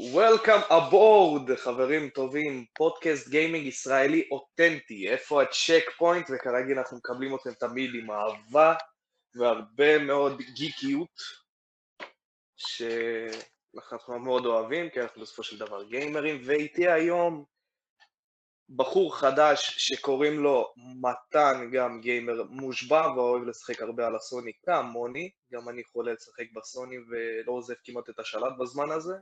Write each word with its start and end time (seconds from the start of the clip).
Welcome 0.00 0.70
aboard, 0.70 1.56
חברים 1.56 2.08
טובים, 2.08 2.64
פודקאסט 2.76 3.28
גיימינג 3.28 3.66
ישראלי 3.66 4.28
אותנטי, 4.30 5.08
איפה 5.08 5.42
הצ'ק 5.42 5.90
פוינט, 5.98 6.26
וכרגיל 6.30 6.78
אנחנו 6.78 6.96
מקבלים 6.96 7.34
אתכם 7.34 7.52
תמיד 7.52 7.90
עם 7.94 8.10
אהבה 8.10 8.74
והרבה 9.34 9.98
מאוד 9.98 10.40
גיקיות, 10.54 11.20
שאנחנו 12.56 14.18
מאוד 14.18 14.46
אוהבים, 14.46 14.90
כי 14.90 15.00
אנחנו 15.00 15.22
בסופו 15.22 15.42
של 15.42 15.58
דבר 15.58 15.84
גיימרים, 15.84 16.42
ואיתי 16.44 16.88
היום 16.88 17.44
בחור 18.76 19.16
חדש 19.16 19.74
שקוראים 19.78 20.40
לו 20.40 20.72
מתן, 20.76 21.70
גם 21.72 22.00
גיימר 22.00 22.42
מושבע, 22.50 23.12
ואוהב 23.16 23.42
לשחק 23.42 23.82
הרבה 23.82 24.06
על 24.06 24.16
הסוני 24.16 24.52
כמוני, 24.62 25.30
גם 25.52 25.68
אני 25.68 25.84
חולה 25.84 26.12
לשחק 26.12 26.46
בסוני 26.54 26.96
ולא 26.98 27.52
עוזב 27.52 27.74
כמעט 27.84 28.08
את 28.10 28.18
השלט 28.18 28.52
בזמן 28.58 28.90
הזה. 28.90 29.14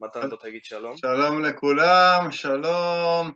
מתן, 0.00 0.30
בוא 0.30 0.38
תגיד 0.38 0.64
שלום. 0.64 0.96
שלום 0.96 1.44
לכולם, 1.44 2.32
שלום. 2.32 3.32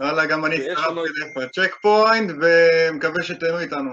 וואלה, 0.00 0.26
גם 0.26 0.44
אני 0.44 0.54
הצטרפתי 0.54 1.00
ללפה 1.00 1.40
צ'ק 1.54 1.74
פוינט, 1.82 2.30
ומקווה 2.30 3.22
שתהנו 3.22 3.58
איתנו. 3.58 3.90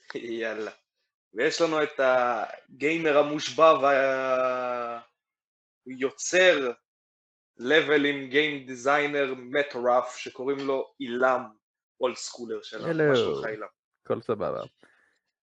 יאללה. 0.40 0.70
ויש 1.34 1.60
לנו 1.60 1.82
את 1.82 2.00
הגיימר 2.00 3.18
המושבע 3.18 3.72
והיוצר 5.86 6.72
לבלים 7.56 8.30
game 8.30 8.66
designer 8.66 9.34
מטורף 9.36 10.16
שקוראים 10.16 10.58
לו 10.58 10.94
אילם, 11.00 11.42
old 12.00 12.16
schooler 12.16 12.62
שלנו. 12.62 13.16
שלומך 13.16 13.46
אילם? 13.46 13.66
הכל 14.04 14.20
סבבה. 14.22 14.62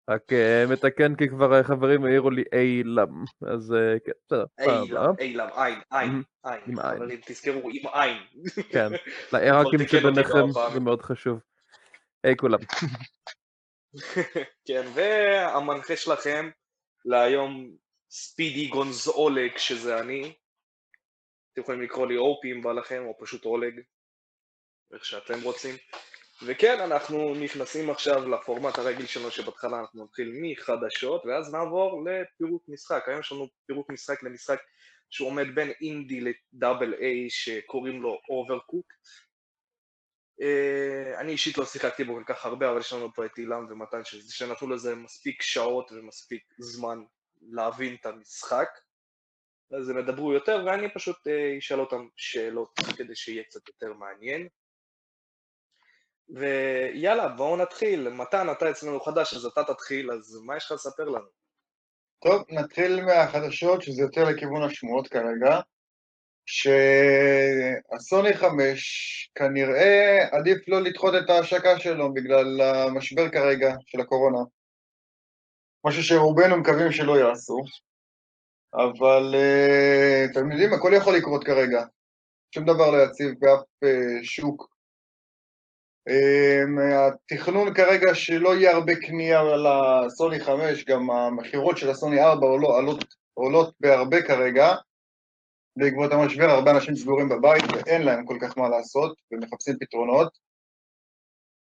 רק 0.10 0.32
uh, 0.32 0.72
מתקן 0.72 1.16
כי 1.16 1.30
כבר 1.30 1.64
חברים 1.64 2.06
העירו 2.06 2.30
לי 2.30 2.44
אילם, 2.54 3.24
אז 3.48 3.72
uh, 3.72 4.00
כן, 4.06 4.12
בסדר. 4.26 4.46
אילם, 4.60 5.14
אילם, 5.20 5.48
עין, 5.56 5.80
עין, 5.92 6.24
עין. 6.44 6.76
חברים, 6.76 7.20
תזכרו, 7.26 7.70
עם 7.74 7.88
עין. 7.94 8.18
כן, 8.70 8.88
לעיראקים 9.34 9.88
שביניכם 9.88 10.52
זה 10.74 10.80
מאוד 10.80 11.02
חשוב. 11.02 11.40
היי 12.24 12.38
כולם. 12.38 12.60
כן, 14.68 14.88
והמנחה 14.94 15.96
שלכם 15.96 16.50
להיום 17.06 17.76
ספידי 18.10 18.68
גונזאולג, 18.68 19.58
שזה 19.58 20.00
אני. 20.00 20.34
אתם 21.54 21.62
יכולים 21.62 21.82
לקרוא 21.82 22.08
לי 22.08 22.18
אופי 22.18 22.52
אם 22.52 22.62
בא 22.62 22.72
לכם, 22.72 23.04
או 23.06 23.18
פשוט 23.20 23.46
אולג, 23.46 23.82
איך 24.94 25.06
שאתם 25.06 25.42
רוצים. 25.44 25.76
וכן, 26.44 26.80
אנחנו 26.80 27.36
נכנסים 27.36 27.90
עכשיו 27.90 28.30
לפורמט 28.30 28.78
הרגיל 28.78 29.06
שלנו, 29.06 29.32
שבהתחלה 29.32 29.80
אנחנו 29.80 30.04
נתחיל 30.04 30.32
מחדשות, 30.42 31.26
ואז 31.26 31.54
נעבור 31.54 32.04
לפירוט 32.06 32.62
משחק. 32.68 33.04
היום 33.08 33.20
יש 33.20 33.32
לנו 33.32 33.48
פירוט 33.66 33.90
משחק 33.90 34.24
למשחק 34.24 34.60
שהוא 35.10 35.28
עומד 35.28 35.56
בין 35.56 35.72
אינדי 35.82 36.22
ל 36.22 36.32
double 36.32 36.94
A, 36.94 37.30
שקוראים 37.30 38.02
לו 38.02 38.20
אוברקוקט. 38.30 38.96
Uh, 40.42 41.20
אני 41.20 41.32
אישית 41.32 41.58
לא 41.58 41.66
שיחקתי 41.66 42.04
בו 42.04 42.16
כל 42.16 42.34
כך 42.34 42.46
הרבה, 42.46 42.72
אבל 42.72 42.80
יש 42.80 42.94
לנו 42.94 43.14
פה 43.14 43.26
את 43.26 43.38
אילם 43.38 43.66
ומתן 43.70 44.02
שנתנו 44.30 44.70
לזה 44.70 44.96
מספיק 44.96 45.42
שעות 45.42 45.92
ומספיק 45.92 46.44
זמן 46.58 46.98
להבין 47.42 47.96
את 48.02 48.06
המשחק. 48.06 48.68
אז 49.80 49.90
הם 49.90 49.98
ידברו 49.98 50.34
יותר, 50.34 50.64
ואני 50.66 50.94
פשוט 50.94 51.16
uh, 51.16 51.60
אשאל 51.60 51.80
אותם 51.80 52.08
שאלות 52.16 52.80
כדי 52.98 53.16
שיהיה 53.16 53.44
קצת 53.44 53.68
יותר 53.68 53.94
מעניין. 53.94 54.48
ויאללה, 56.30 57.28
בואו 57.28 57.58
נתחיל. 57.58 58.10
מתן, 58.10 58.48
אתה 58.52 58.70
אצלנו 58.70 59.00
חדש, 59.00 59.34
אז 59.34 59.46
אתה 59.46 59.64
תתחיל, 59.64 60.12
אז 60.12 60.40
מה 60.46 60.58
יש 60.58 60.66
לך 60.66 60.72
לספר 60.72 61.04
לנו? 61.04 61.28
טוב, 62.24 62.44
נתחיל 62.50 63.06
מהחדשות, 63.06 63.82
שזה 63.82 64.02
יותר 64.02 64.24
לכיוון 64.24 64.64
השמועות 64.64 65.08
כרגע, 65.08 65.60
שהסוני 66.46 68.34
5 68.34 69.32
כנראה 69.36 70.28
עדיף 70.32 70.68
לא 70.68 70.82
לדחות 70.82 71.14
את 71.24 71.30
ההשקה 71.30 71.80
שלו 71.80 72.14
בגלל 72.14 72.62
המשבר 72.62 73.30
כרגע 73.30 73.76
של 73.86 74.02
הקורונה. 74.02 74.40
משהו 75.86 76.04
שרובנו 76.04 76.58
מקווים 76.58 76.92
שלא 76.92 77.20
יעשו, 77.20 77.62
אבל 78.74 79.36
uh, 79.36 80.32
אתם 80.32 80.52
יודעים, 80.52 80.74
הכל 80.74 80.92
יכול 80.98 81.16
לקרות 81.16 81.44
כרגע. 81.44 81.84
שום 82.56 82.64
דבר 82.64 82.92
לא 82.92 83.04
יציב 83.04 83.34
באף 83.40 83.64
uh, 83.86 84.24
שוק 84.24 84.75
התכנון 86.96 87.74
כרגע 87.74 88.16
שלא 88.16 88.56
יהיה 88.56 88.72
הרבה 88.72 88.96
קנייה 88.96 89.40
על 89.40 89.66
הסוני 89.68 90.40
5, 90.40 90.86
גם 90.86 91.12
המכירות 91.12 91.78
של 91.78 91.90
הסוני 91.90 92.22
4 92.22 92.48
עולות, 92.48 93.16
עולות, 93.34 93.74
בהרבה 93.80 94.22
כרגע, 94.22 94.76
בעקבות 95.78 96.12
המשבר 96.12 96.46
הרבה 96.46 96.72
אנשים 96.72 96.96
סגורים 96.96 97.30
בבית 97.30 97.64
ואין 97.74 98.02
להם 98.02 98.26
כל 98.26 98.38
כך 98.42 98.58
מה 98.58 98.70
לעשות 98.70 99.18
ומחפשים 99.32 99.76
פתרונות. 99.80 100.38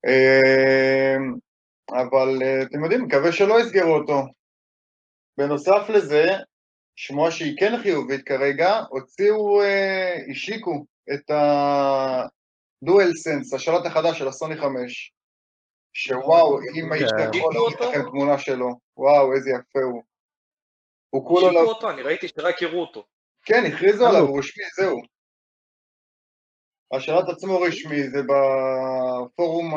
אמ, 0.07 1.35
אבל 1.91 2.43
אה, 2.43 2.63
אתם 2.63 2.85
יודעים, 2.85 3.05
מקווה 3.05 3.33
שלא 3.33 3.61
יסגרו 3.61 3.95
אותו. 3.95 4.23
בנוסף 5.39 5.89
לזה, 5.89 6.25
שמועה 6.97 7.31
שהיא 7.31 7.57
כן 7.59 7.73
חיובית 7.83 8.27
כרגע, 8.27 8.81
הוציאו, 8.91 9.63
אה, 9.63 10.15
השיקו 10.31 10.85
את. 11.15 11.31
דואל 12.83 13.13
סנס, 13.15 13.55
השלט 13.55 13.87
החדש 13.87 14.19
של 14.19 14.29
הסוני 14.29 14.57
5, 14.57 15.13
שוואו, 15.93 16.59
אם 16.61 16.93
האיש 16.93 17.11
יכול 17.35 17.55
להראות 17.55 17.81
לכם 17.81 18.03
תמונה 18.11 18.39
שלו, 18.39 18.69
וואו, 18.97 19.35
איזה 19.35 19.51
יפה 19.51 19.81
הוא. 19.85 20.03
הוא 21.11 21.27
כולו... 21.27 21.51
שיפו 21.51 21.61
אותו, 21.61 21.91
אני 21.91 22.03
ראיתי 22.03 22.29
שרק 22.29 22.63
יראו 22.63 22.81
אותו. 22.81 23.05
כן, 23.45 23.63
הכריזו 23.67 24.07
עליו, 24.07 24.21
הוא 24.21 24.39
רשמי, 24.39 24.65
זהו. 24.77 25.01
השלט 26.93 27.29
עצמו 27.29 27.61
רשמי, 27.61 28.11
זה 28.11 28.23
בפורום 28.23 29.75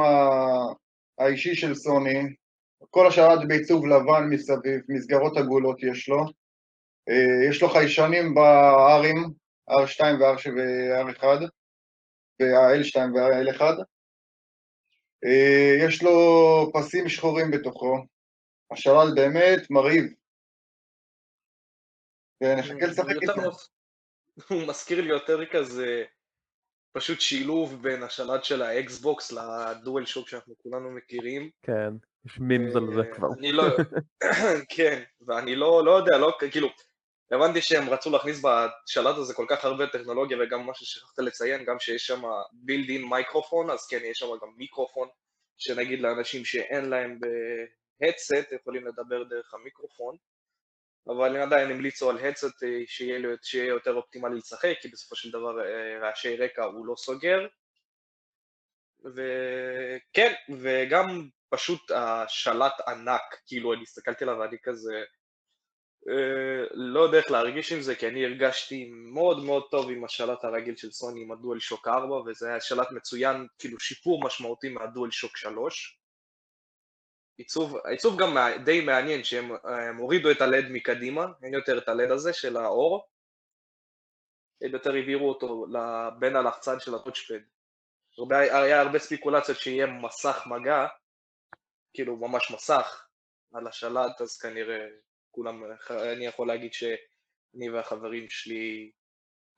האישי 1.19 1.55
של 1.55 1.75
סוני, 1.75 2.19
כל 2.89 3.07
השלט 3.07 3.39
בעיצוב 3.47 3.85
לבן 3.85 4.27
מסביב, 4.29 4.81
מסגרות 4.89 5.37
עגולות 5.37 5.83
יש 5.83 6.09
לו. 6.09 6.25
אה, 7.09 7.49
יש 7.49 7.61
לו 7.61 7.69
חיישנים 7.69 8.33
ב-R'ים, 8.33 9.29
R2 9.69 10.03
ו-R1, 10.55 11.25
וה-L2 12.41 12.97
וה-L1. 13.15 13.61
אה, 15.25 15.87
יש 15.87 16.03
לו 16.03 16.11
פסים 16.73 17.09
שחורים 17.09 17.51
בתוכו, 17.51 18.05
השלל 18.71 19.07
באמת 19.15 19.71
מרהיב. 19.71 20.03
ונחכה 22.43 22.85
לשחק 22.87 23.15
איתו. 23.21 23.33
הוא 24.49 24.67
מזכיר 24.67 25.01
לי 25.01 25.09
יותר 25.09 25.45
כזה 25.45 26.03
פשוט 26.91 27.21
שילוב 27.21 27.83
בין 27.83 28.03
השלט 28.03 28.43
של 28.43 28.61
האקסבוקס 28.61 29.31
לדואל 29.31 30.05
שוק 30.05 30.29
שאנחנו 30.29 30.53
כולנו 30.57 30.91
מכירים. 30.91 31.49
כן, 31.61 31.93
יש 32.25 32.39
memes 32.39 32.75
על 32.75 32.87
זה 32.95 33.01
כבר. 33.15 33.27
אני 33.39 33.51
לא, 33.51 33.63
כן, 34.75 35.03
ואני 35.27 35.55
לא, 35.55 35.85
לא 35.85 35.91
יודע, 35.91 36.17
לא, 36.17 36.37
כאילו, 36.51 36.67
הבנתי 37.31 37.61
שהם 37.61 37.89
רצו 37.89 38.09
להכניס 38.09 38.41
בשלט 38.41 39.15
הזה 39.17 39.33
כל 39.33 39.45
כך 39.49 39.65
הרבה 39.65 39.87
טכנולוגיה 39.87 40.37
וגם 40.41 40.65
מה 40.65 40.73
ששכחת 40.73 41.19
לציין, 41.19 41.65
גם 41.65 41.79
שיש 41.79 42.07
שם 42.07 42.21
built-in 42.51 43.05
microphone, 43.05 43.69
אז 43.69 43.87
כן, 43.87 43.99
יש 44.03 44.17
שם 44.17 44.27
גם 44.41 44.49
מיקרופון, 44.57 45.07
שנגיד 45.57 45.99
לאנשים 45.99 46.45
שאין 46.45 46.89
להם 46.89 47.19
ב 47.99 48.06
headset 48.06 48.51
יכולים 48.51 48.87
לדבר 48.87 49.23
דרך 49.23 49.53
המיקרופון, 49.53 50.15
אבל 51.07 51.35
הם 51.35 51.41
עדיין 51.41 51.71
המליצו 51.71 52.09
על 52.09 52.17
headset 52.17 52.63
אה, 52.63 52.83
שיהיה, 52.87 53.19
שיהיה 53.41 53.67
יותר 53.67 53.93
אופטימלי 53.93 54.37
לשחק, 54.37 54.73
כי 54.81 54.87
בסופו 54.87 55.15
של 55.15 55.31
דבר 55.31 55.65
אה, 55.65 55.99
רעשי 56.01 56.37
רקע 56.37 56.63
הוא 56.63 56.85
לא 56.85 56.95
סוגר. 56.95 57.47
וכן, 59.05 60.33
וגם 60.61 61.29
פשוט 61.49 61.91
השלט 61.91 62.73
ענק, 62.87 63.21
כאילו 63.47 63.73
אני 63.73 63.81
הסתכלתי 63.81 64.23
עליו 64.23 64.37
ואני 64.39 64.57
כזה, 64.63 65.03
לא 66.73 66.99
יודע 66.99 67.17
איך 67.17 67.31
להרגיש 67.31 67.71
עם 67.71 67.81
זה, 67.81 67.95
כי 67.95 68.07
אני 68.07 68.25
הרגשתי 68.25 68.91
מאוד 68.93 69.43
מאוד 69.43 69.63
טוב 69.71 69.89
עם 69.89 70.03
השלט 70.03 70.43
הרגיל 70.43 70.75
של 70.75 70.91
סוני 70.91 71.21
עם 71.21 71.31
הדואל 71.31 71.59
שוק 71.59 71.87
4, 71.87 72.15
וזה 72.15 72.49
היה 72.49 72.61
שלט 72.61 72.91
מצוין, 72.91 73.47
כאילו 73.59 73.79
שיפור 73.79 74.23
משמעותי 74.23 74.69
מהדואל 74.69 75.11
שוק 75.11 75.37
3. 75.37 75.99
עיצוב, 77.37 77.77
העיצוב 77.85 78.19
גם 78.19 78.37
די 78.65 78.81
מעניין, 78.81 79.23
שהם 79.23 79.51
הורידו 79.97 80.31
את 80.31 80.41
הלד 80.41 80.65
מקדימה, 80.69 81.25
אין 81.43 81.53
יותר 81.53 81.77
את 81.77 81.89
הלד 81.89 82.11
הזה 82.11 82.33
של 82.33 82.57
האור, 82.57 83.07
הם 84.61 84.71
יותר 84.71 84.93
העבירו 84.93 85.29
אותו 85.29 85.65
בין 86.19 86.35
הלחצן 86.35 86.79
של 86.79 86.95
הטוצ'פד. 86.95 87.39
היה 88.31 88.81
הרבה 88.81 88.99
ספיקולציות 88.99 89.57
שיהיה 89.57 89.85
מסך 89.85 90.43
מגע, 90.45 90.87
כאילו 91.93 92.17
ממש 92.17 92.51
מסך 92.51 93.07
על 93.53 93.67
השלט, 93.67 94.21
אז 94.21 94.37
כנראה 94.37 94.87
כולם, 95.33 95.63
אני 95.89 96.25
יכול 96.25 96.47
להגיד 96.47 96.73
שאני 96.73 97.69
והחברים 97.73 98.25
שלי, 98.29 98.91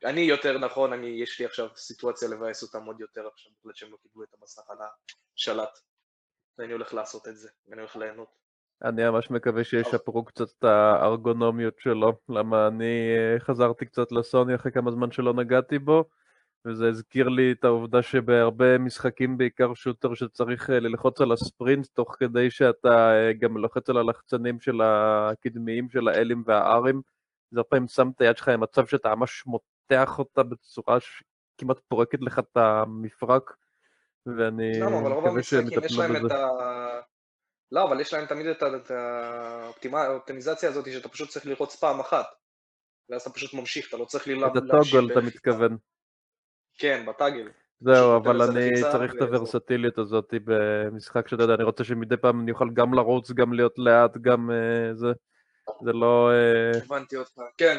אני 0.05 0.21
יותר 0.21 0.57
נכון, 0.57 0.93
אני, 0.93 1.07
יש 1.07 1.39
לי 1.39 1.45
עכשיו 1.45 1.69
סיטואציה 1.75 2.29
לבאס 2.29 2.63
אותם 2.63 2.85
עוד 2.85 2.99
יותר 2.99 3.27
עכשיו, 3.27 3.51
בגלל 3.61 3.73
שהם 3.75 3.91
לא 3.91 3.97
קיבלו 4.01 4.23
את 4.23 4.29
המסך 4.39 4.69
על 4.69 4.77
השלט. 5.35 5.79
ואני 6.57 6.73
הולך 6.73 6.93
לעשות 6.93 7.27
את 7.27 7.37
זה, 7.37 7.49
ואני 7.67 7.81
הולך 7.81 7.95
ליהנות. 7.95 8.27
אני 8.83 9.09
ממש 9.09 9.31
מקווה 9.31 9.63
שישפרו 9.63 10.25
קצת 10.25 10.47
את 10.59 10.63
הארגונומיות 10.63 11.79
שלו, 11.79 12.13
למה 12.29 12.67
אני 12.67 13.15
אה, 13.17 13.39
חזרתי 13.39 13.85
קצת 13.85 14.11
לסוני 14.11 14.55
אחרי 14.55 14.71
כמה 14.71 14.91
זמן 14.91 15.11
שלא 15.11 15.33
נגעתי 15.33 15.79
בו, 15.79 16.05
וזה 16.65 16.87
הזכיר 16.87 17.29
לי 17.29 17.51
את 17.51 17.63
העובדה 17.63 18.01
שבהרבה 18.01 18.77
משחקים, 18.77 19.37
בעיקר 19.37 19.73
שוטר, 19.73 20.13
שצריך 20.13 20.69
אה, 20.69 20.79
ללחוץ 20.79 21.21
על 21.21 21.31
הספרינט 21.31 21.87
תוך 21.93 22.15
כדי 22.19 22.51
שאתה 22.51 23.11
אה, 23.13 23.33
גם 23.33 23.57
לוחץ 23.57 23.89
על 23.89 23.97
הלחצנים 23.97 24.59
של 24.59 24.81
הקדמיים 24.83 25.89
של 25.89 26.07
האלים 26.07 26.43
והארים, 26.45 27.01
זה 27.51 27.59
הרבה 27.59 27.69
פעמים 27.69 27.87
שם 27.87 28.09
את 28.15 28.21
היד 28.21 28.37
שלך 28.37 28.49
במצב 28.49 28.85
שאתה 28.85 29.15
ממש 29.15 29.43
מותח 29.45 30.19
אותה 30.19 30.43
בצורה 30.43 30.97
שכמעט 30.99 31.79
פורקת 31.87 32.21
לך 32.21 32.39
את 32.39 32.57
המפרק, 32.57 33.55
ואני 34.25 34.81
רוב 34.81 35.23
מקווה 35.23 35.43
שהם 35.43 35.67
יטפלו 35.67 36.03
בזה. 36.13 36.35
ה... 36.35 37.01
לא, 37.71 37.83
אבל 37.83 37.99
יש 37.99 38.13
להם 38.13 38.25
תמיד 38.25 38.45
את 38.47 38.91
האופטימיזציה 39.93 40.69
הזאת 40.69 40.91
שאתה 40.91 41.09
פשוט 41.09 41.29
צריך 41.29 41.45
ללחוץ 41.45 41.75
פעם 41.75 41.99
אחת. 41.99 42.25
ואז 43.09 43.21
אתה 43.21 43.29
פשוט 43.29 43.53
ממשיך, 43.53 43.89
אתה 43.89 43.97
לא 43.97 44.05
צריך 44.05 44.27
לי 44.27 44.33
את 44.33 44.39
להמשיך 44.39 44.95
הטוגל 44.95 45.11
אתה. 45.11 45.21
מתכוון. 45.21 45.77
כן, 46.77 47.05
בטאגל. 47.07 47.49
זהו, 47.79 48.17
אבל 48.17 48.41
אני 48.41 48.69
צריך 48.91 49.13
את. 49.15 49.21
הוורסטיליות 49.21 49.97
הזאת 49.97 50.33
במשחק 50.43 51.27
שאתה 51.27 51.43
יודע, 51.43 51.53
אני 51.53 51.63
רוצה 51.63 51.83
שמדי 51.83 52.17
פעם 52.17 52.41
אני 52.41 52.51
אוכל 52.51 52.69
גם 52.73 52.93
לרוץ, 52.93 53.31
גם 53.31 53.53
להיות 53.53 53.73
לאט, 53.77 54.17
גם 54.17 54.51
אה, 54.51 54.93
זה. 54.93 55.07
זה 55.83 55.93
לא... 55.93 56.31
אה, 56.31 56.77
הבנתי 56.83 57.17
אותך. 57.17 57.41
כן, 57.57 57.77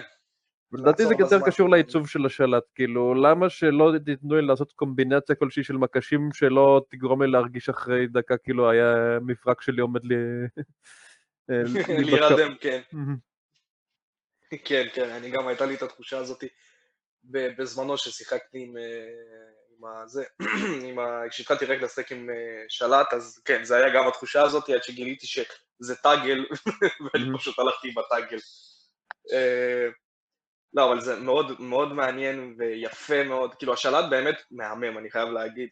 לדעתי 0.72 1.06
זה 1.06 1.14
יותר. 1.18 1.38
קשור 1.46 1.70
לעיצוב 1.70 2.08
של 2.08 2.26
השלט, 2.26 2.64
כאילו, 2.74 3.14
למה 3.14 3.48
שלא 3.48 3.92
תיתנו 4.04 4.34
לי 4.34 4.42
לעשות 4.42 4.72
קומבינציה 4.72 5.34
כלשהי 5.34 5.64
של 5.64 5.76
מקשים 5.76 6.28
שלא 6.32 6.82
תגרום 6.90 7.22
לי 7.22 7.30
להרגיש 7.30 7.68
אחרי 7.68 8.06
דקה 8.06 8.36
כאילו 8.36 8.70
היה 8.70 8.94
מפרק 9.20 9.62
שלי 9.62 9.80
עומד 9.80 10.04
לי... 10.04 10.14
אה, 11.50 11.62
להירדם, 12.06 12.54
כן. 12.60 12.80
כן, 14.64 14.86
כן, 14.94 15.10
אני 15.10 15.30
גם 15.30 15.48
הייתה 15.48 15.66
לי 15.66 15.74
את 15.74 15.82
התחושה 15.82 16.18
הזאת 16.18 16.44
בזמנו 17.30 17.98
ששיחקתי 17.98 18.58
עם, 18.58 18.76
אה, 18.76 18.82
עם 19.78 19.84
הזה, 20.02 20.24
עם 20.88 20.98
ה... 20.98 21.28
כשהתחלתי 21.30 21.64
רק 21.64 21.82
לשחק 21.82 22.12
עם 22.12 22.30
אה, 22.30 22.64
שלט, 22.68 23.12
אז 23.12 23.40
כן, 23.44 23.64
זה 23.64 23.76
היה 23.76 23.94
גם 23.94 24.08
התחושה 24.08 24.42
הזאת, 24.42 24.68
עד 24.68 24.82
שגיליתי 24.82 25.26
שזה 25.26 25.96
טאגל, 26.02 26.44
ואני. 27.04 27.38
פשוט 27.38 27.58
הלכתי 27.58 27.88
עם 27.88 27.98
הטאגל. 27.98 28.38
אה, 29.32 29.88
לא, 30.74 30.92
אבל 30.92 31.00
זה 31.00 31.20
מאוד 31.20 31.60
מאוד 31.60 31.92
מעניין 31.92 32.54
ויפה 32.58 33.24
מאוד, 33.24 33.54
כאילו 33.54 33.72
השלט 33.72 34.04
באמת 34.10 34.42
מהמם, 34.50 34.98
אני 34.98 35.10
חייב 35.10 35.28
להגיד, 35.28 35.68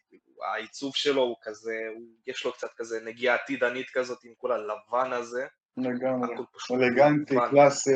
העיצוב 0.52 0.96
שלו 0.96 1.22
הוא 1.22 1.36
כזה, 1.42 1.74
הוא, 1.94 2.02
יש 2.26 2.44
לו 2.44 2.52
קצת 2.52 2.68
כזה 2.76 3.00
נגיעה 3.04 3.34
עתידנית 3.34 3.90
כזאת 3.90 4.24
עם 4.24 4.32
כל 4.36 4.52
הלבן 4.52 5.12
הזה, 5.12 5.46
לגמרי. 5.76 6.34
אלגנטי. 6.70 7.34
קלאסי. 7.50 7.90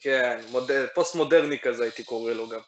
כן, 0.00 0.40
מוד... 0.50 0.70
פוסט 0.94 1.14
מודרני 1.14 1.58
כזה 1.58 1.82
הייתי 1.82 2.04
קורא 2.04 2.32
לו 2.32 2.48
גם. 2.48 2.60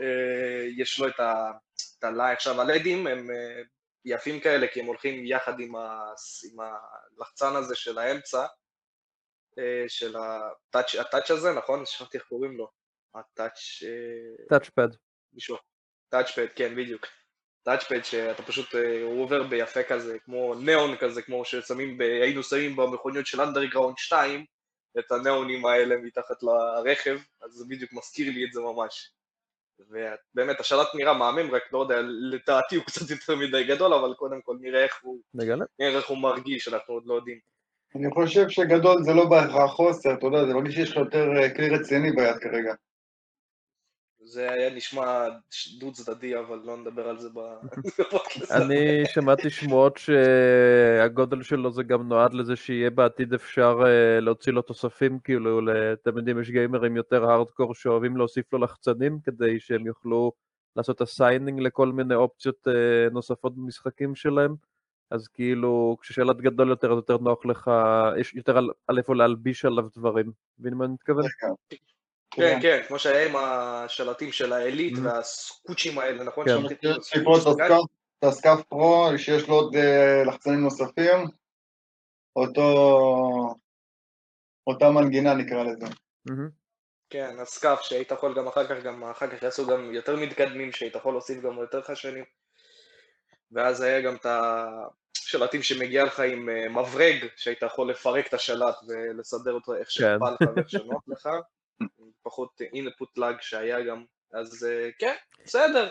אה, 0.00 0.66
יש 0.76 0.98
לו 0.98 1.08
את 1.08 1.20
ה... 1.20 1.50
את 1.98 2.04
עכשיו 2.32 2.60
הלדים 2.60 3.06
הם 3.06 3.30
אה, 3.30 3.62
יפים 4.04 4.40
כאלה 4.40 4.66
כי 4.66 4.80
הם 4.80 4.86
הולכים 4.86 5.26
יחד 5.26 5.60
עם, 5.60 5.76
ה... 5.76 6.12
עם 6.52 6.58
הלחצן 6.60 7.56
הזה 7.56 7.76
של 7.76 7.98
האמצע, 7.98 8.46
אה, 9.58 9.84
של 9.88 10.16
הטאץ', 10.16 10.94
הטאץ' 10.94 11.30
הזה, 11.30 11.52
נכון? 11.52 11.86
שכחתי 11.86 12.18
איך 12.18 12.26
קוראים 12.26 12.56
לו. 12.56 12.70
הטאץ'... 13.14 13.82
אה, 13.82 14.58
טאצ'פד. 14.58 14.88
מישהו... 15.32 15.56
טאצ'פד, 16.08 16.46
כן, 16.56 16.76
בדיוק. 16.76 17.06
טאצ'פד 17.62 18.02
שאתה 18.02 18.42
פשוט, 18.42 18.74
הוא 19.02 19.22
עובר 19.22 19.42
ביפה 19.42 19.82
כזה, 19.82 20.18
כמו 20.18 20.54
ניאון 20.54 20.96
כזה, 20.96 21.22
כמו 21.22 21.44
ששמים, 21.44 21.98
ב... 21.98 22.00
היינו 22.00 22.42
שמים 22.42 22.76
במכוניות 22.76 23.26
של 23.26 23.40
אנדרגראונד 23.40 23.98
2, 23.98 24.44
את 24.98 25.12
הניאונים 25.12 25.66
האלה 25.66 25.96
מתחת 25.96 26.42
לרכב, 26.42 27.18
אז 27.42 27.50
זה 27.50 27.64
בדיוק 27.68 27.92
מזכיר 27.92 28.32
לי 28.32 28.44
את 28.44 28.52
זה 28.52 28.60
ממש. 28.60 29.12
ובאמת, 29.80 30.60
השלט 30.60 30.86
נראה 30.94 31.14
מהמם, 31.14 31.54
רק 31.54 31.62
לא 31.72 31.78
יודע, 31.78 32.00
לדעתי 32.02 32.76
הוא 32.76 32.84
קצת 32.84 33.10
יותר 33.10 33.36
מדי 33.36 33.64
גדול, 33.64 33.94
אבל 33.94 34.14
קודם 34.14 34.40
כל 34.42 34.56
נראה 34.60 34.84
איך 34.84 34.98
הוא, 35.02 35.20
נגלה? 35.34 35.64
נראה 35.78 35.98
איך 35.98 36.08
הוא 36.08 36.18
מרגיש, 36.18 36.68
אנחנו 36.68 36.94
עוד 36.94 37.06
לא 37.06 37.14
יודעים. 37.14 37.38
אני 37.96 38.10
חושב 38.14 38.48
שגדול 38.48 39.02
זה 39.02 39.12
לא 39.12 39.24
בהכרח 39.24 39.70
חוסר, 39.70 40.14
אתה 40.14 40.26
יודע, 40.26 40.46
זה 40.46 40.54
מרגיש 40.54 40.74
שיש 40.74 40.90
לך 40.90 40.96
יותר 40.96 41.26
אה, 41.36 41.54
כלי 41.54 41.68
רציני 41.68 42.12
ביד 42.12 42.38
כרגע. 42.38 42.74
זה 44.30 44.50
היה 44.52 44.74
נשמע 44.74 45.28
דו 45.78 45.92
צדדי, 45.92 46.38
אבל 46.38 46.60
לא 46.64 46.76
נדבר 46.76 47.08
על 47.08 47.18
זה 47.18 47.28
בפודקאסט. 47.98 48.52
אני 48.52 49.02
שמעתי 49.06 49.50
שמועות 49.50 49.96
שהגודל 49.96 51.42
שלו 51.42 51.72
זה 51.72 51.82
גם 51.82 52.08
נועד 52.08 52.34
לזה 52.34 52.56
שיהיה 52.56 52.90
בעתיד 52.90 53.34
אפשר 53.34 53.80
אה, 53.86 54.20
להוציא 54.20 54.52
לו 54.52 54.62
תוספים, 54.62 55.18
כאילו, 55.18 55.60
אתם 55.92 56.18
יודעים, 56.18 56.40
יש 56.40 56.50
גיימרים 56.50 56.96
יותר 56.96 57.30
הארדקור 57.30 57.74
שאוהבים 57.74 58.16
להוסיף 58.16 58.52
לו 58.52 58.58
לחצנים 58.58 59.18
כדי 59.24 59.60
שהם 59.60 59.86
יוכלו 59.86 60.32
לעשות 60.76 61.00
assigning 61.00 61.60
לכל 61.60 61.92
מיני 61.92 62.14
אופציות 62.14 62.68
אה, 62.68 63.10
נוספות 63.12 63.56
במשחקים 63.56 64.14
שלהם. 64.14 64.54
אז 65.10 65.28
כאילו, 65.28 65.96
כששלט 66.00 66.36
גדול 66.36 66.68
יותר, 66.68 66.92
אז 66.92 66.96
יותר 66.96 67.18
נוח 67.18 67.46
לך, 67.46 67.70
יש 68.18 68.34
יותר 68.34 68.58
על, 68.58 68.70
על 68.86 68.98
איפה 68.98 69.14
להלביש 69.14 69.64
עליו 69.64 69.84
דברים. 69.96 70.32
מבין 70.58 70.74
מה 70.74 70.84
אני 70.84 70.92
מתכוון? 70.92 71.24
כן, 72.30 72.58
כן, 72.62 72.82
כמו 72.88 72.98
שהיה 72.98 73.28
עם 73.28 73.36
השלטים 73.36 74.32
של 74.32 74.52
העילית 74.52 74.94
Mhm. 74.96 75.00
והסקוצ'ים 75.02 75.98
האלה, 75.98 76.24
נכון? 76.24 76.44
כן. 76.44 76.50
שאומרים, 76.50 76.76
כאילו, 76.76 76.94
יש 77.00 77.14
לי 77.16 77.24
פה 77.24 77.36
את 77.36 77.46
הסקאף, 77.46 77.82
הסקאף 78.22 78.62
פרו, 78.68 79.08
שיש 79.16 79.48
לו 79.48 79.54
עוד 79.54 79.76
אה, 79.76 80.22
לחצנים 80.26 80.60
נוספים. 80.60 81.26
אותו... 82.36 83.54
אותה 84.66 84.90
מנגינה 84.90 85.34
נקרא 85.34 85.62
לזה. 85.62 85.86
מהמם. 86.24 86.48
כן, 87.10 87.36
הסקאף 87.42 87.82
שהיית 87.82 88.10
יכול 88.10 88.34
גם 88.36 88.48
אחר 88.48 88.66
כך, 88.66 88.82
גם 88.84 89.04
אחר 89.04 89.26
כך 89.26 89.42
יעשו 89.42 89.66
גם 89.66 89.94
יותר 89.94 90.16
מתקדמים, 90.16 90.72
שהיית 90.72 90.94
יכול 90.94 91.12
להוסיף 91.12 91.42
גם 91.42 91.58
יותר 91.58 91.82
חשנים. 91.82 92.24
ואז 93.52 93.80
היה 93.80 94.00
גם 94.00 94.14
את 94.14 94.26
השלטים 94.26 95.62
שמגיע 95.62 96.04
לך 96.04 96.20
עם 96.20 96.48
אה, 96.48 96.68
מברג, 96.68 97.26
שהיית 97.36 97.62
יכול 97.62 97.90
לפרק 97.90 98.26
את 98.26 98.34
השלט 98.34 98.74
ולסדר 98.88 99.52
אותו 99.52 99.74
איך 99.74 99.90
שבא 99.90 100.30
לך 100.30 100.48
ואיך 100.56 100.70
שנוח 100.70 101.02
לך. 101.08 101.28
פחות 102.22 102.60
אינפוט 102.72 103.18
לאג 103.18 103.36
שהיה 103.40 103.80
גם. 103.80 104.04
אז 104.32 104.64
אה, 104.64 104.90
כן, 104.98 105.14
בסדר. 105.44 105.88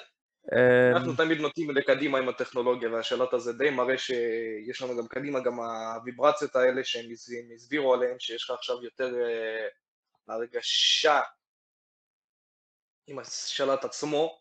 אה, 0.54 0.92
אנחנו 0.92 1.16
תמיד 1.16 1.38
נוטים 1.38 1.72
לקדימה 1.72 2.18
עם 2.18 2.30
הטכנולוגיה, 2.30 2.90
והשלט 2.90 3.34
הזה 3.34 3.54
די 3.54 3.70
מראה 3.70 3.98
שיש 3.98 4.82
לנו 4.82 4.98
גם 4.98 5.08
קדימה 5.08 5.40
גם 5.40 5.60
הוויברציות 5.60 6.56
האלה 6.56 6.84
שהם 6.84 7.12
הסב- 7.12 7.54
הסבירו 7.56 7.94
עליהן, 7.94 8.20
שיש 8.20 8.44
לך 8.44 8.52
עכשיו 8.52 8.84
יותר 8.84 9.14
אה, 9.16 9.68
הרגשה 10.36 11.22
עם 13.08 13.20
השלט 13.20 13.86
עצמו, 13.86 14.40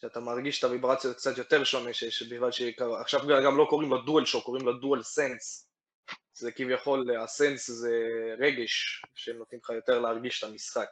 שאתה 0.00 0.20
מרגיש 0.20 0.58
את 0.58 0.64
הוויברציות 0.64 1.16
קצת 1.16 1.38
יותר 1.38 1.64
שונה, 1.64 1.92
שיש 1.92 2.22
בגלל 2.22 2.52
שעכשיו 2.52 3.20
גם 3.44 3.56
לא 3.56 3.66
קוראים 3.70 3.90
לו 3.90 4.02
דואל 4.02 4.24
שוק, 4.24 4.44
קוראים 4.44 4.66
לו 4.66 4.72
דואל 4.72 5.02
סנס. 5.02 5.70
זה 6.32 6.52
כביכול, 6.52 7.16
הסנס 7.16 7.70
זה 7.70 7.90
רגש, 8.38 9.02
שנותנים 9.14 9.60
לך 9.64 9.70
יותר 9.70 9.98
להרגיש 10.00 10.44
את 10.44 10.48
המשחק. 10.48 10.88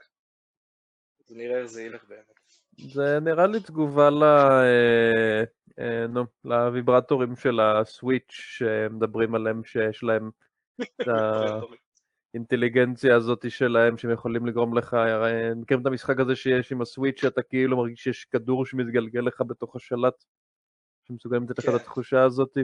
אז 1.29 1.37
נראה 1.37 1.59
איך 1.59 1.67
זה 1.67 1.83
ילך 1.83 2.05
באמת. 2.09 2.33
זה 2.93 3.21
נראה 3.21 3.47
לי 3.47 3.61
תגובה 3.61 4.11
ל... 4.11 4.23
אה, 4.23 5.45
אה, 5.79 6.07
נו, 6.07 6.25
לוויברטורים 6.45 7.37
של 7.37 7.61
הסוויץ' 7.61 8.31
שמדברים 8.31 9.35
עליהם 9.35 9.65
שיש 9.65 10.03
להם 10.03 10.31
את 10.83 11.09
האינטליגנציה 12.35 13.17
הזאת 13.17 13.51
שלהם 13.51 13.99
שהם 13.99 14.11
יכולים 14.11 14.47
לגרום 14.47 14.79
לך, 14.79 14.95
הרי 14.95 15.55
מכירים 15.57 15.83
את 15.83 15.87
המשחק 15.87 16.21
הזה 16.21 16.37
שיש 16.37 16.73
עם 16.73 16.83
הסוויץ' 16.83 17.21
שאתה 17.21 17.43
כאילו 17.43 17.77
מרגיש 17.77 18.03
שיש 18.03 18.25
כדור 18.25 18.67
שמתגלגל 18.67 19.21
לך 19.21 19.41
בתוך 19.47 19.77
השלט 19.77 20.25
שמסוגלים 21.09 21.43
לתת 21.43 21.59
לך 21.59 21.65
את 21.65 21.71
כן. 21.71 21.77
התחושה 21.77 22.23
הזאת 22.23 22.59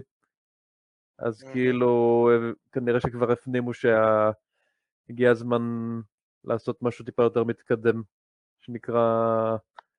אז. 1.19 1.43
כאילו 1.53 2.31
אה, 2.33 2.51
כנראה 2.73 3.01
שכבר 3.01 3.33
הפנימו 3.33 3.71
שהגיע 3.75 5.31
הזמן 5.31 5.63
לעשות 6.45 6.83
משהו 6.83 7.05
טיפה 7.05 7.23
יותר 7.23 7.45
מתקדם 7.45 8.03
שנקרא 8.69 9.57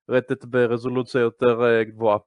רטט 0.09 0.45
ברזולוציה 0.45 1.21
יותר 1.21 1.63
אה, 1.63 1.83
גבוהה. 1.83 2.17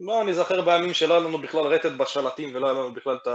לא, 0.00 0.22
אני 0.22 0.34
זוכר 0.34 0.62
בימים 0.64 0.94
שלא 0.94 1.14
היה 1.14 1.28
לנו 1.28 1.38
בכלל 1.38 1.66
רטט 1.66 1.92
בשלטים 1.98 2.54
ולא 2.54 2.66
היה 2.66 2.74
לנו 2.74 2.94
בכלל 2.94 3.16
את 3.16 3.28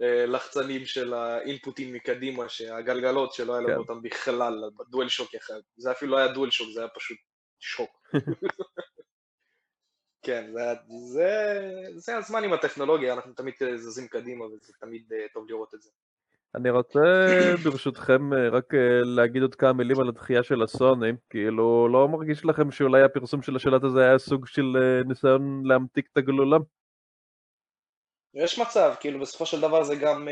הלחצנים 0.00 0.86
של 0.86 1.14
האינפוטים 1.14 1.92
מקדימה, 1.92 2.48
שהגלגלות 2.48 3.32
שלא 3.32 3.52
היה 3.52 3.60
לנו 3.60 3.68
כן. 3.68 3.78
אותם 3.78 4.02
בכלל, 4.02 4.70
בדואל 4.76 5.08
שוק 5.08 5.34
אחד. 5.34 5.60
זה 5.76 5.92
אפילו 5.92 6.12
לא 6.12 6.18
היה 6.18 6.32
דואל 6.32 6.50
שוק, 6.50 6.68
זה 6.74 6.80
היה 6.80 6.88
פשוט 6.88 7.18
שוק. 7.60 7.90
כן, 10.26 10.52
זה, 10.52 10.60
זה, 11.12 11.50
זה 11.96 12.16
הזמן 12.16 12.44
עם 12.44 12.52
הטכנולוגיה, 12.52 13.14
אנחנו 13.14 13.32
תמיד 13.32 13.54
אה, 13.62 13.76
זזים 13.78 14.08
קדימה 14.08 14.44
וזה 14.44 14.72
תמיד 14.80 15.12
אה, 15.12 15.26
טוב 15.32 15.48
לראות 15.48 15.74
את 15.74 15.82
זה. 15.82 15.90
אני 16.54 16.70
רוצה 16.70 17.00
ברשותכם 17.64 18.32
אה, 18.32 18.48
רק 18.48 18.74
אה, 18.74 19.00
להגיד 19.04 19.42
עוד 19.42 19.54
כמה 19.54 19.72
מילים 19.72 20.00
על 20.00 20.08
הדחייה 20.08 20.42
של 20.42 20.62
הסוני, 20.62 21.10
כאילו 21.30 21.88
לא 21.88 22.08
מרגיש 22.08 22.44
לכם 22.44 22.70
שאולי 22.70 23.02
הפרסום 23.02 23.42
של 23.42 23.56
השלט 23.56 23.84
הזה 23.84 24.00
היה 24.00 24.18
סוג 24.18 24.46
של 24.46 24.76
אה, 24.76 25.02
ניסיון 25.08 25.62
להמתיק 25.64 26.08
את 26.12 26.16
הגלולה? 26.16 26.56
יש 28.34 28.58
מצב, 28.58 28.94
כאילו 29.00 29.20
בסופו 29.20 29.46
של 29.46 29.60
דבר 29.60 29.84
זה 29.84 29.96
גם, 29.96 30.28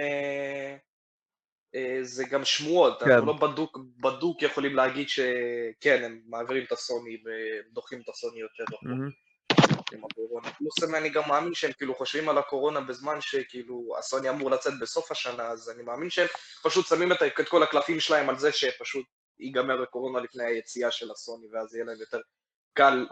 זה 2.02 2.24
גם 2.30 2.44
שמועות, 2.44 3.02
כן. 3.02 3.10
אנחנו 3.10 3.26
לא 3.26 3.32
בדוק, 3.32 3.78
בדוק 4.02 4.42
יכולים 4.42 4.76
להגיד 4.76 5.08
שכן, 5.08 6.02
הם 6.04 6.20
מעבירים 6.26 6.64
את 6.64 6.72
הסוני 6.72 7.16
ודוחים 7.24 8.00
את 8.00 8.08
הסוני 8.08 8.40
יותר 8.40 8.62
רחוק 8.62 8.82
מהמם. 8.82 9.10
עם 9.92 10.04
הקורונה. 10.04 10.50
פלוס 10.52 10.82
אני 10.94 11.08
גם 11.08 11.22
מאמין 11.28 11.54
שהם 11.54 11.72
כאילו 11.72 11.94
חושבים 11.94 12.28
על 12.28 12.38
הקורונה 12.38 12.80
בזמן 12.80 13.20
שכאילו 13.20 13.94
הסוני 13.98 14.30
אמור 14.30 14.50
לצאת 14.50 14.72
בסוף 14.80 15.10
השנה, 15.10 15.46
אז 15.46 15.70
אני 15.70 15.82
מאמין 15.82 16.10
שהם 16.10 16.26
פשוט 16.62 16.86
שמים 16.86 17.12
את, 17.12 17.18
כל 17.48 17.62
הקלפים 17.62 18.00
שלהם 18.00 18.28
על 18.28 18.38
זה 18.38 18.52
שפשוט 18.52 19.06
ייגמר 19.38 19.82
הקורונה 19.82 20.20
לפני 20.20 20.44
היציאה 20.44 20.90
של 20.90 21.10
הסוני, 21.10 21.46
ואז 21.52 21.74
יהיה 21.74 21.84
להם 21.84 22.00
יותר 22.00 22.20
קל 22.74 23.06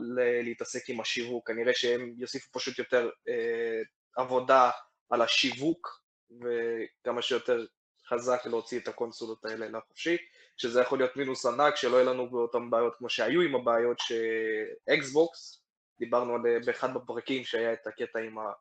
להתעסק 0.45 0.91
עם 0.91 1.01
השיווק. 1.01 1.49
כנראה 1.49 1.75
שהם 1.75 2.15
יוסיפו 2.19 2.59
פשוט 2.59 2.79
יותר 2.79 3.11
אה, 3.29 3.83
עבודה 4.17 4.71
על 5.11 5.23
השיווק, 5.23 6.01
וכמה 6.41 7.23
שיותר 7.23 7.67
חזק 8.09 8.47
להוציא 8.47 8.79
את 8.81 8.89
הקונסולות 8.89 9.45
האלה 9.45 9.69
לחופשי, 9.69 10.17
שזה 10.57 10.81
יכול 10.81 10.99
להיות 10.99 11.17
מינוס 11.17 11.47
ענק, 11.47 11.77
שלא 11.77 11.97
יהיה 11.97 12.05
לנו 12.05 12.31
באותן 12.31 12.71
בעיות 12.71 12.95
כמו 12.99 13.09
שהיו 13.11 13.41
עם 13.41 13.55
הבעיות 13.55 13.99
שאקסבוקס, 13.99 15.60
דיברנו 16.01 16.35
על 16.35 16.41
באחד 16.67 16.95
בפרקים 16.95 17.45
שהיה 17.45 17.73
את 17.73 17.87
הקטע 17.87 18.19
עם 18.19 18.39
ה... 18.39 18.53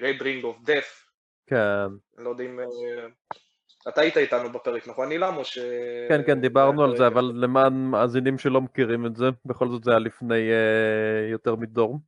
Red 0.00 0.22
Ring 0.22 0.44
of 0.44 0.56
Death, 0.62 1.06
כן, 1.46 1.86
אני 2.16 2.24
לא 2.24 2.30
יודע 2.30 2.44
אם... 2.44 2.60
אה, 2.60 3.06
אתה 3.88 4.00
היית 4.00 4.16
איתנו 4.16 4.52
בפרק, 4.52 4.88
נכון 4.88 5.12
אילם? 5.12 5.36
או 5.36 5.44
ש... 5.44 5.58
כן, 6.08 6.26
כן, 6.26 6.40
דיברנו 6.40 6.84
על 6.84 6.90
זה, 6.90 6.96
כרגע? 6.96 7.08
אבל 7.08 7.32
למען 7.34 7.72
מאזינים 7.72 8.38
שלא 8.38 8.60
מכירים 8.60 9.06
את 9.06 9.16
זה, 9.16 9.24
בכל 9.44 9.68
זאת 9.68 9.84
זה 9.84 9.90
היה 9.90 9.98
לפני 9.98 10.50
אה, 10.50 11.28
יותר 11.30 11.54
מדור. 11.54 11.98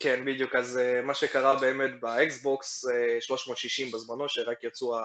כן, 0.00 0.24
בדיוק, 0.24 0.54
אז 0.54 0.78
אה, 0.78 1.02
מה 1.02 1.14
שקרה 1.14 1.60
באמת 1.60 2.00
באקסבוקס 2.00 2.84
אה, 2.88 3.20
360 3.20 3.90
בזמנו, 3.92 4.28
שרק 4.28 4.64
יצאו 4.64 4.96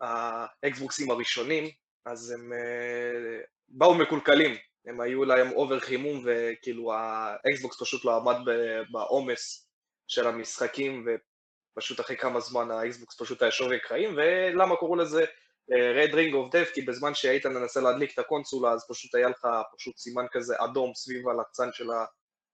האקסבוקסים 0.00 1.10
הראשונים, 1.10 1.70
אז 2.04 2.30
הם 2.30 2.52
אה, 2.52 3.40
באו 3.68 3.94
מקולקלים, 3.94 4.56
הם 4.86 5.00
היו 5.00 5.24
להם 5.24 5.52
over 5.52 5.80
חימום 5.80 6.24
וכאילו 6.24 6.92
האקסבוקס 6.92 7.82
פשוט 7.82 8.04
לא 8.04 8.16
עמד 8.16 8.36
בעומס 8.90 9.70
של 10.08 10.26
המשחקים 10.26 11.06
ופשוט 11.76 12.00
אחרי 12.00 12.16
כמה 12.16 12.40
זמן 12.40 12.70
האקסבוקס 12.70 13.22
פשוט 13.22 13.42
היה 13.42 13.50
שווי 13.50 13.80
קרעים 13.80 14.16
ולמה 14.16 14.76
קראו 14.76 14.96
לזה 14.96 15.24
אה, 15.72 16.04
Red 16.04 16.12
Ring 16.12 16.32
of 16.32 16.54
Death? 16.54 16.74
כי 16.74 16.82
בזמן 16.82 17.14
שהיית 17.14 17.46
מנסה 17.46 17.80
להדליק 17.80 18.14
את 18.14 18.18
הקונסולה 18.18 18.72
אז 18.72 18.86
פשוט 18.88 19.14
היה 19.14 19.28
לך 19.28 19.46
פשוט 19.76 19.96
סימן 19.96 20.26
כזה 20.32 20.54
אדום 20.58 20.92
סביב 20.94 21.28
הלחצן 21.28 21.68
של. 21.72 21.86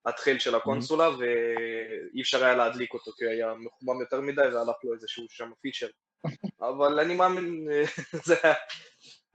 התחיל 0.06 0.38
של 0.38 0.54
הקונסולה 0.54 1.08
ואי 1.10 2.22
אפשר 2.22 2.44
היה 2.44 2.54
להדליק 2.54 2.94
אותו 2.94 3.12
כי 3.12 3.26
היה 3.26 3.54
מחומם 3.54 4.00
יותר 4.00 4.20
מדי 4.20 4.40
והלך 4.40 4.76
לו 4.84 4.94
איזשהו 4.94 5.26
שם 5.28 5.50
פיצ'ר 5.60 5.86
אבל 6.68 7.00
אני 7.00 7.14
מאמין, 7.14 7.68
זה 8.26 8.34
היה, 8.42 8.54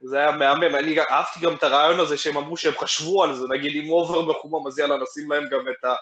זה 0.04 0.18
היה 0.18 0.32
מהמם, 0.32 0.74
אני 0.74 1.00
אהבתי 1.00 1.40
גם 1.40 1.54
את 1.54 1.62
הרעיון 1.62 2.00
הזה 2.00 2.16
שהם 2.16 2.36
אמרו 2.36 2.56
שהם 2.56 2.74
חשבו 2.78 3.24
על 3.24 3.34
זה, 3.34 3.48
נגיד 3.48 3.84
אם 3.84 3.90
over 3.90 4.30
מחומם 4.30 4.66
אז 4.66 4.78
יאללה 4.78 4.96
נשים 4.96 5.32
להם 5.32 5.44
גם 5.48 5.60
את, 5.60 5.84
ה, 5.84 5.94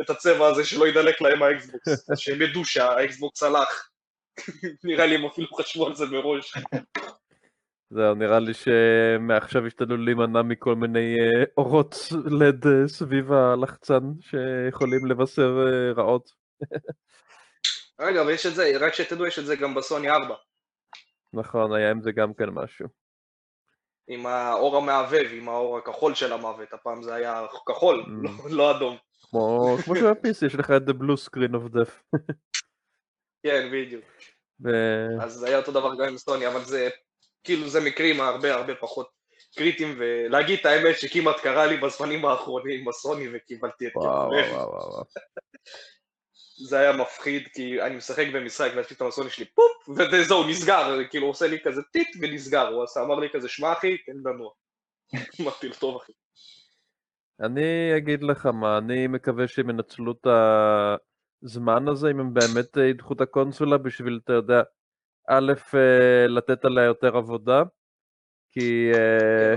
את 0.00 0.10
הצבע 0.10 0.46
הזה 0.46 0.64
שלא 0.64 0.88
ידלק 0.88 1.20
להם 1.20 1.42
האקסבוקס, 1.42 1.88
שהם 2.20 2.42
ידעו 2.42 2.64
שהאקסבוקס 2.64 3.42
הלך, 3.42 3.88
נראה 4.84 5.06
לי 5.06 5.14
הם 5.14 5.26
אפילו 5.26 5.54
חשבו 5.54 5.86
על 5.86 5.94
זה 5.94 6.06
מראש. 6.06 6.54
זהו, 7.90 8.14
נראה 8.14 8.38
לי 8.38 8.52
שמעכשיו 8.54 9.66
השתדלו 9.66 9.96
להימנע 9.96 10.42
מכל 10.42 10.74
מיני 10.74 11.14
אה, 11.20 11.44
אורות 11.56 11.96
לד 12.40 12.66
אה, 12.66 12.88
סביב 12.88 13.32
הלחצן 13.32 14.00
שיכולים 14.20 15.06
לבשר 15.06 15.66
אה, 15.66 15.92
רעות. 15.92 16.30
רגע, 18.00 18.22
אבל 18.22 18.30
יש 18.30 18.46
את 18.46 18.54
זה, 18.54 18.72
רק 18.80 18.94
שתדעו, 18.94 19.26
יש 19.26 19.38
את 19.38 19.46
זה 19.46 19.56
גם 19.56 19.74
בסוני 19.74 20.10
4, 20.10 20.34
נכון, 21.32 21.74
היה 21.74 21.90
עם 21.90 22.02
זה 22.02 22.12
גם 22.12 22.34
כן 22.34 22.48
משהו. 22.50 22.97
עם 24.08 24.26
האור 24.26 24.76
המעבב, 24.76 25.26
עם 25.32 25.48
האור 25.48 25.78
הכחול 25.78 26.14
של 26.14 26.32
המוות, 26.32 26.72
הפעם 26.72 27.02
זה 27.02 27.14
היה 27.14 27.46
כחול, 27.68 28.04
Mm. 28.06 28.28
לא, 28.50 28.50
לא 28.50 28.76
אדום. 28.76 28.96
כמו 29.30 29.76
כמו 29.84 29.96
שב-PC 29.96 30.46
יש 30.46 30.54
לך 30.54 30.70
את 30.70 30.82
The 30.88 30.92
Blue 30.92 31.28
Screen 31.28 31.54
of 31.54 31.74
Death. 31.76 32.18
כן, 33.42 33.68
בדיוק. 33.72 34.04
ו- 34.64 35.22
אז 35.22 35.32
זה 35.32 35.46
היה 35.46 35.58
אותו 35.58 35.72
דבר 35.72 35.94
גם 35.94 36.08
עם 36.08 36.18
סוני, 36.18 36.46
אבל 36.48 36.64
זה, 36.64 36.88
כאילו 37.44 37.68
זה 37.68 37.80
מקרים 37.80 38.20
הרבה 38.20 38.54
הרבה 38.54 38.74
פחות 38.74 39.08
קריטיים, 39.56 39.94
ולהגיד 39.98 40.58
את 40.60 40.66
האמת 40.66 40.98
שכמעט 40.98 41.40
קרה 41.40 41.66
לי 41.66 41.76
בזמנים 41.76 42.24
האחרונים 42.24 42.80
עם 42.80 42.88
הסוני 42.88 43.24
וקיבלתי 43.32 43.86
את 43.86 43.92
וואו 43.96 44.06
וואו. 44.30 44.52
וואו 44.52 44.68
וואו. 44.68 45.04
זה 46.68 46.78
היה 46.78 46.92
מפחיד, 46.92 47.48
כי 47.52 47.82
אני 47.82 47.96
משחק 47.96 48.26
במשחק 48.34 48.70
לי 48.74 48.82
את 48.92 49.00
המסוני 49.00 49.30
שלי, 49.30 49.44
פופ, 49.44 49.88
וזהו, 50.12 50.48
נסגר, 50.48 50.98
כאילו 51.10 51.24
הוא 51.24 51.30
עושה 51.30 51.46
לי 51.46 51.60
כזה 51.64 51.82
טיט 51.92 52.08
ונסגר, 52.20 52.68
הוא 52.68 52.84
עשה, 52.84 53.02
אמר 53.02 53.14
לי 53.14 53.28
כזה, 53.32 53.48
שמע 53.48 53.72
אחי, 53.72 53.98
תן 53.98 54.12
לנוע. 54.24 54.50
אמרתי 55.40 55.68
לו, 55.68 55.74
טוב 55.74 55.96
אחי. 55.96 56.12
אני 57.40 57.96
אגיד 57.96 58.22
לך 58.22 58.46
מה, 58.46 58.78
אני 58.78 59.06
מקווה 59.06 59.48
שהם 59.48 59.70
ינצלו 59.70 60.12
את 60.12 60.26
הזמן 61.42 61.88
הזה, 61.88 62.10
אם 62.10 62.20
הם 62.20 62.34
באמת 62.34 62.76
ידחו 62.76 63.14
את 63.14 63.20
הקונסולה 63.20 63.78
בשביל, 63.78 64.20
אתה 64.24 64.32
יודע, 64.32 64.62
א', 65.28 65.52
אה, 65.74 66.26
לתת 66.26 66.64
עליה 66.64 66.84
יותר 66.84 67.16
עבודה, 67.16 67.62
כי 68.50 68.90
אה. 68.94 69.56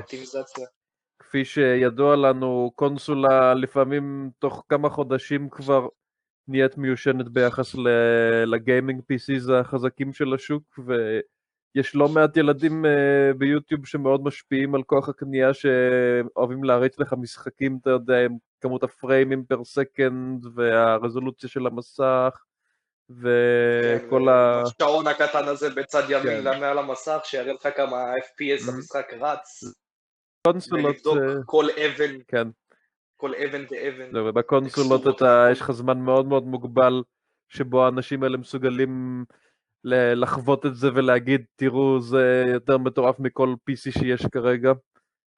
כפי 1.19 1.45
שידוע 1.45 2.15
לנו, 2.15 2.71
קונסולה 2.75 3.53
לפעמים 3.53 4.29
תוך 4.39 4.65
כמה 4.69 4.89
חודשים 4.89 5.49
כבר 5.49 5.87
נהיית 6.47 6.77
מיושנת 6.77 7.29
ביחס 7.29 7.75
לגיימינג 8.45 9.01
PCs 9.01 9.53
החזקים 9.53 10.13
של 10.13 10.33
השוק, 10.33 10.79
ויש 10.85 11.95
לא 11.95 12.09
מעט 12.09 12.37
ילדים 12.37 12.85
אה, 12.85 13.33
ביוטיוב 13.37 13.85
שמאוד 13.85 14.23
משפיעים 14.23 14.75
על 14.75 14.83
כוח 14.83 15.09
הקנייה, 15.09 15.53
שאוהבים 15.53 16.63
להריץ 16.63 16.99
לך 16.99 17.13
משחקים, 17.13 17.77
אתה 17.81 17.89
יודע, 17.89 18.25
עם 18.25 18.37
כמות 18.61 18.83
הפריימים 18.83 19.43
פר 19.43 19.63
סקנד, 19.63 20.45
והרזולוציה 20.55 21.49
של 21.49 21.67
המסך, 21.67 22.43
וכל 23.09 24.21
כן, 24.25 24.27
ה... 24.27 24.61
השעון 24.61 25.07
הקטן 25.07 25.47
הזה 25.47 25.69
בצד 25.69 26.03
ימין 26.09 26.43
כן. 26.43 26.59
מעל 26.59 26.77
המסך, 26.77 27.19
שיראה 27.23 27.53
לך 27.53 27.67
כמה 27.75 28.13
FPS. 28.13 28.71
המשחק 28.73 29.13
רץ, 29.19 29.63
קונסולות, 30.47 30.85
ולבדוק 30.85 31.17
אה, 31.17 31.43
כל 31.45 31.65
אבן, 31.69 32.15
כן. 32.27 32.47
כל 33.21 33.31
אבן 33.35 33.65
ואבן. 33.71 34.11
זהו, 34.11 34.25
ובקונסולות 34.25 35.07
אתה. 35.07 35.47
יש 35.51 35.61
לך 35.61 35.71
זמן 35.71 35.99
מאוד 35.99 36.25
מאוד 36.25 36.43
מוגבל 36.43 37.03
שבו 37.49 37.85
האנשים 37.85 38.23
האלה 38.23 38.37
מסוגלים 38.37 39.25
לחוות 39.83 40.65
את 40.65 40.75
זה 40.75 40.89
ולהגיד, 40.93 41.41
תראו, 41.55 41.99
זה 41.99 42.43
יותר 42.53 42.77
מטורף 42.77 43.19
מכל 43.19 43.55
PC 43.69 43.99
שיש 43.99 44.25
כרגע. 44.25 44.71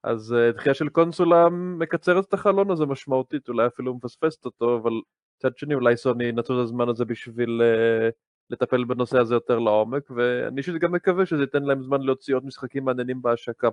אז 0.04 0.32
אה, 0.32 0.52
דחייה 0.52 0.74
של 0.74 0.88
קונסולה 0.88 1.48
מקצרת 1.50 2.24
את 2.28 2.34
החלון 2.34 2.70
הזה 2.70 2.86
משמעותית, 2.86 3.48
אולי 3.48 3.66
אפילו 3.66 3.94
מפספסת 3.94 4.44
אותו, 4.44 4.76
אבל 4.82 4.92
מצד 5.38 5.56
שני 5.56 5.74
אולי 5.74 5.96
סוני 5.96 6.24
ינצלו 6.24 6.60
את 6.60 6.64
הזמן 6.64 6.88
הזה 6.88 7.04
בשביל 7.04 7.62
אה, 7.62 8.08
לטפל 8.50 8.84
בנושא 8.84 9.18
הזה 9.18 9.34
יותר 9.34 9.58
לעומק, 9.58 10.10
ואני 10.10 10.58
אישית 10.58 10.74
גם 10.74 10.92
מקווה 10.92 11.26
שזה 11.26 11.42
ייתן 11.42 11.62
להם 11.62 11.82
זמן 11.82 12.02
להוציא 12.02 12.34
עוד 12.34 12.46
משחקים 12.46 12.84
מעניינים 12.84 13.22
בהשקה. 13.22 13.68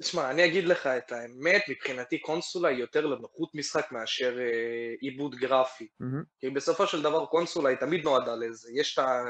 תשמע, 0.00 0.30
אני 0.30 0.44
אגיד 0.44 0.64
לך 0.64 0.86
את 0.86 1.12
האמת, 1.12 1.62
מבחינתי 1.68 2.18
קונסולה 2.18 2.68
היא 2.68 2.78
יותר 2.78 3.06
לנוחות 3.06 3.54
משחק 3.54 3.92
מאשר 3.92 4.38
אה, 4.40 4.94
עיבוד 5.00 5.34
גרפי. 5.34 5.88
מהמם. 6.00 6.22
כי 6.40 6.50
בסופו 6.50 6.86
של 6.86 7.02
דבר 7.02 7.26
קונסולה 7.26 7.68
היא 7.68 7.78
תמיד 7.78 8.04
נועדה 8.04 8.34
לזה. 8.34 8.68
יש 8.74 8.94
את 8.94 8.98
ה... 8.98 9.22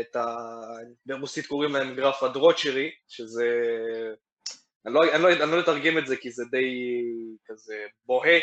את 0.00 0.16
ה... 0.16 0.36
ברוסית 1.06 1.46
קוראים 1.46 1.72
להם 1.72 1.94
גרף 1.94 2.22
הדרוצ'רי, 2.22 2.90
שזה... 3.08 3.46
אני 4.86 4.94
לא, 4.94 5.14
אני, 5.14 5.22
לא, 5.22 5.32
אני 5.44 5.52
לא 5.52 5.60
אתרגם 5.60 5.98
את 5.98 6.06
זה 6.06 6.16
כי 6.16 6.30
זה 6.30 6.44
די 6.50 7.02
כזה 7.46 7.86
בוהה, 8.06 8.38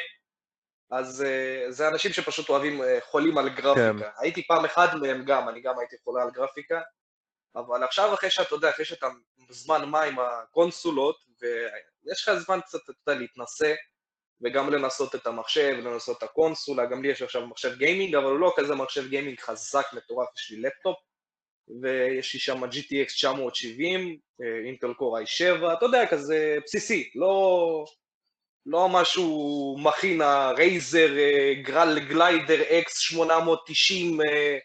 אז 0.91 1.23
אה, 1.23 1.71
זה 1.71 1.87
אנשים 1.87 2.13
שפשוט 2.13 2.49
אוהבים, 2.49 2.81
אה, 2.81 2.97
חולים 3.01 3.37
על 3.37 3.49
גרפיקה. 3.49 3.99
כן. 3.99 4.09
הייתי 4.17 4.47
פעם 4.47 4.65
אחד 4.65 4.87
מהם 5.01 5.23
גם, 5.25 5.49
אני 5.49 5.61
גם 5.61 5.79
הייתי 5.79 5.95
חולה 6.03 6.23
על 6.23 6.31
גרפיקה, 6.31 6.81
אבל 7.55 7.83
עכשיו 7.83 8.13
אחרי 8.13 8.29
שאתה 8.29 8.55
יודע, 8.55 8.69
אחרי 8.69 8.85
שאתה 8.85 9.07
זמן 9.49 9.89
מה 9.89 10.01
עם 10.01 10.15
הקונסולות, 10.19 11.15
ויש 11.41 12.21
לך 12.27 12.35
זמן 12.35 12.59
קצת, 12.61 12.79
אתה 12.83 13.11
יודע, 13.11 13.19
להתנסה, 13.19 13.73
וגם 14.43 14.73
לנסות 14.73 15.15
את 15.15 15.27
המחשב, 15.27 15.75
לנסות 15.83 16.17
את 16.17 16.23
הקונסולה, 16.23 16.85
גם 16.85 17.01
לי 17.01 17.07
יש 17.11 17.21
עכשיו 17.21 17.47
מחשב 17.47 17.77
gaming, 17.77 18.15
אבל 18.15 18.25
הוא 18.25 18.39
לא 18.39 18.53
כזה 18.55 18.75
מחשב 18.75 19.09
gaming 19.09 19.39
חזק, 19.39 19.85
מטורף, 19.93 20.27
יש 20.37 20.51
לי 20.51 20.61
לפטופ, 20.61 20.97
ויש 21.81 22.33
לי 22.33 22.39
שם 22.39 22.63
GTX 22.63 23.05
970, 23.15 24.17
אינטל 24.65 24.93
Core 24.93 25.19
i7, 25.19 25.73
אתה 25.73 25.85
יודע, 25.85 26.07
כזה 26.07 26.57
בסיסי, 26.65 27.11
לא, 27.15 27.85
לא 28.65 28.89
משהו 28.89 29.75
מכין 29.79 30.21
הרייזר 30.21 31.09
גרל 31.63 31.99
גליידר 31.99 32.61
X890, 32.61 34.23
אה, 34.25 34.57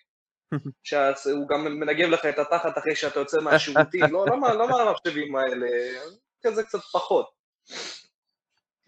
שהוא 0.84 1.48
גם 1.48 1.64
מנגב 1.80 2.08
לך 2.08 2.26
את 2.26 2.38
התחת 2.38 2.78
אחרי 2.78 2.96
שאתה 2.96 3.20
יוצא 3.20 3.40
מהשירותים, 3.40 4.04
לא, 4.10 4.26
לא, 4.26 4.58
לא 4.58 4.68
מהמחשבים 4.68 5.36
האלה, 5.36 5.68
כזה 6.42 6.62
קצת 6.62 6.80
פחות. 6.92 7.26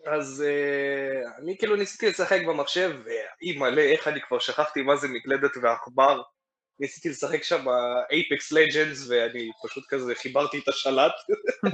אז 0.07 0.45
uh, 0.47 1.43
אני 1.43 1.59
כאילו 1.59 1.77
ניסיתי 1.77 2.09
לשחק 2.09 2.41
במחשב, 2.49 2.97
ואימא'לה, 3.05 3.83
איך 3.83 4.09
אני 4.09 4.21
כבר 4.29 4.38
שכחתי 4.38 4.83
מה 4.83 4.97
זה 4.97 5.09
מקלדת 5.09 5.50
ועכבר. 5.62 6.23
ניסיתי 6.81 7.09
לשחק 7.09 7.43
שם 7.43 7.67
אייפקס 8.11 8.53
לג'נדס, 8.53 9.09
ואני 9.09 9.50
פשוט 9.65 9.85
כזה 9.88 10.15
חיברתי 10.15 10.59
את 10.59 10.69
השלט. 10.69 11.12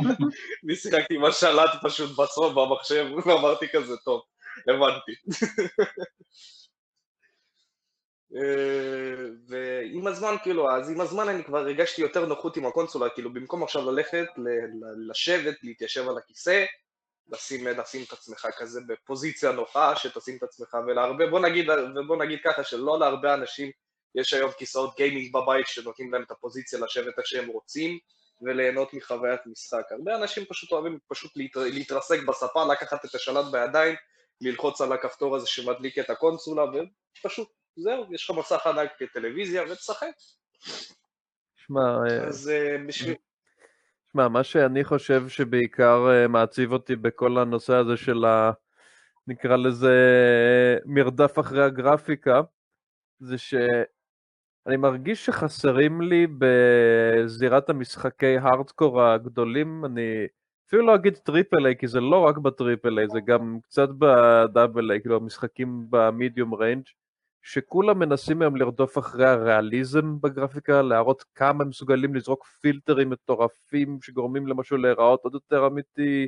אני 0.65 0.77
שיחקתי 0.77 1.15
עם 1.15 1.25
השלט 1.25 1.71
פשוט 1.83 2.19
בסוף 2.19 2.55
במחשב, 2.55 3.07
ואמרתי 3.27 3.67
כזה, 3.73 3.97
טוב, 4.05 4.23
הבנתי. 4.69 5.13
אה, 8.37 9.27
ועם 9.49 10.07
הזמן, 10.07 10.35
כאילו, 10.43 10.71
אז 10.71 10.91
עם 10.91 11.01
הזמן 11.01 11.29
אני 11.29 11.45
כבר 11.45 11.59
הרגשתי 11.59 12.03
יותר 12.03 12.27
נוחות 12.27 12.57
עם 12.57 12.67
הקונסולה, 12.67 13.11
כאילו, 13.11 13.33
במקום 13.33 13.63
עכשיו 13.63 13.91
ללכת, 13.91 14.27
לשבת, 15.09 15.55
להתיישב 15.63 16.09
על 16.09 16.19
הכיסא, 16.19 16.65
לשים, 17.33 17.67
לשים 17.67 18.03
את 18.09 18.13
עצמך 18.13 18.47
כזה 18.59 18.81
בפוזיציה 18.87 19.53
נוחה, 19.53 19.97
שתשים 19.97 20.37
את 20.37 20.43
עצמך, 20.43 20.77
ולהרבה, 20.87 21.27
בוא 21.27 21.41
נגיד, 21.41 21.67
ובוא 21.71 22.17
נגיד 22.17 22.39
ככה, 22.45 22.65
שלא 22.65 22.99
להרבה 22.99 23.35
אנשים 23.35 23.71
יש 24.15 24.35
היום 24.35 24.51
כיסאות 24.59 24.97
גיימינג 24.97 25.33
בבית 25.33 25.67
שנותנים 25.67 26.13
להם 26.13 26.23
את 26.23 26.31
הפוזיציה 26.31 26.79
לשבת 26.79 27.19
איך 27.19 27.27
שהם 27.27 27.49
רוצים, 27.49 27.99
וליהנות 28.43 28.95
מחוויית 28.95 29.41
משחק. 29.47 29.83
הרבה 29.91 30.17
אנשים 30.17 30.45
פשוט 30.45 30.73
אוהבים 30.73 30.99
פשוט 31.09 31.33
להתרסק 31.57 32.19
בספה, 32.29 32.65
לקחת 32.73 33.05
את 33.05 33.15
השלט 33.15 33.45
בידיים, 33.53 33.95
ללחוץ 34.41 34.81
על 34.81 34.93
הכפתור 34.93 35.37
הזה 35.37 35.47
שמדליק 35.47 35.99
את 35.99 36.11
הקונסולה, 36.11 36.65
ופשוט, 36.65 37.49
זהו, 37.77 38.15
יש 38.15 38.31
לך 38.31 38.37
מסך 38.39 38.67
ענק 38.67 38.91
כטלוויזיה, 38.99 39.63
ותשחק. 39.63 40.13
שמע, 41.55 41.81
אה, 41.81 42.27
אז 42.27 42.49
אה, 42.49 42.77
בשביל... 42.87 43.15
שמע, 44.13 44.29
מה 44.29 44.45
שאני 44.45 44.85
חושב 44.85 45.29
שבעיקר 45.29 46.07
אה, 46.11 46.29
מעציב 46.29 46.73
אותי 46.73 46.97
בכל 46.97 47.39
הנושא 47.39 47.75
הזה 47.75 47.97
של 47.97 48.25
ה... 48.25 48.53
נקרא 49.27 49.57
לזה 49.57 49.97
מרדף 50.85 51.39
אחרי 51.39 51.65
הגרפיקה, 51.65 52.41
זה 53.19 53.39
שאני 53.39 54.77
מרגיש 54.79 55.27
שחסרים 55.27 56.01
לי 56.01 56.27
בזירת 56.39 57.71
המשחקי 57.71 58.39
הארדקור 58.39 59.03
הגדולים, 59.03 59.85
אני 59.85 60.27
אפילו 60.69 60.87
לא 60.87 60.95
אגיד 60.95 61.17
triple 61.17 61.67
A, 61.67 61.77
כי 61.79 61.89
זה 61.89 62.01
לא 62.01 62.21
רק 62.21 62.39
ב 62.39 62.47
triple 62.47 62.99
A, 62.99 63.07
זה 63.09 63.21
גם 63.21 63.59
קצת 63.63 63.89
ב 63.99 64.12
double 64.12 64.91
A, 64.91 65.01
כאילו 65.01 65.17
המשחקים 65.17 65.87
ב 65.91 66.00
medium 66.00 66.55
range, 66.55 66.85
שכולם 67.47 67.99
מנסים 67.99 68.43
היום 68.43 68.57
לרדוף 68.57 68.99
אחרי 68.99 69.27
הריאליזם 69.27 70.21
בגרפיקה, 70.21 70.83
להראות 70.83 71.25
כמה 71.35 71.65
הם 71.65 71.69
מסוגלים 71.69 72.15
לזרוק 72.15 72.45
פילטרים 72.45 73.11
מטורפים 73.11 73.99
שגורמים 74.03 74.47
למשהו 74.47 74.77
להיראות 74.77 75.21
עוד 75.25 75.35
יותר 75.35 75.67
אמיתי. 75.67 76.27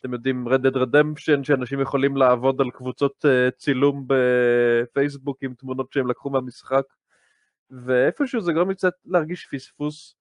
אתם 0.00 0.12
יודעים, 0.12 0.48
Red 0.48 0.60
Dead 0.60 0.76
Redemption, 0.76 1.44
שאנשים 1.44 1.80
יכולים 1.80 2.16
לעבוד 2.16 2.60
על 2.60 2.70
קבוצות 2.70 3.24
uh, 3.24 3.50
צילום 3.56 4.06
בפייסבוק 4.06 5.38
עם 5.42 5.54
תמונות 5.54 5.92
שהם 5.92 6.06
לקחו 6.06 6.30
מהמשחק, 6.30 6.84
ואיפשהו 7.70 8.40
זה 8.40 8.52
גורם 8.52 8.68
לי 8.68 8.74
קצת 8.74 8.92
להרגיש 9.04 9.48
פספוס, 9.52 10.16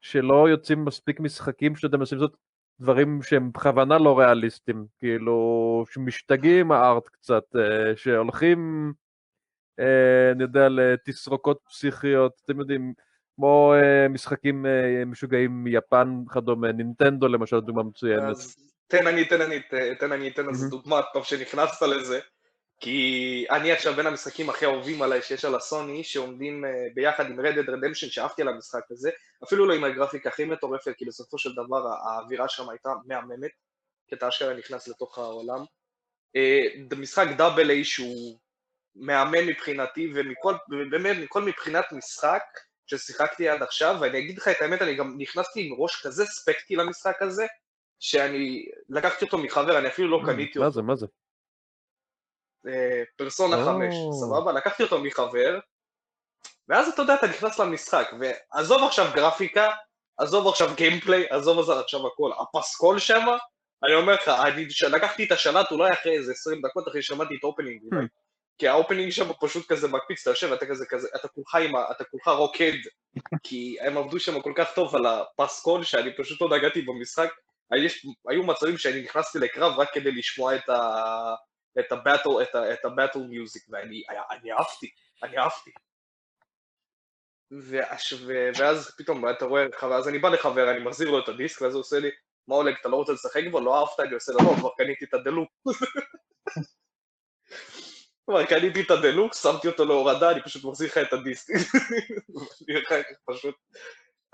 שלא 0.00 0.48
יוצאים 0.48 0.84
מספיק 0.84 1.20
משחקים 1.20 1.76
שאתם 1.76 1.98
מנסים 1.98 2.18
לעשות 2.18 2.36
דברים 2.80 3.22
שהם 3.22 3.52
בכוונה 3.52 3.98
לא 3.98 4.18
ריאליסטיים, 4.18 4.86
כאילו, 4.98 5.84
שמשתגעים 5.90 6.72
הארט 6.72 7.08
קצת, 7.08 7.44
uh, 7.56 7.96
שהולכים 7.96 8.92
אה, 8.94 9.09
אני 10.32 10.42
יודע, 10.42 10.68
לתסרוקות 10.68 11.60
פסיכיות, 11.68 12.32
אתם 12.44 12.60
יודעים, 12.60 12.92
כמו 13.40 13.74
אה, 13.74 14.08
משחקים 14.08 14.66
אה, 14.66 15.04
משוגעים 15.04 15.64
מיפן 15.64 16.22
וכדומה, 16.26 16.72
נינטנדו 16.72 17.28
למשל, 17.28 17.60
דוגמה 17.60 17.82
מצוינת. 17.82 18.36
תן 18.86 19.06
אני, 19.06 19.24
תן 19.24 19.40
אני, 19.40 19.60
תן 19.98 20.12
אני, 20.12 20.30
תן 20.30 20.48
איזה 20.48 20.68
דוגמה, 20.68 21.00
טוב 21.12 21.24
שנכנסת 21.24 21.82
לזה, 21.82 22.20
כי 22.80 23.46
אני 23.50 23.72
עכשיו 23.72 23.94
בין 23.94 24.06
המשחקים 24.06 24.50
הכי 24.50 24.64
אהובים 24.66 25.02
עליי 25.02 25.22
שיש 25.22 25.44
על 25.44 25.54
הסוני, 25.54 26.04
שעומדים 26.04 26.64
ביחד 26.94 27.26
עם 27.26 27.40
Red 27.40 27.54
Dead 27.54 27.68
Redemption, 27.68 28.10
שאהבתי 28.10 28.42
על 28.42 28.48
המשחק 28.48 28.90
הזה, 28.90 29.10
אפילו 29.44 29.66
לא 29.66 29.74
עם 29.74 29.84
הגרפיקה 29.84 30.28
הכי 30.28 30.44
מטורפת, 30.44 30.92
כי 30.96 31.04
בסופו 31.04 31.38
של 31.38 31.52
דבר 31.52 31.88
האווירה 31.88 32.48
שם 32.48 32.68
הייתה 32.70 32.90
מהממת, 33.06 33.50
כי 34.08 34.14
אתה 34.14 34.28
אשכרה 34.28 34.54
נכנס 34.54 34.88
לתוך 34.88 35.18
העולם. 35.18 35.64
משחק 36.96 37.26
דאבל 37.36 37.70
איי 37.70 37.84
שהוא 37.84 38.38
מאמן 38.96 39.46
מבחינתי, 39.46 40.12
ומכל, 40.14 40.54
באמת 40.90 41.16
מכל 41.20 41.42
מבחינת 41.42 41.84
משחק 41.92 42.42
ששיחקתי 42.86 43.48
עד 43.48 43.62
עכשיו, 43.62 43.96
ואני 44.00 44.18
אגיד 44.18 44.38
לך 44.38 44.48
את 44.48 44.62
האמת, 44.62 44.82
אני 44.82 44.94
גם 44.94 45.14
נכנסתי 45.18 45.66
עם 45.66 45.74
ראש 45.78 46.06
כזה 46.06 46.24
ספקטי 46.24 46.76
למשחק 46.76 47.22
הזה, 47.22 47.46
שאני 48.00 48.64
לקחתי 48.88 49.24
אותו 49.24 49.38
מחבר, 49.38 49.78
אני 49.78 49.88
אפילו 49.88 50.08
לא 50.08 50.20
mm, 50.22 50.26
קניתי 50.26 50.58
אותו. 50.58 50.60
מה 50.60 50.70
זה, 50.70 50.82
מה 50.82 50.96
זה? 50.96 51.06
אה, 52.66 53.02
פרסונה 53.16 53.64
5, 53.64 53.94
סבבה? 54.20 54.52
לקחתי 54.52 54.82
אותו 54.82 55.00
מחבר, 55.00 55.58
ואז 56.68 56.88
אתה 56.88 57.02
יודע, 57.02 57.14
אתה 57.14 57.26
נכנס 57.26 57.58
למשחק, 57.58 58.10
ועזוב 58.20 58.82
עכשיו 58.82 59.06
גרפיקה, 59.14 59.70
עזוב 60.16 60.48
עכשיו 60.48 60.74
gameplay, 60.74 61.26
עזוב 61.30 61.70
עכשיו 61.70 62.06
הכל, 62.06 62.30
הפסקול 62.40 62.98
שם, 62.98 63.26
אני 63.84 63.94
אומר 63.94 64.14
לך, 64.14 64.28
אני 64.28 64.66
לקחתי 64.90 65.24
את 65.24 65.32
השלט 65.32 65.70
אולי 65.70 65.92
אחרי 65.92 66.18
איזה 66.18 66.32
20 66.32 66.62
דקות 66.62 66.88
אחרי 66.88 67.02
ששמעתי 67.02 67.34
את 67.34 67.44
opening, 67.44 67.82
hmm. 67.82 68.06
כי 68.60 68.68
ה 68.68 68.73
opening 68.73 69.10
שם 69.10 69.32
פשוט 69.40 69.72
כזה 69.72 69.88
מקפיץ, 69.88 70.20
אתה 70.20 70.30
יושב, 70.30 70.52
אתה 70.52 70.66
כזה 70.66 70.86
כזה, 70.86 71.08
אתה 71.16 71.28
כולך 71.28 71.54
עם 71.54 71.76
ה... 71.76 71.90
אתה 71.90 72.04
כולך 72.04 72.28
רוקד, 72.28 72.72
כי 73.46 73.76
הם 73.80 73.98
עבדו 73.98 74.20
שם 74.20 74.40
כל 74.40 74.52
כך 74.56 74.74
טוב 74.74 74.96
על 74.96 75.06
הפסקול, 75.06 75.84
שאני 75.84 76.16
פשוט 76.16 76.40
לא 76.40 76.56
נגעתי 76.56 76.82
במשחק. 76.82 77.30
יש, 77.84 78.06
היו 78.28 78.42
מצבים 78.42 78.78
שאני 78.78 79.02
נכנסתי 79.02 79.38
לקרב 79.38 79.78
רק 79.78 79.88
כדי 79.94 80.12
לשמוע 80.12 80.56
את 80.56 80.68
ה... 80.68 81.34
את 81.80 81.92
הבטל, 81.92 82.42
את, 82.42 82.54
ה, 82.54 82.72
את 82.72 82.84
הבטל 82.84 83.18
מיוזיק, 83.18 83.62
ואני 83.68 84.02
אני 84.30 84.52
אהבתי, 84.52 84.90
אני 85.22 85.38
אהבתי. 85.38 85.70
ואז, 87.50 88.30
ואז 88.58 88.94
פתאום 88.98 89.28
אתה 89.28 89.44
רואה, 89.44 89.66
אז 89.82 90.08
אני 90.08 90.18
בא 90.18 90.28
לחבר, 90.28 90.70
אני 90.70 90.84
מחזיר 90.84 91.10
לו 91.10 91.18
את 91.18 91.28
הדיסק, 91.28 91.62
ואז 91.62 91.74
הוא 91.74 91.80
עושה 91.80 91.98
לי, 91.98 92.10
מה 92.48 92.54
אולג, 92.54 92.74
אתה 92.80 92.88
לא 92.88 92.96
רוצה 92.96 93.12
לשחק 93.12 93.42
בו? 93.50 93.60
לא 93.60 93.80
אהבת? 93.80 94.00
אני 94.00 94.14
עושה 94.14 94.32
לו, 94.32 94.38
לא, 94.38 94.56
כבר 94.56 94.70
קניתי 94.78 95.04
את 95.04 95.14
הדלוק. 95.14 95.48
כלומר, 98.30 98.46
קניתי 98.46 98.80
את 98.80 98.90
הדלוקס, 98.90 99.42
שמתי 99.42 99.68
אותו 99.68 99.84
להורדה, 99.84 100.30
אני 100.30 100.42
פשוט 100.42 100.64
מחזיר 100.64 100.88
לך 100.88 100.98
את 100.98 101.12
הדיסק. 101.12 101.52
אני 102.68 102.78
אחר 102.86 103.02
כך 103.02 103.16
פשוט... 103.24 103.54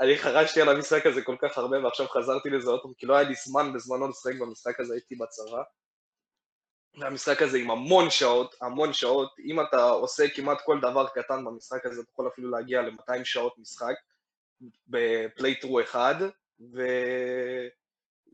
אני 0.01 0.19
חרשתי 0.19 0.61
על 0.63 0.69
המשחק 0.69 1.07
הזה 1.07 1.23
כל 1.23 1.37
כך 1.43 1.59
הרבה, 1.59 1.85
ועכשיו 1.85 2.09
חזרתי 2.09 2.51
לזה 2.51 2.71
עוד 2.71 2.81
פעם, 2.83 2.93
כי 2.99 3.07
לא 3.07 3.15
היה 3.15 3.29
לי 3.29 3.35
זמן 3.35 3.73
בזמנו 3.73 4.09
לשחק 4.09 4.35
במשחק 4.41 4.81
הזה, 4.81 4.95
הייתי 4.95 5.15
בצבא. 5.15 5.63
והמשחק 6.99 7.43
הזה 7.43 7.59
עם 7.59 7.71
המון 7.71 8.11
שעות, 8.11 8.55
המון 8.61 8.93
שעות, 8.93 9.35
אם 9.45 9.61
אתה 9.61 9.85
עושה 9.85 10.29
כמעט 10.35 10.59
כל 10.65 10.81
דבר 10.81 11.07
קטן 11.15 11.45
במשחק 11.45 11.87
הזה, 11.87 12.01
אתה 12.01 12.11
יכול 12.13 12.29
אפילו 12.29 12.51
להגיע 12.51 12.83
ל-200 12.83 13.25
שעות 13.25 13.59
משחק 13.59 13.95
בפלייטרו 14.87 15.81
אחד, 15.81 16.15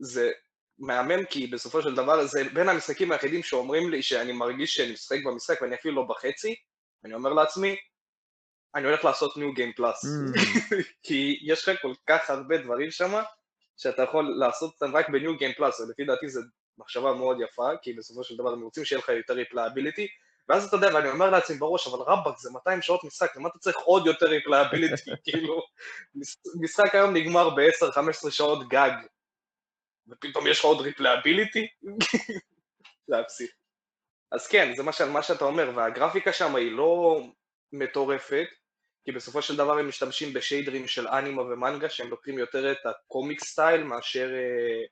וזה 0.01 0.31
מהמם 0.79 1.25
כי 1.25 1.47
בסופו 1.47 1.81
של 1.81 1.95
דבר 1.95 2.25
זה 2.25 2.43
בין 2.53 2.69
המשחקים 2.69 3.11
היחידים 3.11 3.43
שאומרים 3.43 3.89
לי 3.89 4.01
שאני 4.01 4.31
מרגיש 4.31 4.75
שאני 4.75 4.91
משחק 4.91 5.17
במשחק 5.25 5.61
ואני 5.61 5.75
אפילו 5.75 5.95
לא 5.95 6.03
בחצי, 6.09 6.55
אני 7.05 7.13
אומר 7.13 7.33
לעצמי, 7.33 7.75
אני 8.75 8.85
הולך 8.85 9.05
לעשות 9.05 9.37
new 9.37 9.53
game 9.53 9.73
plus. 9.73 10.05
כי 11.03 11.39
יש 11.43 11.69
לך 11.69 11.81
כל 11.81 11.93
כך 12.07 12.29
הרבה 12.29 12.57
דברים 12.57 12.91
שם, 12.91 13.21
שאתה 13.77 14.03
יכול 14.03 14.35
לעשות 14.39 14.73
אותם 14.73 14.95
רק 14.95 15.09
ב 15.09 15.16
new 15.16 15.37
game 15.37 15.53
plus, 15.53 15.79
ולפי 15.79 16.05
דעתי 16.05 16.29
זו 16.29 16.41
מחשבה 16.77 17.13
מאוד 17.13 17.37
יפה, 17.41 17.69
כי 17.81 17.93
בסופו 17.93 18.23
של 18.23 18.37
דבר 18.37 18.53
הם 18.53 18.61
רוצים 18.61 18.85
שיהיה 18.85 18.99
לך 18.99 19.09
יותר 19.09 19.33
replayability, 19.33 20.07
ואז 20.49 20.65
אתה 20.65 20.75
יודע, 20.75 20.89
ואני 20.93 21.09
אומר 21.09 21.29
לעצמי 21.29 21.57
בראש, 21.57 21.87
אבל 21.87 21.99
רבאק 21.99 22.37
זה 22.37 22.49
200 22.51 22.81
שעות 22.81 23.03
משחק, 23.03 23.35
למה 23.35 23.49
אתה 23.49 23.59
צריך 23.59 23.77
עוד 23.77 24.07
יותר 24.07 24.25
replayability? 24.25 25.11
כאילו, 25.25 25.61
משחק 26.61 26.95
היום 26.95 27.13
נגמר 27.13 27.49
ב-10-15 27.49 28.31
שעות 28.31 28.67
גג, 28.67 28.91
ופתאום 30.07 30.47
יש 30.47 30.59
לך 30.59 30.65
עוד 30.65 30.81
replayability, 30.81 31.67
זה 33.07 33.15
היה 33.15 33.23
פסיכי. 33.23 33.53
אז 34.31 34.47
כן, 34.47 34.73
זה 34.75 34.83
מה, 34.83 34.91
ש... 34.91 35.01
מה 35.01 35.23
שאתה 35.23 35.45
אומר, 35.45 35.71
והגרפיקה 35.75 36.33
שם 36.33 36.55
היא 36.55 36.71
לא 36.71 37.21
מטורפת, 37.73 38.47
כי 39.05 39.11
בסופו 39.11 39.41
של 39.41 39.55
דבר 39.55 39.77
הם 39.77 39.87
משתמשים 39.87 40.33
בשיידרים 40.33 40.87
של 40.87 41.07
אנימה 41.07 41.41
ומנגה, 41.41 41.89
שהם 41.89 42.09
לוקחים 42.09 42.37
יותר 42.37 42.71
את 42.71 42.77
הקומיק 42.85 43.43
סטייל 43.43 43.83
מאשר 43.83 44.29
אה, 44.33 44.85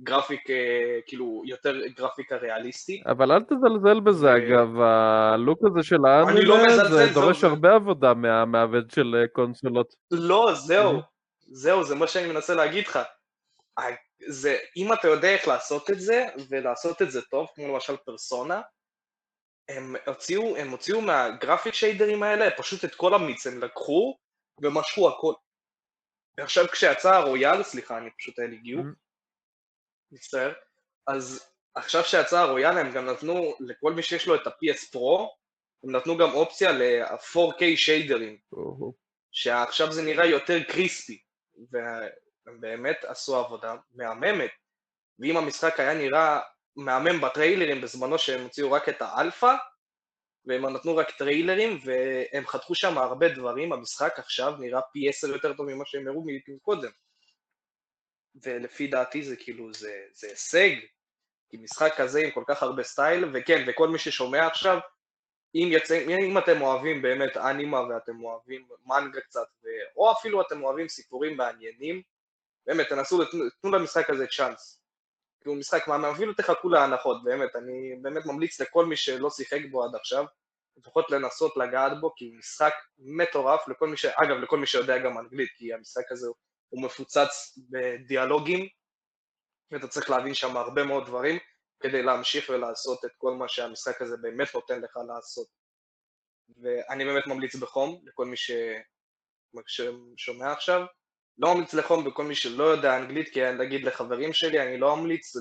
גרפיק, 0.00 0.50
אה, 0.50 1.00
כאילו, 1.06 1.42
יותר 1.46 1.86
גרפיקה 1.96 2.36
ריאליסטית. 2.36 3.06
אבל 3.06 3.32
אל 3.32 3.42
תזלזל 3.42 4.00
בזה, 4.00 4.26
אה, 4.28 4.36
אגב, 4.36 4.80
הלוק 4.80 5.58
הזה 5.64 5.82
של 5.82 6.06
האנימה, 6.06 6.40
לא 6.40 6.88
זה 6.88 7.14
דורש 7.14 7.40
זה... 7.40 7.46
הרבה 7.46 7.74
עבודה 7.74 8.14
מהמעבד 8.14 8.90
של 8.90 9.14
אה, 9.14 9.28
קונסולות. 9.28 9.94
לא, 10.10 10.50
זהו, 10.54 11.00
זהו, 11.40 11.84
זה 11.84 11.94
מה 11.94 12.06
שאני 12.06 12.28
מנסה 12.32 12.54
להגיד 12.54 12.86
לך. 12.86 12.98
זה, 14.28 14.58
אם 14.76 14.92
אתה 14.92 15.08
יודע 15.08 15.28
איך 15.28 15.48
לעשות 15.48 15.90
את 15.90 16.00
זה, 16.00 16.26
ולעשות 16.50 17.02
את 17.02 17.10
זה 17.10 17.22
טוב, 17.22 17.48
כמו 17.54 17.74
למשל 17.74 17.96
פרסונה, 17.96 18.62
הם 19.68 19.96
הוציאו, 20.06 20.56
הם 20.56 20.70
הוציאו 20.70 21.00
מהגרפיק 21.00 21.74
שיידרים 21.74 22.22
האלה 22.22 22.56
פשוט 22.56 22.84
את 22.84 22.94
כל 22.94 23.14
המיץ, 23.14 23.46
הם 23.46 23.62
לקחו 23.62 24.18
ומשכו 24.62 25.08
הכל. 25.08 25.34
ועכשיו 26.38 26.64
כשיצא 26.72 27.14
הרויאל, 27.14 27.62
סליחה, 27.62 27.98
אני 27.98 28.10
פשוט 28.18 28.38
היה 28.38 28.48
לי 28.48 28.56
גיוק, 28.56 28.86
mm-hmm. 28.86 30.12
מצטער, 30.12 30.52
אז 31.06 31.52
עכשיו 31.74 32.04
שיצא 32.04 32.38
הרויאל 32.38 32.78
הם 32.78 32.92
גם 32.92 33.06
נתנו, 33.06 33.54
לכל 33.60 33.92
מי 33.92 34.02
שיש 34.02 34.26
לו 34.26 34.34
את 34.34 34.46
ה-PS 34.46 34.96
Pro, 34.96 35.28
הם 35.84 35.96
נתנו 35.96 36.18
גם 36.18 36.30
אופציה 36.32 36.72
ל-4K 36.72 37.76
שיידרים, 37.76 38.38
שעכשיו 39.32 39.92
זה 39.92 40.02
נראה 40.02 40.26
יותר 40.26 40.62
crispy, 40.62 41.22
והם 42.46 42.60
באמת 42.60 43.04
עשו 43.04 43.36
עבודה 43.36 43.74
מהממת, 43.94 44.50
ואם 45.18 45.36
המשחק 45.36 45.80
היה 45.80 45.94
נראה 45.94 46.40
מהמם 46.76 47.20
בטריילרים 47.20 47.80
בזמנו 47.80 48.18
שהם 48.18 48.42
הוציאו 48.42 48.72
רק 48.72 48.88
את 48.88 49.02
האלפא, 49.02 49.54
והם 50.44 50.66
נתנו 50.66 50.96
רק 50.96 51.10
טריילרים, 51.10 51.78
והם 51.84 52.46
חתכו 52.46 52.74
שם 52.74 52.98
הרבה 52.98 53.28
דברים, 53.28 53.72
המשחק 53.72 54.18
עכשיו 54.18 54.56
נראה 54.56 54.80
פי 54.92 55.08
עשר 55.08 55.28
יותר 55.28 55.52
טוב 55.54 55.66
ממה 55.66 55.84
שהם 55.86 56.08
הראו 56.08 56.24
מקודם. 56.48 56.90
ולפי 58.42 58.86
דעתי 58.86 59.22
זה 59.22 59.36
כאילו, 59.36 59.74
זה, 59.74 60.04
זה 60.12 60.28
הישג, 60.28 60.70
כי 61.50 61.56
משחק 61.56 61.92
כזה 61.96 62.20
עם 62.20 62.30
כל 62.30 62.44
כך 62.46 62.62
הרבה 62.62 62.82
style, 62.82 63.24
וכן, 63.34 63.64
וכל 63.68 63.88
מי 63.88 63.98
ששומע 63.98 64.46
עכשיו, 64.46 64.78
אם, 65.54 65.68
יצא, 65.70 66.04
אם 66.08 66.38
אתם 66.38 66.62
אוהבים 66.62 67.02
באמת 67.02 67.36
אנימה 67.36 67.80
ואתם 67.80 68.24
אוהבים 68.24 68.68
מנגה 68.86 69.20
קצת. 69.20 69.46
או 69.96 70.12
אפילו 70.12 70.40
אתם 70.40 70.62
אוהבים 70.62 70.88
סיפורים 70.88 71.36
מעניינים, 71.36 72.02
באמת, 72.66 72.88
תנסו, 72.88 73.18
תנו 73.62 73.70
למשחק 73.70 74.10
הזה 74.10 74.26
צ'אנס. 74.26 74.82
כי 75.42 75.48
הוא 75.48 75.56
משחק 75.56 75.88
מאמן, 75.88 76.08
אפילו 76.08 76.34
תחכו 76.34 76.68
להנחות, 76.68 77.24
באמת, 77.24 77.56
אני 77.56 77.96
באמת 78.02 78.26
ממליץ 78.26 78.60
לכל 78.60 78.86
מי 78.86 78.96
שלא 78.96 79.30
שיחק 79.30 79.60
בו 79.70 79.84
עד 79.84 79.94
עכשיו, 79.94 80.24
לפחות 80.76 81.10
לנסות 81.10 81.56
לגעת 81.56 81.92
בו, 82.00 82.14
כי 82.14 82.24
הוא 82.24 82.36
משחק 82.38 82.72
מטורף 82.98 83.68
לכל 83.68 83.88
מי 83.88 83.96
ש... 83.96 84.04
אגב, 84.04 84.36
לכל 84.36 84.58
מי 84.58 84.66
שיודע 84.66 84.98
גם 84.98 85.18
אנגלית, 85.18 85.50
כי 85.56 85.72
המשחק 85.72 86.12
הזה 86.12 86.26
הוא 86.68 86.84
מפוצץ 86.84 87.58
בדיאלוגים, 87.70 88.68
ואתה 89.70 89.88
צריך 89.88 90.10
להבין 90.10 90.34
שם 90.34 90.56
הרבה 90.56 90.84
מאוד 90.84 91.06
דברים, 91.06 91.38
כדי 91.80 92.02
להמשיך 92.02 92.48
ולעשות 92.50 93.04
את 93.04 93.10
כל 93.18 93.32
מה 93.32 93.48
שהמשחק 93.48 94.02
הזה 94.02 94.16
באמת 94.16 94.54
נותן 94.54 94.80
לך 94.80 94.96
לעשות. 95.08 95.46
ואני 96.62 97.04
באמת 97.04 97.26
ממליץ 97.26 97.54
בחום 97.56 98.02
לכל 98.06 98.26
מי 98.26 98.36
ששומע 99.66 100.52
עכשיו, 100.52 100.80
לא 101.38 101.54
ממליץ 101.54 101.74
לחום 101.74 102.04
בכל 102.04 102.24
מי 102.24 102.34
שלא 102.34 102.64
יודע 102.64 102.96
אנגלית, 102.96 103.28
כי 103.28 103.40
נגיד 103.52 103.84
לחברים 103.84 104.32
שלי, 104.32 104.62
אני 104.62 104.78
לא 104.78 104.94
אמליץ, 104.94 105.36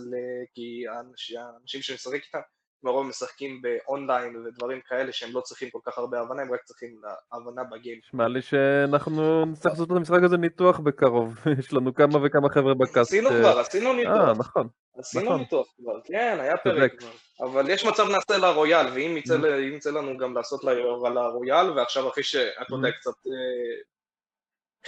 כי 0.54 0.84
האנשים 0.88 1.82
שאני 1.82 1.96
משחק 1.96 2.14
איתם, 2.14 2.40
לרוב 2.84 3.08
משחקים 3.08 3.62
באונליין 3.62 4.36
ודברים 4.36 4.80
כאלה 4.88 5.12
שהם 5.12 5.30
לא 5.34 5.42
צריכים 5.42 5.70
כל 5.70 5.80
כך 5.86 5.98
הרבה 5.98 6.20
הבנה, 6.20 6.42
הם 6.42 6.54
רק 6.54 6.64
צריכים 6.64 7.02
הבנה 7.32 7.64
בגיים. 7.64 8.00
נשמע 8.08 8.28
לי 8.28 8.42
שאנחנו 8.42 9.46
נצטרך 9.46 9.72
לעשות 9.72 9.92
את 9.92 9.98
המשחק 9.98 10.24
הזה 10.24 10.38
ניתוח 10.38 10.80
בקרוב, 10.80 11.36
יש 11.60 11.74
לנו 11.74 11.96
כמה 11.96 12.20
וכמה 12.24 12.50
חבר'ה 12.50 12.74
בקאסט. 12.74 12.98
עשינו 12.98 13.30
כבר, 13.30 13.60
עשינו 13.60 13.94
ניתוח. 13.94 14.28
אה, 14.28 14.34
נכון. 14.34 14.68
עשינו 14.98 15.26
נכון. 15.26 15.40
ניתוח 15.40 15.68
כבר, 15.78 16.02
כן, 16.06 16.38
היה 16.42 16.58
פרק 16.58 17.00
כבר. 17.00 17.10
אבל 17.42 17.70
יש 17.70 17.86
מצב 17.86 18.04
נעשה 18.10 18.38
לרויאל, 18.38 18.86
ואם 18.94 19.18
יצא, 19.18 19.90
mm. 19.90 19.92
לנו 19.92 20.18
גם 20.18 20.36
לעשות 20.36 20.64
לרויאל, 20.64 21.70
ועכשיו 21.70 22.10
אחרי 22.10 22.24
שאתה 22.24 22.76
יודע, 22.76 22.90
mm. 22.90 22.92
קצת 22.92 23.12
אה, 23.28 23.82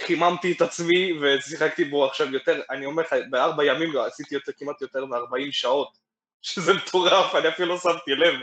חיממתי 0.00 0.52
את 0.52 0.62
עצמי 0.62 1.12
ושיחקתי 1.20 1.84
בו 1.84 2.06
עכשיו 2.06 2.34
יותר, 2.34 2.60
אני 2.70 2.86
אומר 2.86 3.02
לך, 3.02 3.14
בארבע 3.30 3.64
ימים 3.64 3.96
עשיתי 3.96 4.34
יותר, 4.34 4.52
כמעט 4.58 4.82
יותר 4.82 5.04
מ-40 5.04 5.48
שעות, 5.50 5.98
שזה 6.42 6.74
מטורף, 6.74 7.34
אני 7.34 7.48
אפילו 7.48 7.68
לא 7.68 7.78
שמתי 7.78 8.10
לב. 8.10 8.34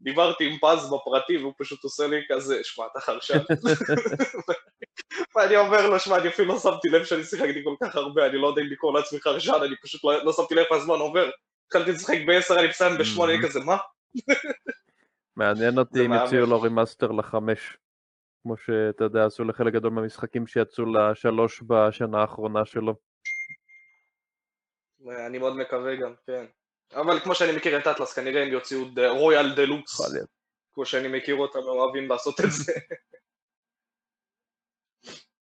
דיברתי 0.00 0.46
עם 0.46 0.58
פז 0.58 0.90
בפרטי 0.92 1.36
והוא 1.36 1.52
פשוט 1.58 1.84
עושה 1.84 2.06
לי 2.06 2.20
כזה, 2.28 2.60
שמע, 2.62 2.84
אתה 2.92 3.00
חרשן. 3.00 3.38
ואני 5.36 5.56
אומר 5.56 5.90
לו, 5.90 6.00
שמע, 6.00 6.18
אני 6.18 6.28
אפילו 6.28 6.48
לא 6.48 6.58
שמתי 6.58 6.88
לב 6.88 7.04
שאני 7.04 7.24
שיחקתי 7.24 7.64
כל 7.64 7.74
כך 7.82 7.96
הרבה, 7.96 8.26
אני 8.26 8.38
לא 8.38 8.46
יודע 8.46 8.62
אם 8.62 8.66
לקרוא 8.66 8.98
לעצמי 8.98 9.20
חרשן, 9.20 9.52
אני 9.62 9.76
פשוט 9.82 10.04
לא, 10.04 10.24
לא 10.24 10.32
שמתי 10.32 10.54
לב 10.54 10.58
איך 10.58 10.72
הזמן 10.72 10.98
עובר. 10.98 11.30
התחלתי 11.66 11.92
לשחק 11.92 12.18
ב-10, 12.26 12.58
אני 12.58 12.68
מסיים 12.68 12.98
ב-8, 12.98 13.24
אני 13.24 13.42
כזה, 13.42 13.60
מה? 13.60 13.76
מעניין 15.36 15.78
אותי 15.78 16.06
אם 16.06 16.12
יציעו 16.12 16.46
לו 16.46 16.60
remaster 16.60 17.12
לחמש. 17.12 17.76
כמו 18.48 18.56
שאתה 18.56 19.04
יודע, 19.04 19.26
עשו 19.26 19.44
לחלק 19.44 19.72
גדול 19.72 19.92
מהמשחקים 19.92 20.46
שיצאו 20.46 20.84
לשלוש 20.92 21.62
בשנה 21.66 22.20
האחרונה 22.20 22.64
שלו. 22.64 22.94
אני 25.26 25.38
מאוד 25.38 25.56
מקווה 25.56 25.96
גם, 25.96 26.14
כן. 26.26 26.46
אבל 26.94 27.20
כמו 27.20 27.34
שאני 27.34 27.56
מכיר 27.56 27.78
את 27.78 27.86
אטלס, 27.86 28.12
כנראה 28.12 28.42
הם 28.42 28.48
יוציאו 28.48 28.80
Royal 29.18 29.54
Deluxe. 29.54 30.00
כמו 30.74 30.86
שאני 30.86 31.08
מכיר 31.08 31.36
אותם, 31.36 31.58
הם 31.58 31.64
אוהבים 31.64 32.08
לעשות 32.08 32.40
את 32.40 32.50
זה. 32.50 32.72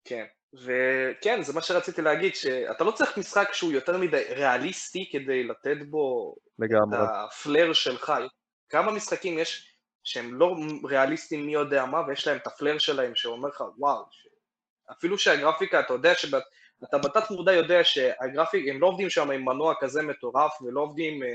כן. 0.08 0.26
וכן, 0.54 1.44
זה 1.44 1.54
מה 1.54 1.62
שרציתי 1.62 2.02
להגיד, 2.02 2.36
שאתה 2.36 2.84
לא 2.84 2.92
צריך 2.92 3.18
משחק 3.18 3.50
שהוא 3.54 3.72
יותר 3.72 3.98
מדי 3.98 4.24
ריאליסטי 4.30 5.10
כדי 5.12 5.44
לתת 5.44 5.78
בו 5.90 6.36
לגמרי. 6.60 6.98
את 6.98 7.10
ה 7.12 7.22
flair 7.22 7.74
שלך. 7.74 8.14
כמה 8.70 8.92
משחקים 8.92 9.40
יש 9.40 9.70
שהם 10.04 10.34
לא 10.34 10.56
ריאליסטיים 10.84 11.46
מי 11.46 11.54
יודע 11.54 11.86
מה, 11.86 12.02
ויש 12.08 12.28
להם 12.28 12.38
את 12.38 12.48
הפלר 12.48 12.78
שלהם 12.78 13.16
שאומר 13.16 13.50
לך, 13.50 13.64
וואו, 13.78 14.04
ש... 14.12 14.28
אפילו 14.92 15.18
שהגרפיקה, 15.18 15.80
אתה 15.80 15.94
יודע 15.94 16.16
שאתה 16.16 16.98
בתת 16.98 17.32
מודע 17.32 17.54
יודע 17.54 17.84
שהגרפיק, 17.84 18.68
הם 18.70 18.82
לא 18.82 18.88
עובדים 18.88 19.10
שם 19.10 19.32
עם 19.32 19.46
מנוע 19.46 19.74
כזה 19.80 20.02
מטורף, 20.02 20.62
ולא 20.62 20.82
עובדים 20.82 21.24
אה, 21.24 21.28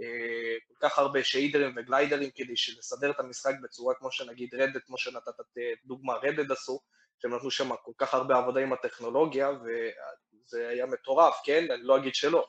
אה, 0.00 0.56
כל 0.68 0.88
כך 0.88 0.98
הרבה 0.98 1.24
שיידרים 1.24 1.74
וגליידרים 1.76 2.30
כדי 2.34 2.52
לסדר 2.52 3.10
את 3.10 3.20
המשחק 3.20 3.54
בצורה 3.62 3.94
כמו 3.94 4.12
שנגיד 4.12 4.54
רדד, 4.54 4.80
כמו 4.86 4.98
שנתת 4.98 5.34
דוגמה 5.84 6.14
רדד 6.14 6.52
עשו, 6.52 6.80
שהם 7.22 7.34
נתנו 7.34 7.50
שם 7.50 7.76
כל 7.82 7.92
כך 7.98 8.14
הרבה 8.14 8.36
עבודה 8.36 8.60
עם 8.60 8.72
הטכנולוגיה, 8.72 9.50
וזה 9.50 10.68
היה 10.68 10.86
מטורף, 10.86 11.34
כן? 11.44 11.70
אני 11.70 11.82
לא 11.82 11.96
אגיד 11.96 12.14
שלא. 12.14 12.48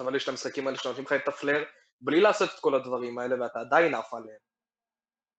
אבל 0.00 0.16
יש 0.16 0.24
את 0.24 0.28
המשחקים 0.28 0.66
האלה 0.66 0.78
שנותנים 0.78 1.04
לך 1.04 1.12
את 1.12 1.28
הפלר, 1.28 1.64
בלי 2.00 2.20
לעשות 2.20 2.50
את 2.54 2.60
כל 2.60 2.74
הדברים 2.74 3.18
האלה 3.18 3.40
ואתה 3.40 3.60
עדיין 3.60 3.94
עף 3.94 4.14
עליהם. 4.14 4.38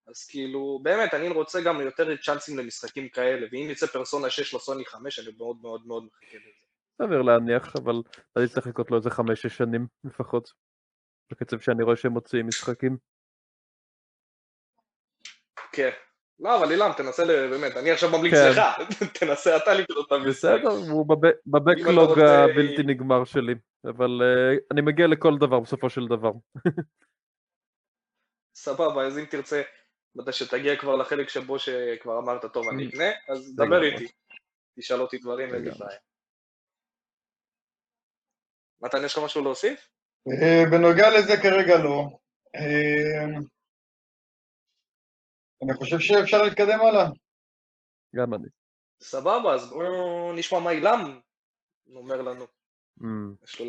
אז 0.08 0.26
כאילו, 0.28 0.80
באמת, 0.84 1.14
אני 1.14 1.30
רוצה 1.30 1.60
גם 1.62 1.82
יותר 1.82 2.18
צ'אנסים 2.18 2.58
למשחקים 2.58 3.10
כאלה, 3.10 3.48
ואם 3.52 3.68
יצא 3.70 3.86
פרסונה 3.88 4.30
6 4.30 4.54
לו 4.54 4.60
סוני 4.60 4.86
5, 4.86 5.20
אני 5.20 5.38
מאוד 5.38 5.58
מאוד 5.62 5.88
מאוד 5.88 6.04
מחכה 6.04 6.38
לזה. 6.38 6.68
סביר 7.02 7.22
להניח, 7.22 7.76
אבל 7.76 7.94
אני 8.38 8.48
צריך 8.48 8.68
לחכות 8.68 8.92
לו 8.92 8.98
איזה 8.98 9.10
5-6 9.10 9.50
שנים 9.50 9.88
לפחות, 10.04 10.54
בקצב 11.32 11.60
שאני 11.60 11.84
רואה 11.84 11.96
שהם 11.96 12.12
מוציאים 12.12 12.48
משחקים. 12.48 12.98
כן. 15.72 15.92
לא, 16.40 16.58
אבל 16.60 16.72
אילם, 16.72 16.92
תנסה, 16.98 17.26
באמת, 17.26 17.78
אני 17.78 17.92
עכשיו 17.92 18.10
ממליץ 18.10 18.34
כן. 18.34 18.52
לך, 18.52 18.60
תנסה 19.20 19.58
אתה 19.58 19.74
לקרוא 19.74 20.04
את 20.08 20.12
המשחק. 20.12 20.30
בסדר, 20.30 20.92
הוא 20.92 21.06
בבקלוג 21.48 22.20
הבלתי 22.20 22.84
נגמר 22.84 23.26
שלי. 23.26 23.54
אבל 23.86 24.22
uh, 24.22 24.60
אני 24.72 24.82
מגיע 24.82 25.08
לכל 25.08 25.38
דבר 25.38 25.60
בסופו 25.60 25.90
של 25.90 26.08
דבר. 26.08 26.32
סבבה, 28.56 29.06
אז 29.06 29.18
אם 29.18 29.26
תרצה, 29.26 29.62
מתי 30.16 30.32
שתגיע 30.32 30.76
כבר 30.76 30.96
לחלק 30.96 31.30
שבו 31.30 31.60
שכבר 31.60 32.20
אמרת, 32.20 32.46
טוב, 32.54 32.70
אני 32.70 32.86
אקנה, 32.90 33.12
אז 33.30 33.56
דבר 33.56 33.84
איתי. 33.84 34.08
תשאל 34.80 35.02
אותי 35.02 35.18
דברים, 35.18 35.54
אין 35.54 35.64
לי 35.64 35.72
בעיה. 35.72 36.00
מתן, 38.82 39.06
יש 39.06 39.18
לך 39.18 39.24
משהו 39.24 39.44
להוסיף? 39.44 39.90
אה, 40.28 40.64
בנוגע 40.72 41.10
לזה 41.20 41.38
כרגע 41.44 41.78
לא. 41.84 42.08
אני 45.64 45.74
חושב 45.74 46.00
שאפשר 46.00 46.44
להתקדם 46.44 46.80
הלאה. 46.82 47.10
גם 48.16 48.34
אני. 48.34 48.48
סבבה, 49.02 49.54
אז 49.54 49.70
בואו 49.70 50.34
נשמע 50.34 50.60
מה 50.60 50.72
אילם 50.72 51.20
אומר 51.96 52.22
לנו. 52.22 52.46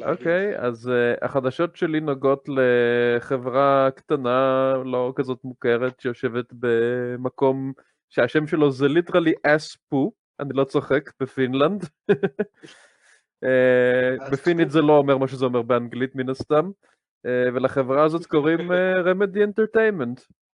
אוקיי, 0.07 0.57
okay, 0.57 0.61
אז 0.61 0.89
uh, 0.89 1.25
החדשות 1.25 1.77
שלי 1.77 2.01
נוגעות 2.01 2.49
לחברה 2.49 3.89
קטנה, 3.97 4.73
לא 4.85 5.13
כזאת 5.17 5.39
מוכרת, 5.45 6.01
שיושבת 6.01 6.47
במקום 6.53 7.73
שהשם 8.09 8.47
שלו 8.47 8.71
זה 8.71 8.89
literally 8.89 9.33
אספו, 9.43 10.13
אני 10.41 10.49
לא 10.53 10.65
צוחק, 10.65 11.11
בפינלנד. 11.21 11.85
uh, 13.45 14.31
בפינית 14.33 14.71
זה 14.71 14.81
לא 14.81 14.93
אומר 14.93 15.19
מה 15.19 15.29
שזה 15.29 15.45
אומר 15.45 15.63
באנגלית 15.63 16.15
מן 16.15 16.29
הסתם, 16.31 16.71
uh, 17.27 17.31
ולחברה 17.55 18.05
הזאת 18.05 18.27
קוראים 18.27 18.73
Remedy 19.05 19.45
Entertainment. 19.45 20.21
אה, 20.21 20.48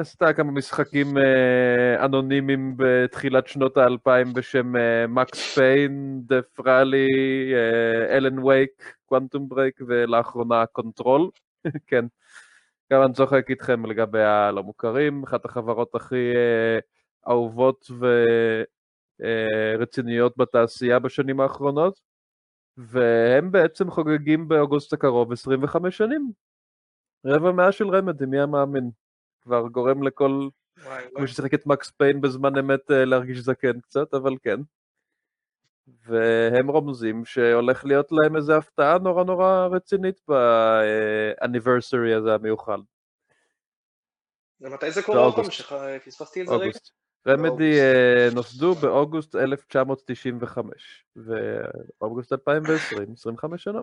עשתה 0.00 0.32
כמה 0.32 0.52
משחקים 0.52 1.18
אה, 1.18 2.04
אנונימיים 2.04 2.74
בתחילת 2.76 3.46
שנות 3.46 3.76
האלפיים 3.76 4.32
בשם 4.32 4.72
Max 5.08 5.54
Payne, 5.54 6.20
Death 6.26 6.60
Rally, 6.60 7.08
Alan 8.10 8.38
Wake, 8.38 8.94
Quantum 9.06 9.48
Break 9.48 9.80
ולאחרונה 9.86 10.66
Control. 10.66 11.30
כן, 11.86 12.04
גם 12.92 13.02
אני 13.02 13.12
צוחק 13.12 13.50
איתכם 13.50 13.86
לגבי 13.86 14.22
הלא 14.22 14.62
מוכרים, 14.62 15.22
אחת 15.22 15.44
החברות 15.44 15.94
הכי 15.94 16.32
אה, 16.36 16.78
אהובות 17.28 17.90
ורציניות 19.78 20.36
בתעשייה 20.36 20.98
בשנים 20.98 21.40
האחרונות, 21.40 22.00
והם 22.76 23.52
בעצם 23.52 23.90
חוגגים 23.90 24.48
באוגוסט 24.48 24.92
הקרוב 24.92 25.32
25 25.32 25.98
שנים. 25.98 26.32
רבע 27.26 27.52
מאה 27.52 27.72
של 27.72 27.88
רמדי, 27.88 28.26
מי 28.26 28.40
המאמין? 28.40 28.90
כבר 29.42 29.68
גורם 29.68 30.02
לכל, 30.02 30.48
כמו 31.14 31.26
ששיחק 31.26 31.54
את 31.54 31.66
מקס 31.66 31.90
פיין 31.90 32.20
בזמן 32.20 32.58
אמת 32.58 32.90
אה, 32.90 33.04
להרגיש 33.04 33.38
זקן 33.38 33.80
קצת, 33.80 34.14
אבל 34.14 34.32
כן. 34.42 34.60
והם 36.06 36.70
רומזים 36.70 37.24
שהולך 37.24 37.84
להיות 37.84 38.12
להם 38.12 38.36
איזו 38.36 38.52
הפתעה 38.52 38.98
נורא 38.98 39.24
נורא 39.24 39.66
רצינית 39.66 40.20
באניברסרי 40.28 42.14
הזה 42.14 42.34
המיוחד. 42.34 42.78
ומתי 44.60 44.90
זה 44.90 45.02
קורה 45.02 45.18
עוד 45.18 45.34
פעם? 45.34 45.50
שפספסתי 45.50 46.42
את 46.42 46.46
זה 46.46 46.54
רגע? 46.54 46.78
רמדי 47.28 47.80
אה, 47.80 48.28
נוסדו 48.34 48.74
באוגוסט 48.74 49.34
1995, 49.34 51.04
ואוגוסט 51.16 52.32
2020, 52.32 53.12
25 53.12 53.64
שנה. 53.64 53.80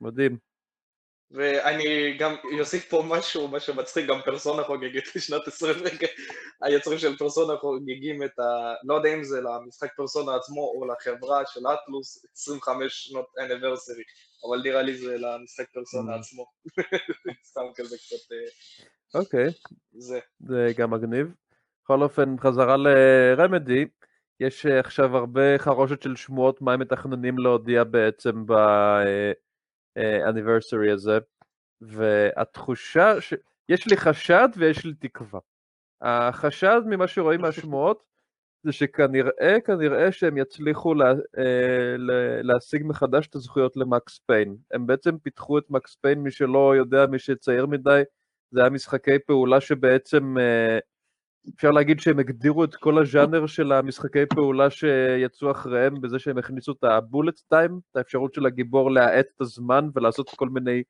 מדהים. 0.00 0.38
ואני 1.30 2.16
גם 2.18 2.34
אוסיף 2.60 2.88
פה 2.90 3.04
משהו, 3.08 3.48
משהו 3.48 3.74
מצחיק, 3.74 4.06
גם 4.06 4.20
פרסונה 4.24 4.64
חוגגת 4.64 5.02
לשנת 5.16 5.48
20, 5.48 5.76
היוצרים 6.62 6.98
של 6.98 7.16
פרסונה 7.16 7.56
חוגגים 7.56 8.22
את 8.22 8.38
ה... 8.38 8.74
לא 8.84 8.94
יודע 8.94 9.14
אם 9.14 9.24
זה 9.24 9.40
למשחק 9.40 9.94
פרסונה 9.96 10.34
עצמו 10.34 10.60
או 10.60 10.86
לחברה 10.86 11.42
של 11.46 11.60
אטלוס, 11.60 12.24
25 12.32 12.92
שנות 12.92 13.26
אניברסרי, 13.38 14.02
אבל 14.48 14.62
נראה 14.62 14.82
לי 14.82 14.96
זה 14.96 15.16
למשחק 15.18 15.66
פרסונה 15.72 16.16
mm. 16.16 16.18
עצמו. 16.18 16.46
סתם 17.50 17.66
כזה 17.74 17.96
קצת... 17.96 18.32
אה, 18.32 19.20
אוקיי, 19.20 19.46
זה. 19.92 20.18
זה 20.40 20.72
גם 20.76 20.90
מגניב. 20.90 21.26
בכל 21.84 22.02
אופן, 22.02 22.36
חזרה 22.40 22.76
לרמדי, 22.76 23.84
יש 24.40 24.66
אה, 24.66 24.80
עכשיו 24.80 25.16
הרבה 25.16 25.58
חרושת 25.58 26.02
של 26.02 26.16
שמועות 26.16 26.62
מה 26.62 26.72
הם 26.72 26.80
מתכננים 26.80 27.38
להודיע 27.38 27.84
בעצם 27.84 28.46
ב... 28.46 28.52
האניברסרי 29.96 30.90
הזה, 30.90 31.18
והתחושה, 31.80 33.20
ש... 33.20 33.34
יש 33.68 33.86
לי 33.86 33.96
חשד 33.96 34.48
ויש 34.56 34.84
לי 34.84 34.94
תקווה. 34.94 35.40
החשד 36.00 36.80
ממה 36.86 37.06
שרואים 37.06 37.40
מהשמועות 37.40 38.02
זה 38.66 38.72
שכנראה, 38.72 39.56
כנראה 39.64 40.12
שהם 40.12 40.36
יצליחו 40.38 40.94
לה, 40.94 41.10
אה, 41.38 41.96
להשיג 42.42 42.82
מחדש 42.84 43.26
את 43.26 43.34
הזכויות 43.34 43.76
למקס 43.76 44.20
פיין. 44.26 44.56
הם 44.70 44.86
בעצם 44.86 45.18
פיתחו 45.18 45.58
את 45.58 45.70
מקס 45.70 45.94
פיין, 45.94 46.18
מי 46.18 46.30
שלא 46.30 46.76
יודע, 46.76 47.06
מי 47.06 47.18
שצעיר 47.18 47.66
מדי, 47.66 48.02
זה 48.50 48.60
היה 48.60 48.70
משחקי 48.70 49.18
פעולה 49.18 49.60
שבעצם 49.60 50.38
אה, 50.38 50.78
אפשר 51.54 51.70
להגיד 51.70 52.00
שהם 52.00 52.18
הגדירו 52.18 52.64
את 52.64 52.74
כל 52.74 52.98
הז'אנר 52.98 53.46
של 53.46 53.72
המשחקי 53.72 54.26
פעולה 54.26 54.70
שיצאו 54.70 55.50
אחריהם 55.50 56.00
בזה 56.00 56.18
שהם 56.18 56.38
הכניסו 56.38 56.72
את 56.72 56.84
הבולט 56.84 57.40
טיים, 57.48 57.80
את 57.90 57.96
האפשרות 57.96 58.34
של 58.34 58.46
הגיבור 58.46 58.90
להאט 58.90 59.26
את 59.36 59.40
הזמן 59.40 59.88
ולעשות 59.94 60.30
כל 60.30 60.48
מיני 60.48 60.82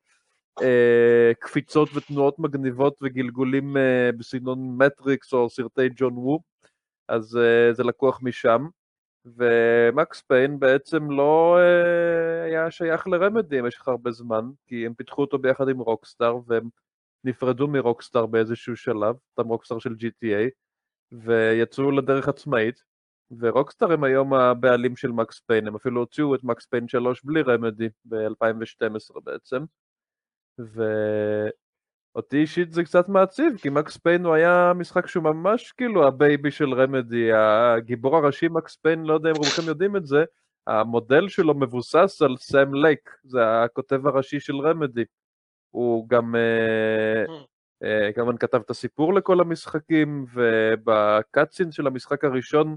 אה, 0.62 1.32
קפיצות 1.40 1.88
ותנועות 1.94 2.38
מגניבות 2.38 2.98
וגלגולים 3.02 3.76
אה, 3.76 4.10
בסגנון 4.18 4.76
מטריקס 4.76 5.32
או 5.32 5.50
סרטי 5.50 5.88
ג'ון 5.96 6.12
וו, 6.16 6.40
אז 7.08 7.36
אה, 7.36 7.72
זה 7.72 7.84
לקוח 7.84 8.20
משם. 8.22 8.66
ומקס 9.36 10.22
פיין 10.22 10.58
בעצם 10.58 11.10
לא 11.10 11.58
אה, 11.58 12.44
היה 12.44 12.70
שייך 12.70 13.06
לרמדי 13.06 13.62
במשך 13.62 13.88
הרבה 13.88 14.10
זמן, 14.10 14.50
כי 14.66 14.86
הם 14.86 14.94
פיתחו 14.94 15.20
אותו 15.22 15.38
ביחד 15.38 15.68
עם 15.68 15.78
רוקסטאר 15.78 16.38
והם 16.46 16.68
נפרדו 17.24 17.68
מרוקסטאר 17.68 18.26
באיזשהו 18.26 18.76
שלב, 18.76 19.16
אותם 19.38 19.48
רוקסטאר 19.48 19.78
של 19.78 19.92
GTA, 19.92 20.50
ויצאו 21.12 21.90
לדרך 21.90 22.28
עצמאית, 22.28 22.82
ורוקסטאר 23.38 23.92
הם 23.92 24.04
היום 24.04 24.34
הבעלים 24.34 24.96
של 24.96 25.12
מקס 25.12 25.40
פיין, 25.40 25.66
הם 25.66 25.74
אפילו 25.74 26.00
הוציאו 26.00 26.34
את 26.34 26.44
מקס 26.44 26.66
פיין 26.66 26.88
3 26.88 27.24
בלי 27.24 27.42
רמדי 27.42 27.88
ב-2012 28.04 29.20
בעצם, 29.24 29.64
ואותי 30.58 32.36
אישית 32.36 32.72
זה 32.72 32.84
קצת 32.84 33.08
מעציב, 33.08 33.56
כי 33.62 33.68
מקס 33.68 33.96
פיין 33.96 34.24
הוא 34.24 34.34
היה 34.34 34.72
משחק 34.74 35.06
שהוא 35.06 35.24
ממש 35.24 35.72
כאילו 35.72 36.06
הבייבי 36.06 36.50
של 36.50 36.74
רמדי, 36.74 37.32
הגיבור 37.32 38.16
הראשי 38.16 38.48
מקס 38.48 38.76
פיין, 38.76 39.04
לא 39.04 39.14
יודע 39.14 39.30
אם 39.30 39.36
רובכם 39.36 39.62
יודעים 39.66 39.96
את 39.96 40.06
זה, 40.06 40.24
המודל 40.66 41.28
שלו 41.28 41.54
מבוסס 41.54 42.22
על 42.22 42.36
סאם 42.36 42.74
לייק, 42.74 43.10
זה 43.24 43.62
הכותב 43.64 44.06
הראשי 44.06 44.40
של 44.40 44.56
רמדי. 44.56 45.04
הוא 45.76 46.08
גם 46.08 46.34
אה, 46.34 47.24
אה, 47.84 48.12
כמובן 48.12 48.36
כתב 48.36 48.60
את 48.64 48.70
הסיפור 48.70 49.14
לכל 49.14 49.40
המשחקים, 49.40 50.24
וב 50.34 50.62
cutscene 50.62 51.72
של 51.72 51.86
המשחק 51.86 52.24
הראשון, 52.24 52.76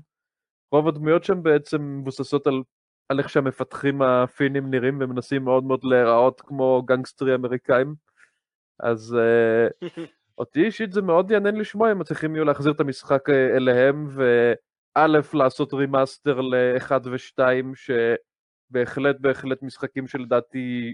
רוב 0.71 0.87
הדמויות 0.87 1.23
שם 1.23 1.43
בעצם 1.43 1.99
מבוססות 2.01 2.47
על, 2.47 2.63
על 3.09 3.19
איך 3.19 3.29
שהמפתחים 3.29 4.01
הפינים 4.01 4.71
נראים 4.71 4.97
ומנסים 5.01 5.43
מאוד 5.43 5.63
מאוד 5.63 5.83
להיראות 5.83 6.41
כמו 6.41 6.81
גנגסטרים 6.85 7.35
אמריקאים. 7.35 7.95
אז 8.79 9.17
uh, 9.17 9.87
אותי 10.37 10.63
אישית 10.63 10.91
זה 10.91 11.01
מאוד 11.01 11.31
יעניין 11.31 11.55
לשמוע 11.55 11.91
אם 11.91 11.99
מצליחים 11.99 12.35
יהיו 12.35 12.45
להחזיר 12.45 12.71
את 12.71 12.79
המשחק 12.79 13.29
אליהם, 13.29 14.07
וא' 14.09 15.07
לעשות 15.33 15.73
remaster 15.73 16.41
ל-1 16.41 16.91
ו-2, 17.05 17.39
שבהחלט 17.75 19.15
בהחלט 19.19 19.63
משחקים 19.63 20.07
שלדעתי 20.07 20.93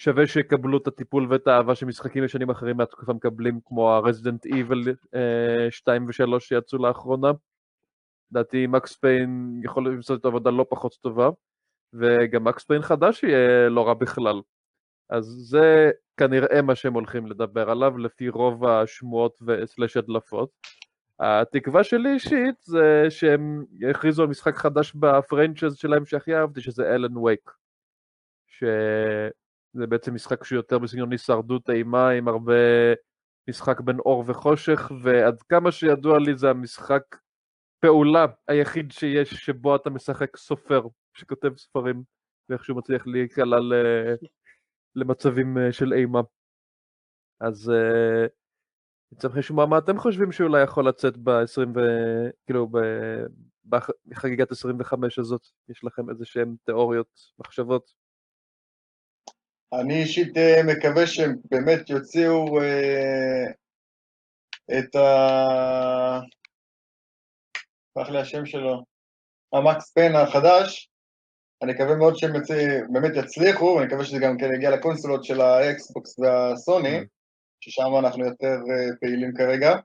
שווה 0.00 0.26
שיקבלו 0.26 0.78
את 0.78 0.86
הטיפול 0.86 1.26
ואת 1.30 1.46
האהבה 1.46 1.74
שמשחקים 1.74 2.24
ישנים 2.24 2.50
אחרים 2.50 2.76
מהתקופה 2.76 3.12
מקבלים, 3.12 3.60
כמו 3.64 3.92
ה-Resident 3.92 4.50
Evil 4.52 5.16
2 5.70 6.06
ו-3 6.06 6.40
שיצאו 6.40 6.78
לאחרונה. 6.78 7.30
לדעתי 8.30 8.66
מקס 8.66 8.96
פיין 8.96 9.60
יכול 9.64 9.96
לעשות 9.96 10.20
את 10.20 10.24
העבודה 10.24 10.50
לא 10.50 10.66
פחות 10.70 10.98
טובה, 11.02 11.28
וגם 11.92 12.44
מקס 12.44 12.64
פיין 12.64 12.82
חדש 12.82 13.22
יהיה 13.22 13.68
לא 13.68 13.86
רע 13.86 13.94
בכלל. 13.94 14.40
אז 15.10 15.24
זה 15.24 15.90
כנראה 16.16 16.62
מה 16.62 16.74
שהם 16.74 16.94
הולכים 16.94 17.26
לדבר 17.26 17.70
עליו, 17.70 17.98
לפי 17.98 18.28
רוב 18.28 18.64
השמועות 18.66 19.38
וסלש 19.46 19.96
הדלפות. 19.96 20.50
התקווה 21.20 21.84
שלי 21.84 22.12
אישית 22.12 22.54
זה 22.62 23.06
שהם 23.10 23.64
יכריזו 23.80 24.22
על 24.22 24.28
משחק 24.28 24.56
חדש 24.56 24.94
בפרנצ'ז 24.94 25.76
שלהם 25.76 26.06
שהכי 26.06 26.34
אהבתי, 26.34 26.60
שזה 26.60 26.94
אלן 26.94 27.16
וייק. 27.16 27.50
ש... 28.46 28.64
זה 29.78 29.86
בעצם 29.86 30.14
משחק 30.14 30.44
שהוא 30.44 30.56
יותר 30.56 30.78
בסגנון 30.78 31.12
הישרדות 31.12 31.70
אימה 31.70 32.10
עם 32.10 32.28
הרבה 32.28 32.54
משחק 33.48 33.80
בין 33.80 33.98
אור 33.98 34.24
וחושך, 34.26 34.90
ועד 35.02 35.42
כמה 35.42 35.72
שידוע 35.72 36.18
לי 36.18 36.36
זה 36.36 36.50
המשחק 36.50 37.02
פעולה 37.80 38.26
היחיד 38.48 38.92
שיש 38.92 39.34
שבו 39.34 39.76
אתה 39.76 39.90
משחק 39.90 40.36
סופר 40.36 40.82
שכותב 41.14 41.56
ספרים, 41.56 42.02
ואיכשהו 42.48 42.76
מצליח 42.76 43.06
להיקלע 43.06 43.56
למצבים 44.94 45.58
אה, 45.58 45.72
של 45.72 45.92
אימה. 45.92 46.20
אז 47.40 47.70
אה, 47.70 48.26
צריך 49.16 49.36
לשמוע 49.36 49.66
מה 49.66 49.78
אתם 49.78 49.98
חושבים 49.98 50.32
שאולי 50.32 50.62
יכול 50.62 50.88
לצאת 50.88 51.16
ב-20 51.16 51.68
ו... 51.74 51.80
כאילו 52.46 52.68
בחגיגת 54.06 54.52
25 54.52 55.18
הזאת, 55.18 55.46
יש 55.68 55.84
לכם 55.84 56.10
איזה 56.10 56.24
שהם 56.24 56.56
תיאוריות, 56.64 57.20
מחשבות? 57.38 58.07
אני 59.72 60.02
אישית 60.02 60.36
אה, 60.36 60.62
מקווה 60.62 61.06
שהם 61.06 61.36
באמת 61.44 61.90
יוציאו 61.90 62.60
אה, 62.60 63.44
את 64.78 64.96
ה... 64.96 66.20
ברח 67.96 68.08
לי 68.08 68.18
השם 68.20 68.46
שלו, 68.46 68.84
המקס 69.52 69.92
פן 69.92 70.16
החדש, 70.16 70.90
אני 71.62 71.72
מקווה 71.72 71.96
מאוד 71.96 72.16
שהם 72.16 72.36
יצא, 72.36 72.80
באמת 72.92 73.12
יצליחו, 73.16 73.64
ואני 73.64 73.86
מקווה 73.86 74.04
שזה 74.04 74.18
גם 74.18 74.38
כן 74.38 74.54
יגיע 74.54 74.70
לקונסולות 74.70 75.24
של 75.24 75.40
האקסבוקס 75.40 76.18
והסוני, 76.18 76.98
mm. 76.98 77.04
ששם 77.60 77.96
אנחנו 77.98 78.24
יותר 78.24 78.56
אה, 78.70 78.96
פעילים 79.00 79.34
כרגע. 79.34 79.76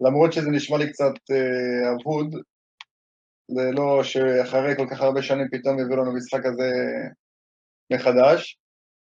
למרות 0.00 0.32
שזה 0.32 0.50
נשמע 0.50 0.78
לי 0.78 0.92
קצת 0.92 1.14
אה, 1.30 1.94
אבוד, 1.94 2.34
זה 3.50 3.70
לא 3.72 4.02
שאחרי 4.04 4.76
כל 4.76 4.86
כך 4.90 5.00
הרבה 5.00 5.22
שנים 5.22 5.48
פתאום 5.50 5.78
יביאו 5.78 5.96
לנו 5.96 6.14
משחק 6.14 6.40
כזה 6.44 6.70
מחדש. 7.92 8.58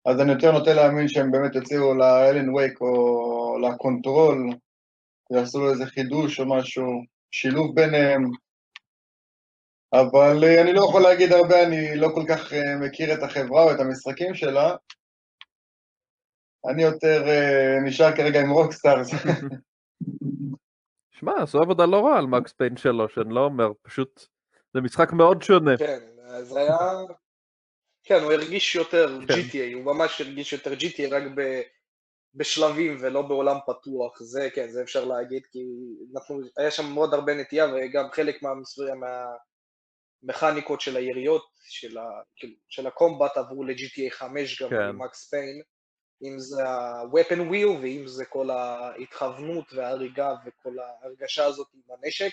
אז 0.07 0.21
אני 0.21 0.33
יותר 0.33 0.53
נוטה 0.53 0.75
להאמין 0.75 1.09
שהם 1.09 1.31
באמת 1.31 1.55
יוציאו 1.55 1.95
ל-Alan 1.95 2.55
Wake 2.55 2.81
או 2.81 3.59
ל-Control, 3.59 4.51
יעשו 5.33 5.61
לו 5.61 5.71
איזה 5.71 5.87
חידוש 5.87 6.41
או 6.41 6.49
משהו, 6.49 6.85
שילוב 7.31 7.75
ביניהם. 7.75 8.31
אבל 9.93 10.45
אה, 10.45 10.63
אני 10.63 10.73
לא 10.73 10.81
יכול 10.81 11.03
להגיד 11.03 11.33
הרבה, 11.33 11.63
אני 11.63 11.97
לא 11.97 12.09
כל 12.15 12.25
כך 12.29 12.53
אה, 12.53 12.77
מכיר 12.81 13.15
את 13.15 13.23
החברה 13.23 13.63
או 13.63 13.73
את 13.73 13.81
המשחקים 13.81 14.35
שלה. 14.35 14.77
אני 16.71 16.83
יותר 16.83 17.29
אה, 17.29 17.77
נשאר 17.85 18.17
כרגע 18.17 18.41
עם 18.41 18.51
Rockstars. 18.51 19.11
שמע, 21.19 21.33
עשו 21.43 21.59
עבודה 21.59 21.87
לא 21.87 22.07
רעה 22.07 22.19
על 22.19 22.27
Max 22.27 22.53
Payne 22.53 22.77
3, 22.77 23.19
אני 23.19 23.35
לא 23.35 23.45
אומר, 23.45 23.73
פשוט 23.83 24.27
זה 24.75 24.81
משחק 24.81 25.13
מאוד 25.13 25.43
שונה. 25.43 25.77
כן, 25.77 25.99
זה 26.43 26.61
היה 26.61 26.77
כן, 28.05 28.23
הוא 28.23 28.33
הרגיש 28.33 28.75
יותר 28.75 29.19
כן. 29.29 29.35
GTA, 29.35 29.75
הוא 29.75 29.85
ממש 29.85 30.21
הרגיש 30.21 30.53
יותר 30.53 30.73
GTA 30.73 31.11
רק 31.11 31.23
ב, 31.37 31.61
בשלבים 32.35 32.97
ולא 33.01 33.23
בעולם 33.23 33.57
פתוח, 33.67 34.23
זה 34.23 34.49
כן, 34.55 34.71
זה 34.71 34.83
אפשר 34.83 35.05
להגיד, 35.05 35.47
כי 35.47 35.59
אנחנו, 36.15 36.41
היה 36.57 36.71
שם 36.71 36.93
מאוד 36.95 37.15
הרבה 37.15 37.35
נטייה 37.35 37.67
וגם 37.75 38.05
חלק 38.13 38.43
מהמסורים, 38.43 39.01
מהמכניקות 40.23 40.81
של 40.81 40.97
היריות, 40.97 41.45
של, 41.69 41.99
ה, 41.99 42.05
כאילו, 42.37 42.55
של 42.69 42.87
הקומבט 42.87 43.37
עברו 43.37 43.65
ל-GTA 43.65 44.11
5 44.11 44.63
גם 44.63 44.69
כן. 44.69 44.77
עם 44.77 45.03
מקס 45.03 45.31
פיין, 45.31 45.63
אם 46.23 46.39
זה 46.39 46.65
ה-weapon 46.65 47.51
wheel 47.51 47.81
ואם 47.83 48.03
זה 48.07 48.25
כל 48.25 48.51
ההתכוונות 48.51 49.73
וההריגה 49.73 50.35
וכל 50.47 50.75
ההרגשה 50.79 51.45
הזאת 51.45 51.67
עם 51.75 51.97
הנשק, 51.97 52.31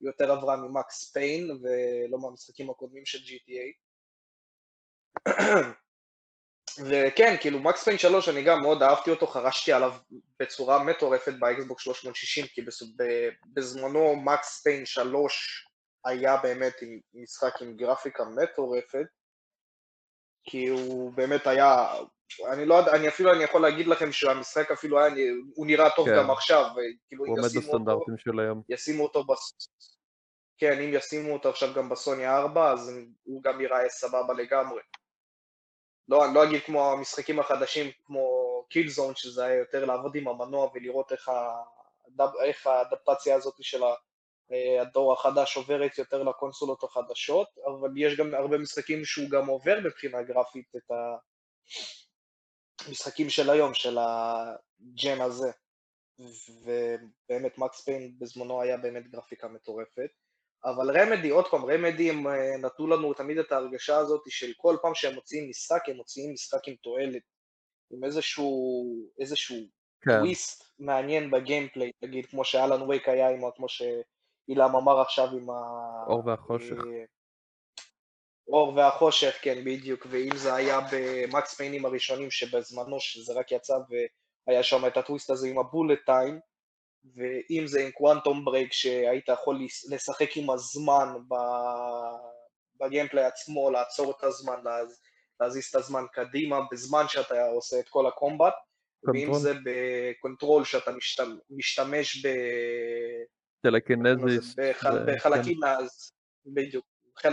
יותר 0.00 0.32
עברה 0.32 0.56
מ-Max 0.56 1.12
Payne 1.12 1.50
ולא 1.50 2.18
מהמשחקים 2.18 2.70
הקודמים 2.70 3.06
של 3.06 3.18
GTA. 3.18 3.81
וכן, 6.78 7.36
כאילו 7.40 7.58
Max 7.58 7.84
Payne 7.84 7.98
3 7.98 8.28
אני 8.28 8.42
גם 8.42 8.62
מאוד 8.62 8.82
אהבתי 8.82 9.10
אותו, 9.10 9.26
חרשתי 9.26 9.72
עליו 9.72 9.92
בצורה 10.40 10.84
מטורפת 10.84 11.32
ב-Xbox 11.38 11.82
360, 11.82 12.46
כי 12.46 12.62
בזמנו 13.54 14.16
Max 14.16 14.62
Payne 14.62 14.86
3 14.86 15.66
היה 16.04 16.36
באמת 16.36 16.82
עם 16.82 17.00
משחק 17.14 17.62
עם 17.62 17.76
גרפיקה 17.76 18.24
מטורפת, 18.24 19.06
כי 20.44 20.68
הוא 20.68 21.12
באמת 21.12 21.46
היה, 21.46 21.86
אני 22.52 22.66
לא 22.66 22.74
יודע, 22.74 22.92
אני 22.92 23.08
אפילו 23.08 23.32
אני 23.32 23.44
יכול 23.44 23.62
להגיד 23.62 23.86
לכם 23.86 24.12
שהמשחק 24.12 24.70
אפילו 24.70 25.00
היה, 25.00 25.14
הוא 25.54 25.66
נראה 25.66 25.90
טוב 25.96 26.08
כן. 26.08 26.16
גם 26.16 26.30
עכשיו, 26.30 26.64
וכאילו 26.70 27.24
אם 27.26 27.34
ישימו 27.46 27.72
אותו, 27.72 28.04
של 28.16 28.40
היום. 28.40 28.62
ישימו 28.68 29.02
אותו, 29.02 29.24
בס... 29.24 29.68
כן, 30.58 30.80
אם 30.80 30.90
ישימו 30.92 31.32
אותו 31.32 31.48
עכשיו 31.48 31.74
גם 31.74 31.88
בסוני 31.88 32.28
4, 32.28 32.72
אז 32.72 32.92
הוא 33.22 33.42
גם 33.42 33.60
ייראה 33.60 33.88
סבבה 33.88 34.34
לגמרי. 34.34 34.80
לא, 36.08 36.24
אני 36.24 36.34
לא 36.34 36.44
אגיד 36.44 36.62
כמו 36.62 36.92
המשחקים 36.92 37.40
החדשים 37.40 37.90
כמו 38.06 38.42
קילזון, 38.68 39.14
שזה 39.14 39.44
היה 39.44 39.58
יותר 39.58 39.84
לעבוד 39.84 40.14
עם 40.14 40.28
המנוע 40.28 40.70
ולראות 40.74 41.12
איך, 41.12 41.28
הדפ, 41.28 42.30
איך 42.44 42.66
האדפטציה 42.66 43.36
הזאת 43.36 43.54
של 43.60 43.82
הדור 44.80 45.12
החדש 45.12 45.56
עוברת 45.56 45.98
יותר 45.98 46.22
לקונסולות 46.22 46.82
החדשות, 46.82 47.48
אבל 47.66 47.90
יש 47.96 48.16
גם 48.16 48.34
הרבה 48.34 48.58
משחקים 48.58 49.04
שהוא 49.04 49.30
גם 49.30 49.46
עובר 49.46 49.78
מבחינה 49.84 50.22
גרפית 50.22 50.72
את 50.76 50.90
המשחקים 52.86 53.30
של 53.30 53.50
היום, 53.50 53.74
של 53.74 53.98
הג'ן 53.98 55.20
הזה. 55.20 55.50
ובאמת 56.62 57.58
מקס 57.58 57.84
פיין 57.84 58.18
בזמנו 58.18 58.62
היה 58.62 58.76
באמת 58.76 59.08
גרפיקה 59.08 59.48
מטורפת. 59.48 60.10
אבל 60.64 61.00
רמדי, 61.00 61.30
עוד 61.30 61.48
פעם, 61.48 61.64
רמדי 61.64 62.10
הם 62.10 62.26
אה, 62.26 62.56
נתנו 62.58 62.86
לנו 62.86 63.14
תמיד 63.14 63.38
את 63.38 63.52
ההרגשה 63.52 63.96
הזאת 63.96 64.22
של 64.28 64.52
כל 64.56 64.76
פעם 64.82 64.94
שהם 64.94 65.14
מוציאים 65.14 65.50
משחק, 65.50 65.88
הם 65.88 65.96
מוציאים 65.96 66.32
משחק 66.32 66.68
עם 66.68 66.74
תועלת, 66.74 67.22
עם 67.90 68.04
איזשהו, 68.04 68.52
איזשהו 69.20 69.56
כן. 70.02 70.18
טוויסט 70.18 70.64
מעניין 70.78 71.30
בגיימפליי, 71.30 71.90
נגיד 72.02 72.26
כמו 72.26 72.44
שאלן 72.44 72.82
וייק 72.82 73.08
היה 73.08 73.30
עם, 73.30 73.40
כמו 73.56 73.66
שאילם 73.68 74.76
אמר 74.76 75.00
עכשיו 75.00 75.26
עם 75.26 75.50
ה... 75.50 75.54
אור 76.06 76.26
והחושך. 76.26 76.72
אה, 76.72 77.04
אור 78.48 78.76
והחושך, 78.76 79.38
כן, 79.42 79.64
בדיוק, 79.64 80.06
ואם 80.10 80.36
זה 80.36 80.54
היה 80.54 80.80
ב-Max 80.92 81.54
Payneים 81.54 81.84
הראשונים 81.84 82.30
שבזמנו, 82.30 83.00
שזה 83.00 83.32
רק 83.32 83.52
יצא 83.52 83.74
והיה 84.48 84.62
שם 84.62 84.86
את 84.86 84.96
ה-twist 84.96 85.30
הזה 85.30 85.48
עם 85.48 85.58
ה-bullet 85.58 85.98
time, 86.06 86.40
ואם 87.04 87.66
זה 87.66 87.80
עם 87.80 87.90
Quantum 87.90 88.44
Break 88.44 88.72
שהיית 88.72 89.28
יכול 89.28 89.60
לשחק 89.90 90.36
עם 90.36 90.50
הזמן 90.50 91.08
ב-gameplay 92.80 93.24
עצמו, 93.24 93.70
לעצור 93.70 94.10
את 94.10 94.24
הזמן, 94.24 94.60
להזיז 95.40 95.64
את 95.64 95.74
הזמן 95.74 96.02
קדימה 96.12 96.60
בזמן 96.72 97.04
שאתה 97.08 97.46
עושה 97.46 97.80
את 97.80 97.88
כל 97.88 98.06
ה-combat, 98.06 98.54
ואם 99.04 99.34
זה 99.34 99.52
ב-Control 99.64 100.64
שאתה 100.64 100.90
משתמש 101.50 102.26
ב... 102.26 102.28
טלקינזיס. 103.62 104.54
בחלקים 105.06 105.58
מה... 105.60 105.76
בדיוק, 106.46 106.84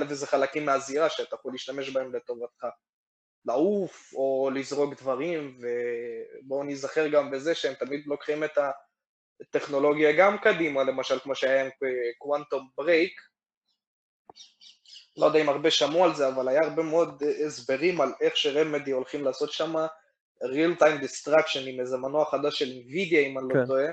וזה 0.09 0.27
חלקים 0.27 0.65
מהזירה 0.65 1.09
שאתה 1.09 1.35
יכול 1.35 1.51
להשתמש 1.51 1.89
בהם 1.89 2.15
לטובתך. 2.15 2.65
לעוף 3.45 4.13
או 4.13 4.49
לזרוק 4.55 5.01
דברים, 5.01 5.57
ובואו 6.43 6.63
נזכר 6.63 7.07
גם 7.07 7.31
בזה 7.31 7.55
שהם 7.55 7.73
תמיד 7.73 8.03
לוקחים 8.05 8.43
את 8.43 8.57
ה... 8.57 8.71
טכנולוגיה 9.49 10.11
גם 10.11 10.37
קדימה, 10.37 10.83
למשל 10.83 11.19
כמו 11.19 11.35
שהיה 11.35 11.65
עם 11.65 11.69
Quantum 12.17 12.69
Break, 12.77 13.21
לא 15.17 15.25
יודע 15.25 15.39
אם 15.41 15.49
הרבה 15.49 15.71
שמעו 15.71 16.03
על 16.03 16.15
זה, 16.15 16.27
אבל 16.27 16.47
היה 16.47 16.61
הרבה 16.63 16.83
מאוד 16.83 17.23
הסברים 17.45 18.01
על 18.01 18.13
איך 18.21 18.37
ש-Remedy 18.37 18.91
הולכים 18.91 19.23
לעשות 19.23 19.51
שם 19.51 19.75
real 20.43 20.79
time 20.79 21.03
destruction 21.03 21.59
עם 21.67 21.79
איזה 21.79 21.97
מנוע 21.97 22.25
חדש 22.25 22.59
של 22.59 22.65
NVIDIA, 22.65 23.17
אם 23.17 23.39
אני 23.39 23.47
לא 23.49 23.53
כן. 23.53 23.59
לא 23.59 23.65
טועה, 23.65 23.91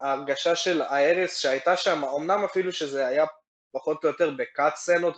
שההרגשה 0.00 0.56
של 0.56 0.82
ההרס 0.82 1.38
שהייתה 1.38 1.76
שם, 1.76 2.04
אמנם 2.04 2.44
אפילו 2.44 2.72
שזה 2.72 3.06
היה 3.06 3.24
פחות 3.72 4.04
או 4.04 4.08
יותר 4.08 4.30
בקאט 4.30 4.76
סצנות 4.76 5.16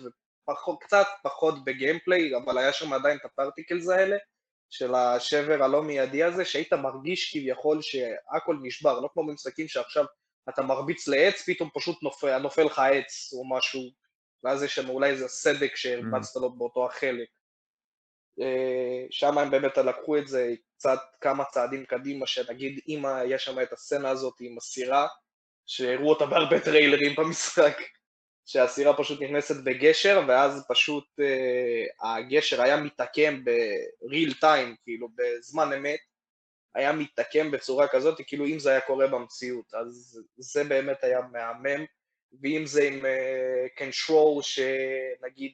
וקצת 0.51 1.07
פחות 1.23 1.65
בגיימפליי, 1.65 2.37
אבל 2.37 2.59
היה 2.59 2.73
שם 2.73 2.93
עדיין 2.93 3.17
את 3.17 3.25
הפרטיקלס 3.25 3.89
האלה, 3.89 4.17
של 4.71 4.95
השבר 4.95 5.63
הלא 5.63 5.83
מיידי 5.83 6.23
הזה, 6.23 6.45
שהיית 6.45 6.73
מרגיש 6.73 7.33
כביכול 7.33 7.83
שהכל 7.83 8.57
נשבר, 8.63 9.01
לא 9.01 9.09
כמו 9.13 9.27
במשחקים 9.27 9.69
שעכשיו 9.69 10.05
אתה 10.49 10.63
מרביץ 10.63 11.09
לעץ, 11.09 11.43
פתאום 11.47 11.71
פשוט 11.75 12.03
נופל, 12.03 12.39
נופל 12.39 12.63
לך 12.63 12.79
עץ 12.79 13.33
או 13.33 13.57
משהו, 13.57 13.81
ואז 14.45 14.63
יש 14.63 14.75
שם 14.75 14.89
אולי 14.89 15.11
איזה 15.11 15.29
סדק 15.29 15.77
שהרבצת 15.77 16.37
לו 16.41 16.53
באותו 16.53 16.87
החלק. 16.87 17.29
אה, 18.41 19.07
שם 19.11 19.39
הם 19.39 19.51
באמת 19.51 19.79
לקחו 19.79 20.19
את 20.19 20.29
זה 20.29 20.55
קצת 20.77 20.99
כמה 21.21 21.45
צעדים 21.45 21.85
קדימה, 21.85 22.27
שנגיד 22.27 22.81
אם 22.89 23.07
היה 23.07 23.39
שם 23.39 23.61
את 23.61 23.73
הסצנה 23.73 24.11
הזאת 24.11 24.35
עם 24.41 24.57
הסירה, 24.59 25.07
שהראו 25.67 26.09
אותה 26.09 26.27
בהרבה 26.27 26.61
טריילרים 26.61 27.17
במשחק, 27.17 27.77
שהסירה 28.47 28.97
פשוט 28.97 29.23
נכנסת 29.23 29.65
בגשר, 29.65 30.23
ואז 30.29 30.65
פשוט 30.69 31.05
uh, 31.21 32.07
הגשר 32.09 32.63
היה 32.63 32.77
מתעקם 32.77 33.45
ב-real 33.45 34.35
time, 34.43 34.77
כאילו 34.83 35.09
בזמן 35.17 35.73
אמת, 35.73 36.01
היה 36.75 36.93
מתעקם 36.93 37.51
בצורה 37.51 37.89
כזאת, 37.89 38.21
כאילו 38.27 38.47
אם 38.47 38.59
זה 38.59 38.71
היה 38.71 38.81
קורה 38.81 39.07
במציאות, 39.07 39.75
אז 39.75 40.21
זה 40.37 40.65
באמת 40.65 41.05
היה 41.05 41.21
מהמם, 41.33 41.85
ואם 42.43 42.63
זה 42.67 42.83
עם 42.83 43.01
uh, 43.01 43.83
control 43.83 44.43
שנגיד 44.43 45.53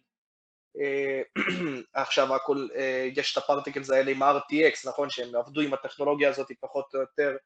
uh, 0.76 1.40
עכשיו 2.02 2.34
הכל, 2.34 2.68
uh, 2.74 2.78
יש 3.16 3.32
את 3.32 3.42
הפרטיקלס 3.42 3.90
האלה 3.90 4.10
עם 4.10 4.22
RTX, 4.22 4.88
נכון, 4.88 5.10
שהם 5.10 5.36
עבדו 5.36 5.60
עם 5.60 5.74
הטכנולוגיה 5.74 6.28
הזאת 6.28 6.48
פחות 6.60 6.94
או 6.94 7.00
יותר 7.00 7.36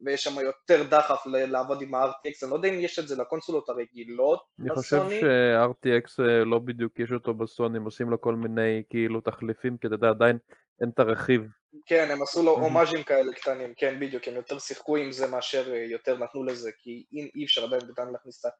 ויש 0.00 0.24
שם 0.24 0.40
יותר 0.40 0.82
דחף 0.82 1.26
לעבוד 1.26 1.82
עם 1.82 1.94
ה-RTX, 1.94 2.42
אני 2.42 2.50
לא 2.50 2.56
יודע 2.56 2.68
אם 2.68 2.80
יש 2.80 2.98
את 2.98 3.08
זה 3.08 3.16
לקונסולות 3.16 3.68
הרגילות 3.68 4.44
אני 4.60 4.70
חושב 4.74 5.02
ש-RTX 5.10 6.24
אה, 6.24 6.44
לא 6.44 6.58
בדיוק 6.58 6.98
יש 6.98 7.12
אותו 7.12 7.34
בסוני, 7.34 7.76
הם 7.76 7.84
עושים 7.84 8.10
לו 8.10 8.20
כל 8.20 8.34
מיני 8.34 8.82
כאילו 8.90 9.20
תחליפים, 9.20 9.76
כי 9.78 9.86
אתה 9.86 9.94
יודע, 9.94 10.08
עדיין 10.08 10.38
אין 10.80 10.88
את 10.88 10.98
הרכיב. 10.98 11.42
כן, 11.86 12.08
הם 12.10 12.22
עשו 12.22 12.42
לו 12.42 12.50
הומאז'ים 12.50 13.02
כאלה 13.02 13.32
קטנים, 13.32 13.74
כן, 13.76 14.00
בדיוק, 14.00 14.28
הם 14.28 14.34
יותר 14.34 14.58
שיחקו 14.58 14.96
עם 14.96 15.12
זה 15.12 15.26
מאשר 15.26 15.72
אה, 15.72 15.84
יותר 15.90 16.18
נתנו 16.18 16.44
לזה, 16.44 16.70
כי 16.78 17.04
אי 17.12 17.44
אפשר 17.44 17.64
עדיין 17.64 17.82
בינתיים 17.86 18.12
להכניס 18.12 18.46
את 18.46 18.52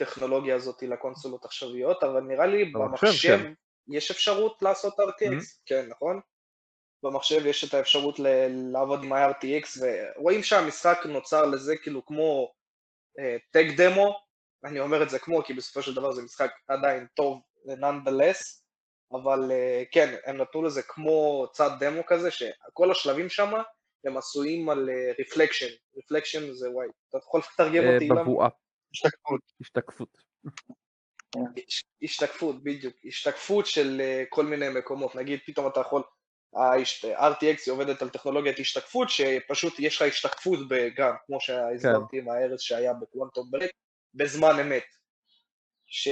הטכנולוגיה 0.00 0.54
הזאת 0.54 0.82
לקונסולות 0.82 1.44
עכשוויות, 1.44 2.04
אבל 2.04 2.20
נראה 2.20 2.46
לי 2.46 2.64
במחשב. 2.64 3.38
יש 3.88 4.10
אפשרות 4.10 4.62
לעשות 4.62 5.00
RTX, 5.00 5.44
כן, 5.66 5.86
נכון? 5.88 6.20
במחשב 7.02 7.46
יש 7.46 7.64
את 7.64 7.74
האפשרות 7.74 8.18
ל- 8.18 8.72
לעבוד 8.72 9.04
עם 9.04 9.12
ה-RTX 9.12 9.80
ורואים 9.80 10.42
שהמשחק 10.42 10.98
נוצר 11.04 11.46
לזה 11.46 11.76
כאילו 11.76 12.06
כמו 12.06 12.52
tech 13.50 13.66
uh, 13.70 13.76
demo, 13.76 14.20
אני 14.64 14.80
אומר 14.80 15.02
את 15.02 15.10
זה 15.10 15.18
כמו 15.18 15.44
כי 15.44 15.54
בסופו 15.54 15.82
של 15.82 15.94
דבר 15.94 16.12
זה 16.12 16.22
משחק 16.22 16.50
עדיין 16.68 17.06
טוב 17.14 17.42
nonetheless, 17.66 18.62
אבל 19.12 19.50
uh, 19.50 19.88
כן, 19.92 20.16
הם 20.26 20.36
נתנו 20.36 20.62
לזה 20.62 20.82
כמו 20.82 21.46
tech 21.52 21.70
demo 21.80 22.06
כזה, 22.06 22.30
שכל 22.30 22.90
השלבים 22.90 23.28
שם 23.28 23.52
הם 24.04 24.16
עשויים 24.16 24.68
על 24.68 24.90
reflection, 25.20 25.66
uh, 25.66 25.98
reflection 25.98 26.52
זה 26.52 26.70
וואי, 26.70 26.88
אתה 27.08 27.18
יכול 27.18 27.40
לתרגם 27.52 27.84
אותי? 27.94 28.08
בבואה. 28.08 28.48
השתקפות. 28.92 29.40
השתקפות. 29.60 30.08
השתקפות, 32.02 32.62
בדיוק, 32.62 32.94
השתקפות 33.04 33.66
של 33.66 34.02
כל 34.28 34.44
מיני 34.44 34.68
מקומות, 34.68 35.14
נגיד 35.14 35.40
פתאום 35.46 35.66
אתה 35.66 35.80
יכול 35.80 36.02
ה-RTX 36.54 37.70
עובדת 37.70 38.02
על 38.02 38.08
טכנולוגיית 38.08 38.58
השתקפות, 38.58 39.10
שפשוט 39.10 39.74
יש 39.78 39.96
לך 39.96 40.02
השתקפות 40.02 40.58
גם, 40.96 41.14
כמו 41.26 41.40
שהסברתי 41.40 42.16
כן. 42.16 42.18
עם 42.18 42.28
ההרס 42.28 42.60
שהיה 42.60 42.92
בקוונטום 42.94 43.50
ברק, 43.50 43.70
בזמן 44.14 44.60
אמת. 44.60 44.86
ש... 45.86 46.08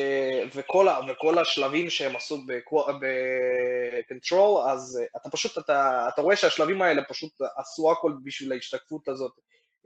וכל, 0.55 0.89
ה... 0.89 1.01
וכל 1.09 1.39
השלבים 1.39 1.91
שהם 1.91 2.17
עשו 2.17 2.39
ב-control, 2.47 4.71
אז 4.71 5.01
אתה 5.17 5.31
פשוט, 5.31 5.59
אתה, 5.59 6.09
אתה 6.15 6.23
רואה 6.23 6.37
שהשלבים 6.37 6.83
האלה 6.83 7.05
פשוט 7.05 7.33
עשו 7.57 7.93
הכל 7.93 8.13
בשביל 8.25 8.53
ההשתקפות 8.53 9.09
הזאת. 9.09 9.33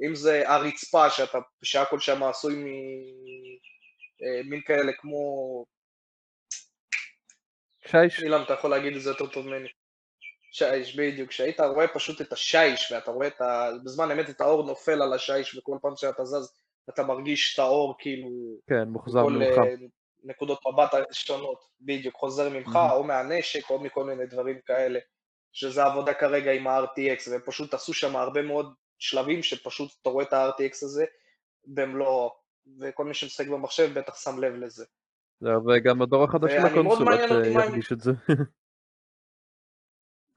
אם 0.07 0.15
זה 0.15 0.49
הרצפה, 0.49 1.11
שאתה, 1.11 1.39
שהכל 1.63 2.01
שם 2.01 2.23
עשוי 2.23 2.55
ממין 2.55 4.61
אה, 4.61 4.67
כאלה 4.67 4.93
כמו... 4.93 5.65
שיש. 7.87 8.23
אילן, 8.23 8.43
אתה 8.43 8.53
יכול 8.53 8.71
להגיד 8.71 8.97
את 8.97 9.03
זה 9.03 9.11
יותר 9.11 9.27
טוב 9.27 9.47
ממני. 9.47 9.69
שיש, 10.53 10.97
בדיוק, 10.97 11.29
כשהיית 11.29 11.61
רואה 11.61 11.89
פשוט 11.89 12.21
את 12.21 12.33
השיש 12.33 12.93
ואתה 12.93 13.11
רואה 13.11 13.27
את 13.27 13.41
ה... 13.41 13.71
בזמן 13.85 14.11
אמת 14.11 14.31
את 14.31 14.41
האור 14.41 14.67
נופל 14.67 15.03
על 15.03 15.13
השיש 15.13 15.59
וכל 15.59 15.79
פעם 15.83 15.97
שאתה 15.97 16.25
זז 16.25 16.53
אתה 16.89 17.03
מרגיש 17.03 17.55
את 17.55 17.59
האור 17.59 17.95
כאילו... 17.99 18.29
כן, 18.67 18.89
מוחזר 18.89 19.27
ממך. 19.27 19.59
אה, 19.59 19.75
נקודות 20.25 20.61
מבט 20.67 20.91
שונות, 21.13 21.65
בדיוק, 21.81 22.15
חוזר 22.15 22.49
ממך 22.49 22.77
mm-hmm. 22.77 22.93
או 22.93 23.05
מהנשק 23.05 23.71
או 23.71 23.79
מכל 23.79 24.05
מיני 24.05 24.27
דברים 24.27 24.59
כאלה, 24.67 24.99
שזה 25.53 25.85
עבודה 25.85 26.15
כרגע 26.15 26.53
עם 26.53 26.67
ה-RTX, 26.67 27.31
והם 27.31 27.41
פשוט 27.45 27.75
עשו 27.75 27.95
שם 27.95 28.17
הרבה 28.17 28.43
מאוד 28.43 28.75
שלבים 28.99 29.43
שפשוט 29.43 29.91
אתה 30.03 30.11
רואה 30.11 30.25
את 30.25 30.33
ה-RTX 30.33 30.85
הזה 30.85 31.05
במלוא 31.67 32.31
וכל 32.81 33.05
מי 33.05 33.15
שמשחק 33.15 33.49
במחשב 33.49 33.99
בטח 33.99 34.17
שם 34.17 34.39
לב 34.39 34.55
לזה. 34.55 34.85
וגם 35.43 36.03
הדור 36.03 36.25
החדש 36.25 36.53
של 36.53 36.67
הקונסולות 36.67 37.21
אה, 37.21 37.47
ירגיש 37.47 37.93
את 37.93 38.01
זה. 38.01 38.13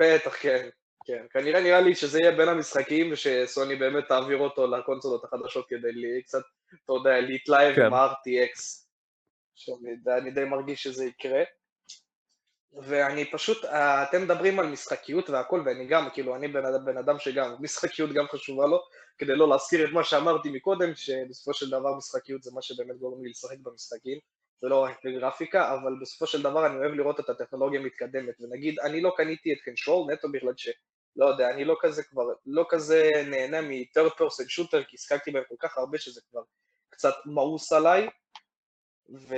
בטח, 0.01 0.35
כן, 0.41 0.69
כן. 1.05 1.25
כנראה 1.33 1.61
נראה 1.61 1.81
לי 1.81 1.95
שזה 1.95 2.19
יהיה 2.19 2.31
בין 2.31 2.49
המשחקים, 2.49 3.11
ושסוני 3.13 3.75
באמת 3.75 4.03
תעביר 4.07 4.37
אותו 4.37 4.67
לקונסולות 4.67 5.23
החדשות 5.23 5.65
כדי 5.69 5.91
לי, 5.91 6.21
קצת, 6.23 6.41
אתה 6.85 6.93
יודע, 6.93 7.21
להתלהב 7.21 7.75
כן. 7.75 7.81
עם 7.85 7.93
ה-RTX. 7.93 8.85
שאני 9.55 9.95
די- 9.95 10.11
אני 10.11 10.31
די 10.31 10.43
מרגיש 10.43 10.83
שזה 10.83 11.05
יקרה. 11.05 11.43
ואני 12.83 13.31
פשוט, 13.31 13.65
אה, 13.65 14.03
אתם 14.03 14.21
מדברים 14.23 14.59
על 14.59 14.67
משחקיות 14.67 15.29
והכל, 15.29 15.63
ואני 15.65 15.87
גם, 15.87 16.09
כאילו, 16.13 16.35
אני 16.35 16.47
בן 16.47 16.85
בן 16.85 16.97
אדם 16.97 17.19
שגם, 17.19 17.55
משחקיות 17.59 18.09
גם 18.13 18.25
חשובה 18.27 18.65
לו, 18.67 18.79
כדי 19.17 19.35
לא 19.35 19.49
להזכיר 19.49 19.87
את 19.87 19.93
מה 19.93 20.03
שאמרתי 20.03 20.49
מקודם, 20.49 20.95
שבסופו 20.95 21.53
של 21.53 21.69
דבר 21.69 21.95
משחקיות 21.97 22.43
זה 22.43 22.51
מה 22.53 22.61
שבאמת 22.61 22.97
גורם 22.97 23.23
לי 23.23 23.29
לשחק 23.29 23.57
במשחקים, 23.61 24.19
זה 24.61 24.67
לא 24.67 24.83
רק 24.83 25.05
גרפיקה, 25.05 25.73
אבל 25.73 25.93
בסופו 26.01 26.27
של 26.27 26.41
דבר 26.41 26.65
אני 26.65 26.77
אוהב 26.77 26.93
לראות 26.93 27.19
את 27.19 27.29
הטכנולוגיה 27.29 27.79
מתקדמת, 27.79 28.35
ונגיד, 28.41 28.79
אני 28.79 29.01
לא 29.01 29.13
קניתי 29.17 29.53
את 29.53 29.57
Control 29.65 30.13
נטו 30.13 30.31
בגלל 30.31 30.53
ש... 30.57 30.69
לא 31.15 31.25
יודע, 31.25 31.49
אני 31.49 31.65
לא 31.65 31.75
כזה 31.81 32.03
כבר, 32.03 32.23
לא 32.45 32.65
כזה 32.69 33.11
נהנה 33.27 33.61
מ-third 33.61 34.11
person 34.11 34.45
shooter, 34.49 34.83
כי 34.87 34.95
שיחקתי 34.95 35.31
בהם 35.31 35.43
כל 35.49 35.55
כך 35.59 35.77
הרבה 35.77 35.97
שזה 35.97 36.21
כבר 36.31 36.41
קצת 36.89 37.13
מאוס 37.25 37.73
עליי, 37.73 38.09
ו... 39.09 39.35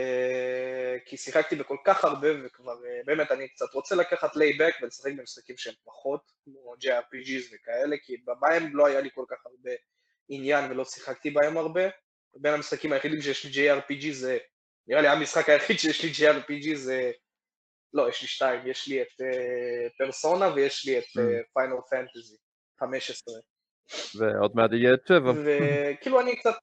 כי 1.05 1.18
שיחקתי 1.18 1.55
בכל 1.55 1.78
כך 1.86 2.05
הרבה, 2.05 2.28
וכבר 2.45 2.86
אה, 2.86 2.99
באמת 3.05 3.32
אני 3.32 3.47
קצת 3.47 3.74
רוצה 3.74 3.95
לקחת 3.95 4.36
laid 4.36 4.55
back 4.55 4.74
ולשחק 4.82 5.11
במשחקים 5.18 5.57
שהם 5.57 5.74
פחות, 5.84 6.22
כמו 6.43 6.74
JRPGs 6.84 7.55
וכאלה, 7.55 7.95
כי 8.03 8.18
בהם 8.41 8.76
לא 8.76 8.88
היה 8.88 9.01
לי 9.01 9.09
כל 9.15 9.26
כך 9.30 9.45
הרבה 9.45 9.72
עניין 10.30 10.72
ולא 10.72 10.86
שיחקתי 10.86 11.30
בהם 11.30 11.57
הרבה. 11.57 11.82
בין 12.36 12.53
המשחקים 12.53 12.93
היחידים 12.93 13.22
שיש 13.22 13.45
לי 13.45 13.51
JRPG 13.51 14.11
זה, 14.11 14.38
נראה 14.88 15.01
לי 15.01 15.07
המשחק 15.07 15.49
היחיד 15.49 15.79
שיש 15.79 16.03
לי 16.03 16.11
JRPG 16.11 16.75
זה, 16.75 17.11
לא, 17.93 18.09
יש 18.09 18.21
לי 18.21 18.27
שתיים, 18.27 18.67
יש 18.67 18.88
לי 18.88 19.01
את 19.01 19.07
פרסונה 19.97 20.53
ויש 20.53 20.85
לי 20.85 20.99
את 20.99 21.03
פיינל 21.53 21.75
פנטזי 21.89 22.38
15. 22.79 23.33
ועוד 24.15 24.55
מעט 24.55 24.71
יהיה 24.73 24.93
את 24.93 25.07
שבע. 25.07 25.31
וכאילו 25.45 26.21
אני 26.21 26.35
קצת, 26.35 26.53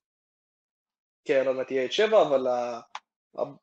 כן, 1.24 1.46
עוד 1.46 1.56
מעט 1.56 1.70
יהיה 1.70 1.84
את 1.84 1.92
שבע, 1.92 2.22
אבל 2.22 2.46
ה- 2.46 2.80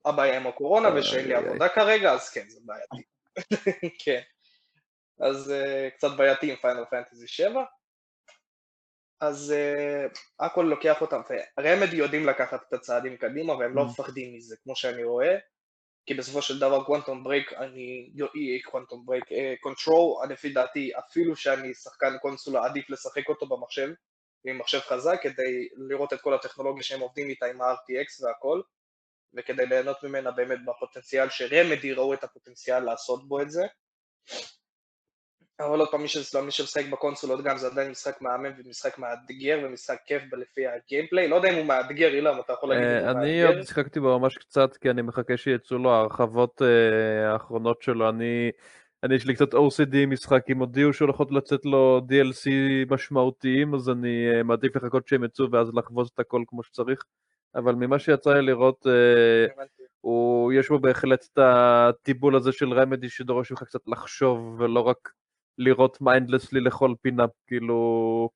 הבעיה 0.05 0.37
עם 0.37 0.47
הקורונה 0.47 0.87
ושאין 0.95 1.27
לי 1.27 1.33
עבודה 1.33 1.69
כרגע, 1.69 2.13
אז 2.13 2.29
כן, 2.29 2.49
זה 2.49 2.59
בעייתי. 2.65 3.03
כן. 4.05 4.21
אז 5.19 5.51
אה, 5.51 5.89
קצת 5.97 6.09
בעייתי 6.17 6.51
עם 6.51 6.55
Final 6.57 6.83
Fantasy 6.89 7.27
7. 7.27 7.63
אז 9.21 9.53
uh, 9.53 10.19
הכל 10.39 10.61
לוקח 10.61 11.01
אותם, 11.01 11.21
ו-Remedy 11.59 11.95
יודעים 11.95 12.25
לקחת 12.25 12.63
את 12.67 12.73
הצעדים 12.73 13.17
קדימה 13.17 13.53
והם 13.53 13.75
לא 13.75 13.81
Mm. 13.81 13.85
מפחדים 13.85 14.35
מזה, 14.35 14.55
כמו 14.63 14.75
שאני 14.75 15.03
רואה, 15.03 15.37
כי 16.05 16.13
בסופו 16.13 16.41
של 16.41 16.59
דבר 16.59 16.83
Quantum 16.83 17.23
Break, 17.23 17.53
אני, 17.53 18.13
Quantum 18.63 19.05
Break, 19.05 19.25
Control, 19.61 20.27
לפי 20.29 20.49
דעתי, 20.53 20.91
אפילו 20.99 21.35
שאני 21.35 21.73
שחקן 21.73 22.17
קונסולה, 22.21 22.65
עדיף 22.65 22.89
לשחק 22.89 23.29
אותו 23.29 23.45
במחשב, 23.47 23.89
עם 24.45 24.57
מחשב 24.57 24.79
חזק, 24.79 25.19
כדי 25.21 25.67
לראות 25.89 26.13
את 26.13 26.21
כל 26.21 26.33
הטכנולוגיה 26.33 26.83
שהם 26.83 26.99
עובדים 26.99 27.29
איתה 27.29 27.45
עם 27.45 27.61
ה-RTX 27.61 28.25
והכל, 28.25 28.61
וכדי 29.33 29.65
ליהנות 29.65 30.03
ממנה 30.03 30.31
באמת 30.31 30.59
בפוטנציאל 30.65 31.29
ש-Remedy 31.29 31.93
ראו 31.93 32.13
את 32.13 32.23
הפוטנציאל 32.23 32.79
לעשות 32.83 33.27
בו 33.27 33.41
את 33.41 33.51
זה. 33.51 33.63
אבל 35.65 35.79
עוד 35.79 35.89
פעם, 35.89 36.01
מי 36.01 36.07
מי 36.45 36.51
שמשחק 36.51 36.85
בקונסולות 36.91 37.43
גם 37.43 37.57
זה 37.57 37.67
עדיין 37.67 37.91
משחק 37.91 38.21
מהמם 38.21 38.51
ומשחק 38.57 38.97
מאתגר 38.97 39.59
ומשחק 39.63 39.97
כיף 40.05 40.23
לפי 40.33 40.61
הגיימפליי, 40.67 41.27
לא 41.27 41.35
יודע 41.35 41.49
אם 41.49 41.55
הוא 41.55 41.65
מאתגר, 41.65 42.13
אילם, 42.13 42.39
אתה 42.45 42.53
יכול 42.53 42.69
להגיד 42.69 42.87
אם 42.87 42.93
אה, 42.93 43.11
הוא 43.11 43.19
אני 43.19 43.43
מאתגר? 43.43 43.57
עוד 43.57 43.65
שיחקתי 43.65 43.99
בו 43.99 44.19
ממש 44.19 44.37
קצת, 44.37 44.77
כי 44.77 44.89
אני 44.89 45.01
מחכה 45.01 45.37
שיצאו 45.37 45.77
לו 45.77 45.91
ההרחבות 45.93 46.61
אה, 46.61 47.33
האחרונות 47.33 47.81
שלו. 47.81 48.09
אני, 48.09 48.51
אני 49.03 49.15
יש 49.15 49.25
לי 49.25 49.35
קצת 49.35 49.53
OCD 49.53 49.95
משחק, 50.07 50.43
אם 50.49 50.59
הודיעו 50.59 50.93
שהולכות 50.93 51.31
לצאת 51.31 51.65
לו 51.65 52.01
DLC 52.09 52.49
משמעותיים, 52.89 53.75
אז 53.75 53.89
אני 53.89 54.35
אה, 54.35 54.43
מעדיף 54.43 54.75
לחכות 54.75 55.07
שהם 55.07 55.23
יצאו 55.23 55.51
ואז 55.51 55.71
לחוות 55.73 56.11
את 56.13 56.19
הכל 56.19 56.43
כמו 56.47 56.63
שצריך. 56.63 57.03
אבל 57.55 57.75
ממה 57.75 57.99
שיצא 57.99 58.33
לי 58.33 58.41
לראות. 58.41 58.87
הוא, 60.01 60.53
יש 60.53 60.69
בו 60.69 60.79
בהחלט 60.79 61.25
את 61.33 61.39
הטיבול 61.41 62.35
הזה 62.35 62.51
של 62.51 62.73
רמדי 62.73 63.09
שדורש 63.09 63.51
ממך 63.51 63.63
קצת 63.63 63.87
לחשוב 63.87 64.55
ולא 64.59 64.79
רק 64.79 65.11
לירות 65.61 66.01
mindlessly 66.01 66.61
לכל 66.61 66.93
פינה, 67.01 67.25
כאילו... 67.47 68.29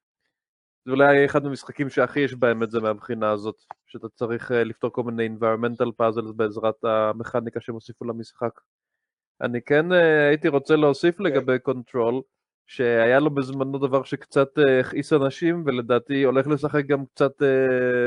זה 0.86 0.92
אולי 0.92 1.26
אחד 1.26 1.44
מהמשחקים 1.44 1.90
שהכי 1.90 2.20
יש 2.20 2.36
בהם 2.36 2.64
את 2.64 2.72
זה 2.72 2.80
מהבחינה 2.80 3.32
הזאת, 3.32 3.64
שאתה 3.86 4.10
צריך 4.10 4.52
אה, 4.52 4.64
לפתור 4.64 4.92
כל 4.92 5.04
מיני 5.04 5.30
environmental 5.30 5.90
puzzles 6.02 6.34
בעזרת 6.36 6.84
המכניקה 6.84 7.60
שהם 7.62 7.76
הוסיפו 7.76 8.06
למשחק. 8.06 8.62
אני 9.42 9.62
כן 9.62 9.92
אה, 9.92 10.28
הייתי 10.28 10.48
רוצה 10.48 10.76
להוסיף 10.76 11.20
לגבי 11.20 11.60
Control, 11.60 12.22
שהיה 12.68 13.20
לו 13.20 13.30
בזמנו 13.30 13.78
דבר 13.80 14.04
שקצת 14.04 14.60
אה, 14.60 14.80
הכעיס 14.80 15.14
אנשים, 15.14 15.64
ולדעתי 15.66 16.24
הולך 16.24 16.48
לשחק 16.48 16.86
גם 16.86 17.06
קצת 17.06 17.32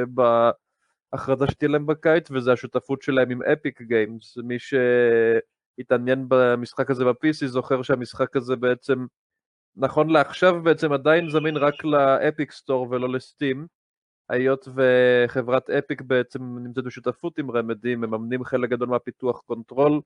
בהכרזה 0.08 1.46
שתהיה 1.46 1.68
להם 1.68 1.86
בקיץ, 1.86 2.30
וזה 2.30 2.52
השותפות 2.52 3.02
שלהם 3.02 3.30
עם 3.30 3.42
Epic 3.42 3.82
Games. 3.82 4.38
מי 4.44 4.56
שהתעניין 5.79 6.24
במשחק 6.29 6.91
הזה 6.91 7.05
ב-PC 7.05 7.47
זוכר 7.47 7.83
שהמשחק 7.83 8.37
הזה 8.37 8.57
בעצם, 8.57 9.07
נכון 9.76 10.11
לעכשיו 10.11 10.62
בעצם 10.62 10.93
עדיין 10.93 11.31
זמין 11.31 11.57
רק 11.57 11.85
ל-Epic 11.84 12.53
Store 12.53 12.86
ולא 12.91 13.09
ל-Steam. 13.09 13.66
היות 14.29 14.68
וחברת 14.74 15.70
Epic 15.70 16.01
בעצם 16.03 16.59
נמצאת 16.59 16.85
בשותפות 16.85 17.39
עם 17.39 17.51
Remedy, 17.51 17.96
מממנים 17.97 18.45
חלק 18.45 18.70
גדול 18.70 18.89
מהפיתוח 18.89 19.41
Control. 19.46 20.01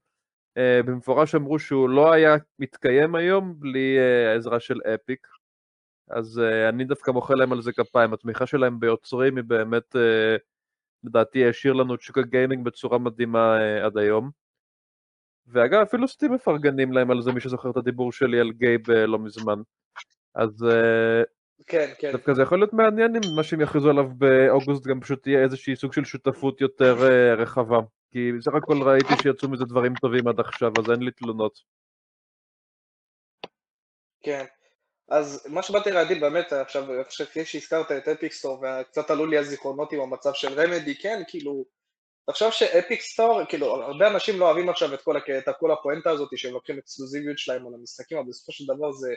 Uh, 0.59 0.87
במפורש 0.87 1.35
אמרו 1.35 1.59
שהוא 1.59 1.89
לא 1.89 2.12
היה 2.12 2.37
מתקיים 2.59 3.14
היום 3.14 3.55
בלי 3.59 3.97
uh, 3.99 4.29
העזרה 4.31 4.61
של 4.61 4.81
Epic. 4.95 5.26
אז 6.11 6.39
uh, 6.39 6.68
אני 6.68 6.85
דווקא 6.85 7.11
מוחא 7.11 7.33
להם 7.33 7.53
על 7.53 7.62
זה 7.62 7.73
כפיים, 7.73 8.12
התמיכה 8.12 8.47
שלהם 8.47 8.81
ביוצרים 8.81 9.37
היא 9.37 9.45
באמת, 9.45 9.97
uh, 9.97 10.39
לדעתי, 11.05 11.49
העשיר 11.49 11.72
לנו 11.73 11.95
את 11.95 12.01
שוק 12.01 12.18
הגיימינג 12.18 12.64
בצורה 12.64 12.99
מדהימה 12.99 13.57
uh, 13.59 13.85
עד 13.87 13.99
היום. 13.99 14.41
ואגב, 15.47 15.80
אפילו 15.80 16.09
Steam 16.09 16.32
מפרגנים 16.32 16.93
להם 16.93 17.11
על 17.11 17.22
זה, 17.22 17.32
מי 17.32 17.40
שזוכר 17.40 17.70
את 17.70 17.76
הדיבור 17.76 18.12
שלי 18.12 18.40
על 18.40 18.51
Gabe 18.53 18.90
uh, 18.90 18.93
לא 18.93 19.18
מזמן. 19.18 19.61
אז 20.34 20.51
uh, 20.62 21.24
כן, 21.66 21.93
כן. 21.99 22.12
דווקא 22.12 22.34
זה 22.34 22.43
יכול 22.43 22.59
להיות 22.59 22.72
מעניין 22.72 23.16
אם 23.16 23.20
מה 23.36 23.43
שהם 23.43 23.61
יכריזו 23.61 23.90
עליו 23.90 24.05
באוגוסט 24.18 24.86
גם 24.86 25.01
פשוט 25.01 25.26
יהיה 25.26 25.43
איזושהי 25.45 25.76
סוג 25.76 25.93
של 25.93 26.05
שותפות 26.05 26.61
יותר 26.61 26.97
uh, 26.99 27.40
רחבה. 27.40 27.78
כי 28.12 28.32
בסך 28.38 28.55
הכל 28.55 28.82
ראיתי 28.82 29.14
שיצאו 29.22 29.49
מזה 29.49 29.64
דברים 29.64 29.95
טובים 30.01 30.28
עד 30.28 30.40
עכשיו, 30.40 30.72
אז 30.78 30.90
אין 30.90 31.03
לי 31.03 31.11
תלונות. 31.11 31.59
כן. 34.22 34.45
אז 35.09 35.47
מה 35.51 35.62
שבאתי 35.62 35.90
להגיד 35.90 36.20
באמת 36.20 36.53
עכשיו, 36.53 37.01
עכשיו 37.01 37.26
אחרי 37.26 37.45
שהזכרת 37.45 37.93
את 37.93 38.09
Epic 38.09 38.32
Store 38.32 38.64
וקצת 38.64 39.11
עלו 39.11 39.26
לי 39.26 39.38
הזיכרונות 39.38 39.93
עם 39.93 40.01
המצב 40.01 40.30
של 40.34 40.61
Remedy, 40.61 40.95
כן, 40.99 41.22
כאילו, 41.28 41.64
תחשוב 42.27 42.51
שאפיק 42.51 43.01
סטור, 43.01 43.45
כאילו, 43.49 43.66
הרבה 43.66 44.09
אנשים 44.09 44.41
לא 44.41 44.45
אוהבים 44.45 44.68
עכשיו 44.68 44.95
את 44.95 45.03
כל, 45.03 45.16
את 45.16 45.49
כל 45.59 45.73
הפואנטה 45.73 46.11
הזאת 46.11 46.31
שהם 46.37 46.53
לוקחים 46.53 46.79
אקסקלוסיביות 46.79 47.39
שלהם 47.39 47.66
על 47.66 47.75
המשחקים, 47.75 48.18
אבל 48.18 48.27
בסופו 48.29 48.53
של 48.53 48.64
דבר 48.75 48.93
זה 48.93 49.14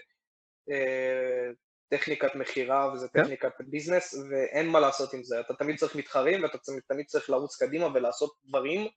אה, 0.71 1.51
טכניקת 1.89 2.35
מכירה 2.35 2.93
וזה 2.93 3.07
כן. 3.13 3.23
טכניקת 3.23 3.51
ביזנס, 3.59 4.15
ואין 4.29 4.67
מה 4.67 4.79
לעשות 4.79 5.13
עם 5.13 5.23
זה, 5.23 5.39
אתה 5.39 5.53
תמיד 5.53 5.77
צריך 5.77 5.95
מתחרים 5.95 6.43
ואתה 6.43 6.57
תמיד, 6.87 7.05
צריך 7.05 7.29
לרוץ 7.29 7.55
קדימה 7.63 7.87
ולעשות 7.93 8.35
דברים 8.45 8.87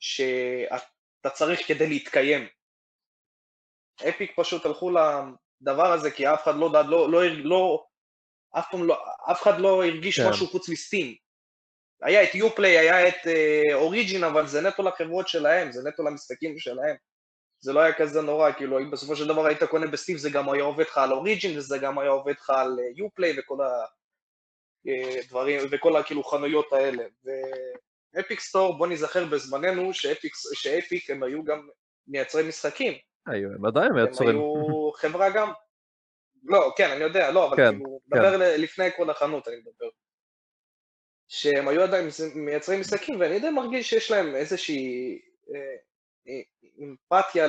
שאתה 0.00 1.30
צריך 1.32 1.68
כדי 1.68 1.88
להתקיים. 1.88 2.48
אפיק 4.08 4.32
פשוט 4.36 4.66
הלכו 4.66 4.90
לדבר 4.90 5.92
הזה 5.92 6.10
כי 6.10 6.28
אף 6.28 6.42
אחד 6.42 6.54
לא, 6.56 6.72
לא, 6.72 7.10
לא, 7.10 7.22
לא, 7.44 7.84
אף 8.58 8.66
פעם 8.70 8.84
לא, 8.84 9.04
אף 9.30 9.42
אחד 9.42 9.60
לא 9.60 9.84
הרגיש 9.84 10.20
כן. 10.20 10.28
משהו 10.28 10.46
חוץ 10.46 10.68
מ-Steam. 10.68 11.23
היה 12.02 12.22
את 12.22 12.34
Uplay, 12.34 12.78
היה 12.78 13.08
את 13.08 13.26
Origin, 13.72 14.24
אבל 14.24 14.46
זה 14.46 14.60
נטו 14.60 14.82
לחברות 14.82 15.28
שלהם, 15.28 15.72
זה 15.72 15.88
נטו 15.88 16.02
למשחקים 16.02 16.58
שלהם. 16.58 16.96
זה 17.60 17.72
לא 17.72 17.80
היה 17.80 17.92
כזה 17.92 18.22
נורא, 18.22 18.52
כאילו 18.52 18.78
אם 18.78 18.90
בסופו 18.90 19.16
של 19.16 19.28
דבר 19.28 19.46
היית 19.46 19.64
קונה 19.64 19.86
ב-Steam 19.86 20.16
זה 20.18 20.30
גם 20.30 20.50
היה 20.50 20.64
עובד 20.64 20.84
לך 20.84 20.98
על 20.98 21.12
Origin 21.12 21.58
וזה 21.58 21.78
גם 21.78 21.98
היה 21.98 22.10
עובד 22.10 22.32
לך 22.32 22.50
על 22.50 22.78
Uplay 22.96 23.38
וכל 23.38 23.56
הדברים, 24.86 25.60
וכל 25.70 25.96
הכאילו 25.96 26.24
חנויות 26.24 26.72
האלה. 26.72 27.04
ו-Epic 28.14 28.40
Store, 28.40 28.78
בוא 28.78 28.86
נזכר 28.86 29.24
בזמננו 29.24 29.94
ש-Epic, 29.94 30.34
ש-Epic 30.54 31.10
הם 31.10 31.22
היו 31.22 31.44
גם 31.44 31.68
מייצרי 32.08 32.48
משחקים. 32.48 32.92
היו, 33.26 33.48
הם 33.48 33.66
עדיין 33.66 33.86
הם 33.86 33.94
מייצרים. 33.94 34.28
היו 34.28 34.90
חברה 34.94 35.30
גם... 35.30 35.52
לא, 36.44 36.72
כן, 36.76 36.90
אני 36.90 37.04
יודע, 37.04 37.30
לא, 37.30 37.48
אבל 37.48 37.56
כן, 37.56 37.70
כאילו, 37.70 38.38
ל- 38.38 38.62
לפני 38.62 38.90
כל 38.96 39.10
החנות, 39.10 39.48
אני 39.48 39.56
מדבר. 39.56 39.88
שהם 41.34 41.68
היו 41.68 41.82
עדיין 41.82 42.08
מייצרים 42.34 42.80
משחקים, 42.80 43.20
ואני 43.20 43.40
די 43.40 43.50
מרגיש 43.50 43.90
שיש 43.90 44.10
להם 44.10 44.34
איזושהי... 44.34 45.18
אה, 45.54 45.76
אה, 46.28 46.40
אמפתיה 46.78 47.46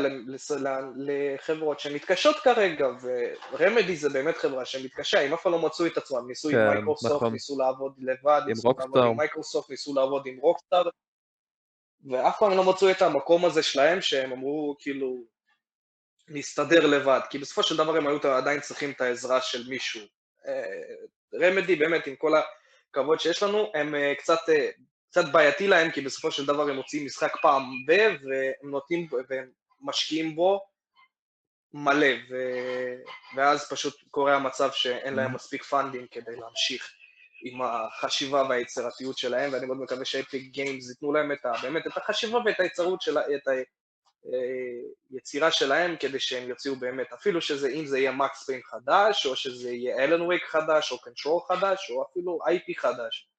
לחברות 0.95 1.79
שמתקשות 1.79 2.36
כרגע, 2.36 2.88
ו 3.51 3.58
Remedy 3.58 3.95
זה 3.95 4.09
באמת 4.09 4.38
חברה 4.38 4.65
שמתקשה, 4.65 5.21
הם 5.21 5.33
אף 5.33 5.41
פעם 5.41 5.51
לא 5.51 5.59
מצאו 5.59 5.86
את 5.86 5.97
עצמם, 5.97 6.27
ניסו 6.27 6.49
כן, 6.49 6.59
עם 6.59 6.73
מייקרוסופט, 6.73 7.15
נכון. 7.15 7.33
ניסו 7.33 7.59
לעבוד 7.59 7.95
לבד, 7.99 8.41
עם 8.43 8.49
ניסו 8.49 8.73
לעבוד. 8.79 9.03
עם 9.03 9.17
מייקרוסופט, 9.17 9.69
ניסו 9.69 9.93
לעבוד 9.93 10.25
עם 10.25 10.38
Rockstar, 10.38 10.89
ואף 12.11 12.39
פעם 12.39 12.51
לא 12.51 12.63
מצאו 12.63 12.91
את 12.91 13.01
המקום 13.01 13.45
הזה 13.45 13.63
שלהם 13.63 14.01
שהם 14.01 14.31
אמרו 14.31 14.75
כאילו 14.79 15.23
נסתדר 16.27 16.88
לבד, 16.88 17.19
כי 17.29 17.38
בסופו 17.38 17.63
של 17.63 17.77
דבר 17.77 17.97
הם 17.97 18.07
היו 18.07 18.17
עדיין 18.23 18.59
צריכים 18.59 18.91
את 18.91 19.01
העזרה 19.01 19.41
של 19.41 19.69
מישהו. 19.69 20.01
רמדי 21.41 21.75
באמת 21.75 22.07
עם 22.07 22.15
כל 22.15 22.33
הכבוד 22.97 23.19
שיש 23.19 23.43
לנו, 23.43 23.71
הם 23.73 23.95
אה, 23.95 24.13
קצת, 24.15 24.39
אה, 24.49 24.69
קצת 25.09 25.25
בעייתי 25.31 25.67
להם, 25.67 25.91
כי 25.91 26.01
בסופו 26.01 26.31
של 26.31 26.45
דבר 26.45 26.69
הם 26.69 26.75
מוציאים 26.75 27.05
משחק 27.05 27.35
פעם 27.41 27.63
ב, 27.87 27.91
והם 27.91 28.71
נותנים, 28.71 29.07
והם 29.29 29.49
משקיעים 29.81 30.35
בו 30.35 30.61
מלא, 31.73 32.07
ו... 32.29 32.35
ואז 33.35 33.69
פשוט 33.69 33.95
קורה 34.11 34.35
המצב 34.35 34.69
שאין 34.71 35.13
להם 35.13 35.33
מספיק 35.33 35.63
פאנדים 35.63 36.07
כדי 36.11 36.35
להמשיך 36.35 36.93
עם 37.43 37.61
החשיבה 37.61 38.43
והיצירתיות 38.49 39.17
שלהם, 39.17 39.53
ואני 39.53 39.65
מאוד 39.65 39.77
מקווה 39.77 40.05
שאפיק 40.05 40.51
גיימס 40.51 40.89
ייתנו 40.89 41.13
להם 41.13 41.31
את 41.31 41.45
ה... 41.45 41.51
באמת 41.61 41.87
את 41.87 41.97
החשיבה 41.97 42.39
ואת 42.45 42.59
היצירות 42.59 43.01
של... 43.01 43.17
את 43.17 43.47
היצירה 45.11 45.51
שלהם, 45.51 45.95
כדי 45.99 46.19
שהם 46.19 46.49
יוציאו 46.49 46.76
באמת, 46.76 47.13
אפילו 47.13 47.41
שזה, 47.41 47.69
אם 47.69 47.86
זה 47.86 47.99
יהיה 47.99 48.11
מקס 48.11 48.45
פיין 48.45 48.61
חדש, 48.63 49.26
או 49.26 49.36
שזה 49.36 49.71
יהיה 49.71 50.03
אלן 50.03 50.21
וויק 50.21 50.43
חדש, 50.45 50.91
או 50.91 51.01
קנטרול 51.01 51.41
חדש, 51.47 51.89
או 51.89 52.05
אפילו 52.11 52.39
IP 52.47 52.82
חדש. 52.82 53.30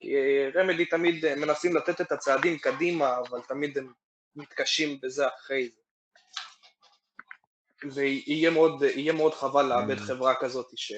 כי 0.00 0.14
רמדי 0.54 0.84
תמיד 0.84 1.34
מנסים 1.34 1.76
לתת 1.76 2.00
את 2.00 2.12
הצעדים 2.12 2.58
קדימה, 2.58 3.18
אבל 3.18 3.40
תמיד 3.48 3.78
הם 3.78 3.92
מתקשים 4.36 4.98
בזה 5.02 5.28
אחרי 5.28 5.68
זה. 5.68 5.82
ויהיה 7.94 8.50
מאוד, 8.50 8.82
מאוד 9.14 9.34
חבל 9.34 9.62
לאבד 9.62 9.98
Mm. 9.98 10.06
חברה 10.06 10.34
כזאת, 10.40 10.66
ש... 10.76 10.92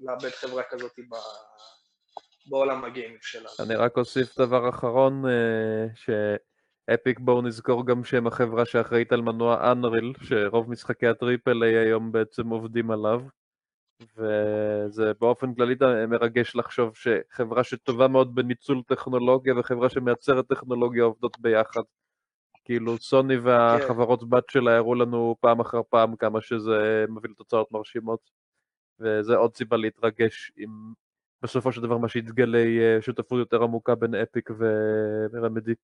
לאבד 0.00 0.30
חברה 0.30 0.62
כזאת 0.70 0.92
ב... 0.98 1.14
בעולם 2.46 2.84
הגיימינג 2.84 3.22
שלנו. 3.22 3.48
אני 3.60 3.74
רק 3.74 3.96
אוסיף 3.96 4.38
דבר 4.38 4.68
אחרון, 4.68 5.24
אה, 5.26 5.86
שאפיק 6.90 7.18
בואו 7.18 7.42
נזכור 7.42 7.86
גם 7.86 8.04
שהם 8.04 8.26
החברה 8.26 8.66
שאחראית 8.66 9.12
על 9.12 9.20
מנוע 9.20 9.72
אנריל, 9.72 10.12
שרוב 10.22 10.70
משחקי 10.70 11.06
הטריפל 11.06 11.62
איי 11.62 11.76
היום 11.76 12.12
בעצם 12.12 12.48
עובדים 12.48 12.90
עליו, 12.90 13.22
וזה 14.16 15.12
באופן 15.20 15.54
כללי 15.54 15.74
מרגש 16.08 16.56
לחשוב 16.56 16.96
שחברה 16.96 17.64
שטובה 17.64 18.08
מאוד 18.08 18.34
בניצול 18.34 18.82
טכנולוגיה 18.86 19.58
וחברה 19.58 19.90
שמייצרת 19.90 20.48
טכנולוגיה 20.48 21.04
עובדות 21.04 21.38
ביחד. 21.40 21.82
כאילו 22.64 22.98
סוני 22.98 23.36
והחברות 23.36 24.28
בת 24.28 24.50
שלה 24.50 24.76
הראו 24.76 24.94
לנו 24.94 25.36
פעם 25.40 25.60
אחר 25.60 25.80
פעם 25.90 26.16
כמה 26.16 26.40
שזה 26.40 27.04
מביא 27.08 27.30
לתוצאות 27.30 27.72
מרשימות, 27.72 28.30
וזה 29.00 29.36
עוד 29.36 29.56
סיבה 29.56 29.76
להתרגש 29.76 30.52
אם 30.58 30.68
בסופו 31.42 31.72
של 31.72 31.82
דבר 31.82 31.98
מה 31.98 32.08
שיתגלה 32.08 32.58
יהיה 32.58 33.02
שותפות 33.02 33.38
יותר 33.38 33.62
עמוקה 33.62 33.94
בין 33.94 34.14
אפיק 34.14 34.50
ורמדי. 35.32 35.74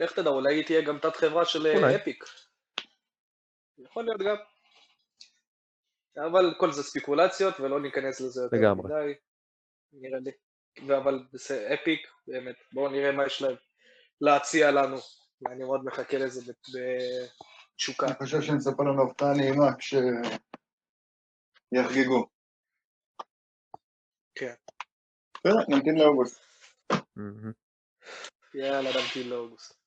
איך 0.00 0.12
תדע, 0.12 0.30
אולי 0.30 0.54
היא 0.54 0.64
תהיה 0.66 0.82
גם 0.82 0.98
תת 0.98 1.16
חברה 1.16 1.44
של 1.44 1.66
אולי. 1.66 1.96
אפיק. 1.96 2.24
יכול 3.78 4.04
להיות 4.04 4.20
גם. 4.20 4.36
אבל 6.26 6.54
כל 6.58 6.72
זה 6.72 6.82
ספקולציות 6.82 7.60
ולא 7.60 7.80
ניכנס 7.80 8.20
לזה 8.20 8.42
יותר 8.42 8.56
לגמרי. 8.56 8.84
מדי, 8.84 9.14
נראה 9.92 10.18
לי. 10.18 10.30
אבל 10.96 11.26
בסדר, 11.32 11.74
אפיק, 11.74 12.08
באמת, 12.26 12.56
בואו 12.72 12.88
נראה 12.88 13.12
מה 13.12 13.26
יש 13.26 13.42
להם 13.42 13.56
להציע 14.20 14.70
לנו. 14.70 14.96
אני 15.46 15.64
מאוד 15.64 15.84
מחכה 15.84 16.18
לזה 16.18 16.52
בתשוקה. 16.52 18.06
אני 18.06 18.14
חושב 18.14 18.42
שנצפה 18.42 18.82
לנו 18.82 19.10
הפתעה 19.10 19.32
נעימה 19.36 19.76
כשיחגגו. 21.72 22.28
כן. 24.34 24.54
בסדר, 25.34 25.58
נמתין 25.68 25.98
לאוגוסט. 25.98 26.40
יאללה, 28.54 28.90
נמתין 28.90 29.28
לאוגוסט. 29.28 29.77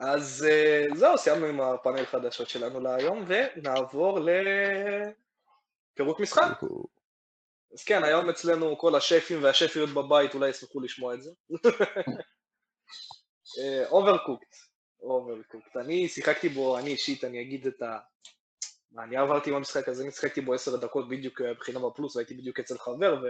אז 0.00 0.46
אה, 0.50 0.86
זהו, 0.94 1.18
סיימנו 1.18 1.46
עם 1.46 1.60
הפאנל 1.60 2.04
חדשות 2.04 2.48
שלנו 2.48 2.80
להיום, 2.80 3.24
ונעבור 3.26 4.20
לפירוק 5.94 6.20
משחק. 6.20 6.60
אז 7.72 7.84
כן, 7.84 8.04
היום 8.04 8.30
אצלנו 8.30 8.78
כל 8.78 8.94
השפים 8.94 9.44
והשפיות 9.44 9.90
בבית 9.90 10.34
אולי 10.34 10.48
ישמחו 10.48 10.80
לשמוע 10.80 11.14
את 11.14 11.22
זה. 11.22 11.30
Overcooked, 13.90 14.56
Overcooked. 15.00 15.76
אני 15.76 16.08
שיחקתי 16.08 16.48
בו, 16.48 16.78
אני 16.78 16.90
אישית, 16.90 17.24
אני 17.24 17.42
אגיד 17.42 17.66
את 17.66 17.82
ה... 17.82 17.98
מה, 18.92 19.04
אני 19.04 19.16
עברתי 19.16 19.50
עם 19.50 19.56
המשחק 19.56 19.88
הזה, 19.88 20.02
אני 20.02 20.10
שיחקתי 20.10 20.40
בו 20.40 20.54
עשר 20.54 20.76
דקות 20.76 21.08
בדיוק 21.08 21.40
אה, 21.40 21.54
בחינה 21.54 21.80
בפלוס, 21.80 22.16
והייתי 22.16 22.34
בדיוק 22.34 22.60
אצל 22.60 22.78
חבר, 22.78 23.22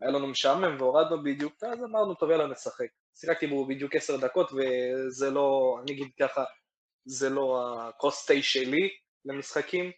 והיה 0.00 0.12
לנו 0.12 0.26
משעמם 0.26 0.76
והורדנו 0.78 1.22
בדיוק, 1.22 1.64
אז 1.64 1.78
אמרנו, 1.84 2.14
טוב, 2.14 2.30
יאללה, 2.30 2.46
נשחק. 2.46 2.86
שיחקתי 3.14 3.46
בו 3.46 3.66
בדיוק 3.66 3.96
עשר 3.96 4.16
דקות, 4.16 4.50
וזה 4.52 5.30
לא, 5.30 5.78
אני 5.82 5.92
אגיד 5.92 6.08
ככה, 6.20 6.44
זה 7.04 7.30
לא 7.30 7.62
הקוסטי 7.88 8.42
שלי 8.42 8.88
למשחקים, 9.24 9.92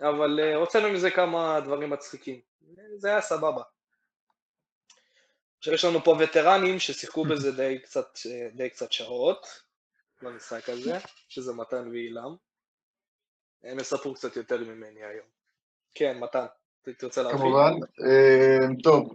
אבל 0.00 0.40
אה, 0.40 0.54
הוצאנו 0.54 0.90
מזה 0.90 1.10
כמה 1.10 1.60
דברים 1.60 1.90
מצחיקים. 1.90 2.40
זה 2.96 3.08
היה 3.08 3.20
סבבה. 3.20 3.62
עכשיו 5.58 5.74
יש 5.74 5.84
לנו 5.84 6.04
פה 6.04 6.16
וטרנים 6.20 6.78
ששיחקו 6.78 7.24
בזה 7.30 7.52
די 7.52 7.78
קצת, 7.82 8.18
די 8.54 8.70
קצת 8.70 8.92
שעות 8.92 9.46
במשחק 10.22 10.68
הזה, 10.68 10.98
שזה 11.28 11.52
מתן 11.52 11.88
ואילם. 11.88 12.36
הם 13.64 13.80
יספרו 13.80 14.14
קצת 14.14 14.36
יותר 14.36 14.58
ממני 14.58 15.04
היום. 15.04 15.26
כן, 15.94 16.18
מתן, 16.18 16.46
תרצה 16.92 17.22
להרחיב? 17.22 17.40
כמובן. 17.40 17.72
אה, 18.06 18.66
טוב, 18.82 19.14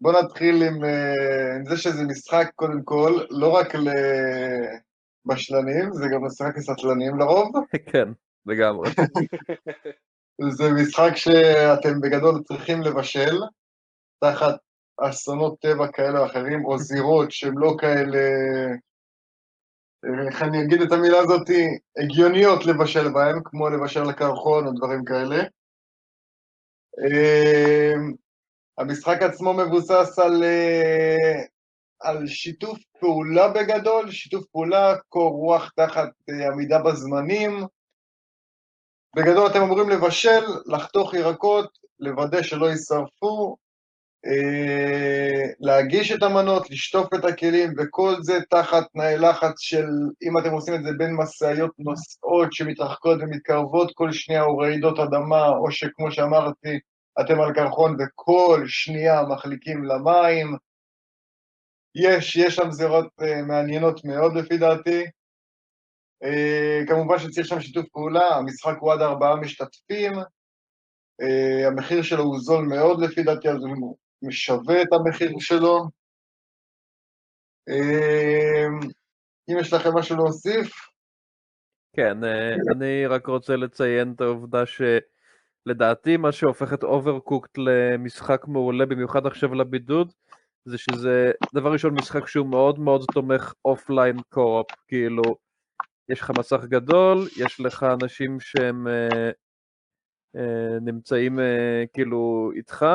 בוא 0.00 0.12
נתחיל 0.22 0.62
עם, 0.62 0.84
אה, 0.84 1.56
עם 1.56 1.64
זה 1.64 1.76
שזה 1.76 2.04
משחק, 2.04 2.50
קודם 2.54 2.82
כל, 2.82 3.20
לא 3.30 3.48
רק 3.52 3.74
לבשלנים, 5.24 5.92
זה 5.92 6.08
גם 6.12 6.24
משחק 6.24 6.56
לסטלנים 6.56 7.18
לרוב. 7.18 7.52
כן, 7.92 8.08
לגמרי. 8.46 8.90
זה 10.50 10.72
משחק 10.72 11.16
שאתם 11.16 12.00
בגדול 12.00 12.42
צריכים 12.42 12.82
לבשל, 12.82 13.36
תחת 14.20 14.54
אסונות 15.00 15.60
טבע 15.60 15.92
כאלה 15.92 16.18
או 16.20 16.26
אחרים, 16.26 16.64
או 16.64 16.78
זירות 16.78 17.30
שהן 17.30 17.54
לא 17.56 17.76
כאלה, 17.78 18.18
איך 20.26 20.42
אני 20.42 20.62
אגיד 20.62 20.82
את 20.82 20.92
המילה 20.92 21.18
הזאת, 21.18 21.50
הגיוניות 22.02 22.66
לבשל 22.66 23.12
בהן, 23.12 23.40
כמו 23.44 23.68
לבשל 23.68 24.02
לקרחון 24.02 24.66
או 24.66 24.72
דברים 24.72 25.04
כאלה. 25.04 25.42
אמ, 26.98 28.12
המשחק 28.78 29.22
עצמו 29.22 29.54
מבוסס 29.54 30.18
על, 30.18 30.42
אה, 30.42 31.42
על 32.00 32.26
שיתוף 32.26 32.78
פעולה 33.00 33.48
בגדול, 33.48 34.10
שיתוף 34.10 34.46
פעולה, 34.46 34.96
קור 35.08 35.30
רוח 35.30 35.70
תחת 35.76 36.08
אה, 36.30 36.46
עמידה 36.46 36.78
בזמנים. 36.82 37.66
בגדול 39.16 39.46
אתם 39.50 39.62
אמורים 39.62 39.88
לבשל, 39.88 40.44
לחתוך 40.66 41.14
ירקות, 41.14 41.78
לוודא 42.00 42.42
שלא 42.42 42.66
יישרפו, 42.66 43.56
להגיש 45.60 46.12
את 46.12 46.22
המנות, 46.22 46.70
לשטוף 46.70 47.14
את 47.14 47.24
הכלים, 47.24 47.74
וכל 47.78 48.14
זה 48.20 48.38
תחת 48.50 48.84
תנאי 48.92 49.18
לחץ 49.18 49.60
של, 49.60 49.86
אם 50.22 50.38
אתם 50.38 50.50
עושים 50.52 50.74
את 50.74 50.82
זה 50.82 50.90
בין 50.98 51.14
משאיות 51.14 51.70
נוסעות 51.78 52.52
שמתרחקות 52.52 53.18
ומתקרבות 53.20 53.92
כל 53.94 54.12
שנייה, 54.12 54.42
או 54.42 54.58
רעידות 54.58 54.98
אדמה, 54.98 55.48
או 55.48 55.70
שכמו 55.70 56.12
שאמרתי, 56.12 56.78
אתם 57.20 57.40
על 57.40 57.54
קרחון 57.54 57.96
וכל 57.98 58.64
שנייה 58.66 59.22
מחליקים 59.22 59.84
למים. 59.84 60.56
יש, 61.94 62.36
יש 62.36 62.54
שם 62.54 62.70
זירות 62.70 63.06
אה, 63.22 63.42
מעניינות 63.42 64.04
מאוד 64.04 64.34
לפי 64.34 64.58
דעתי. 64.58 65.04
אה, 66.22 66.80
כמובן 66.88 67.18
שצריך 67.18 67.46
שם 67.46 67.60
שיתוף 67.60 67.86
פעולה, 67.92 68.36
המשחק 68.36 68.76
הוא 68.80 68.92
עד 68.92 69.00
ארבעה 69.00 69.36
משתתפים, 69.36 70.12
אה, 71.20 71.66
המחיר 71.66 72.02
שלו 72.02 72.22
הוא 72.22 72.38
זול 72.38 72.64
מאוד 72.64 73.00
לפי 73.00 73.22
דעתי, 73.22 73.48
אז 73.48 73.64
משווה 74.22 74.82
את 74.82 74.92
המחיר 74.92 75.32
שלו. 75.38 75.84
אה, 77.68 78.66
אם 79.50 79.58
יש 79.60 79.72
לכם 79.72 79.90
משהו 79.98 80.16
להוסיף, 80.16 80.72
כן, 81.96 82.24
אה, 82.24 82.54
אני 82.76 83.06
רק 83.06 83.26
רוצה 83.26 83.56
לציין 83.56 84.12
את 84.16 84.20
העובדה 84.20 84.62
שלדעתי 84.66 86.16
מה 86.16 86.32
שהופך 86.32 86.72
את 86.72 86.82
Overcooked 86.82 87.58
למשחק 87.58 88.44
מעולה, 88.48 88.86
במיוחד 88.86 89.26
עכשיו 89.26 89.54
לבידוד, 89.54 90.12
זה 90.64 90.78
שזה 90.78 91.32
דבר 91.54 91.72
ראשון 91.72 91.94
משחק 91.94 92.26
שהוא 92.28 92.46
מאוד 92.46 92.78
מאוד 92.78 93.04
תומך 93.12 93.52
offline 93.64 94.16
co-op, 94.28 94.66
כאילו 94.88 95.22
יש 96.08 96.20
לך 96.20 96.32
מסך 96.38 96.64
גדול, 96.64 97.18
יש 97.36 97.60
לך 97.60 97.86
אנשים 98.02 98.40
שהם 98.40 98.88
אה, 98.88 99.30
אה, 100.36 100.78
נמצאים 100.80 101.40
אה, 101.40 101.84
כאילו 101.92 102.50
איתך, 102.56 102.86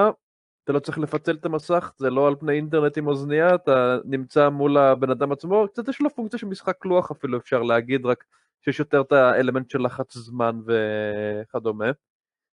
אתה 0.64 0.74
לא 0.74 0.80
צריך 0.80 0.98
לפצל 0.98 1.36
את 1.36 1.46
המסך, 1.46 1.94
זה 1.98 2.10
לא 2.10 2.28
על 2.28 2.36
פני 2.36 2.54
אינטרנט 2.54 2.98
עם 2.98 3.08
אוזנייה, 3.08 3.56
אתה 3.56 3.98
נמצא 4.06 4.50
מול 4.50 4.78
הבן 4.78 5.10
אדם 5.10 5.32
עצמו, 5.32 5.66
קצת 5.68 5.88
יש 5.88 6.02
לו 6.02 6.10
פונקציה 6.10 6.40
של 6.40 6.48
משחק 6.48 6.86
לוח 6.86 7.12
אפילו 7.12 7.38
אפשר 7.38 7.62
להגיד, 7.62 8.06
רק 8.06 8.24
שיש 8.62 8.80
יותר 8.80 9.02
את 9.02 9.12
האלמנט 9.12 9.70
של 9.70 9.82
לחץ 9.82 10.18
זמן 10.18 10.60
וכדומה. 10.66 11.92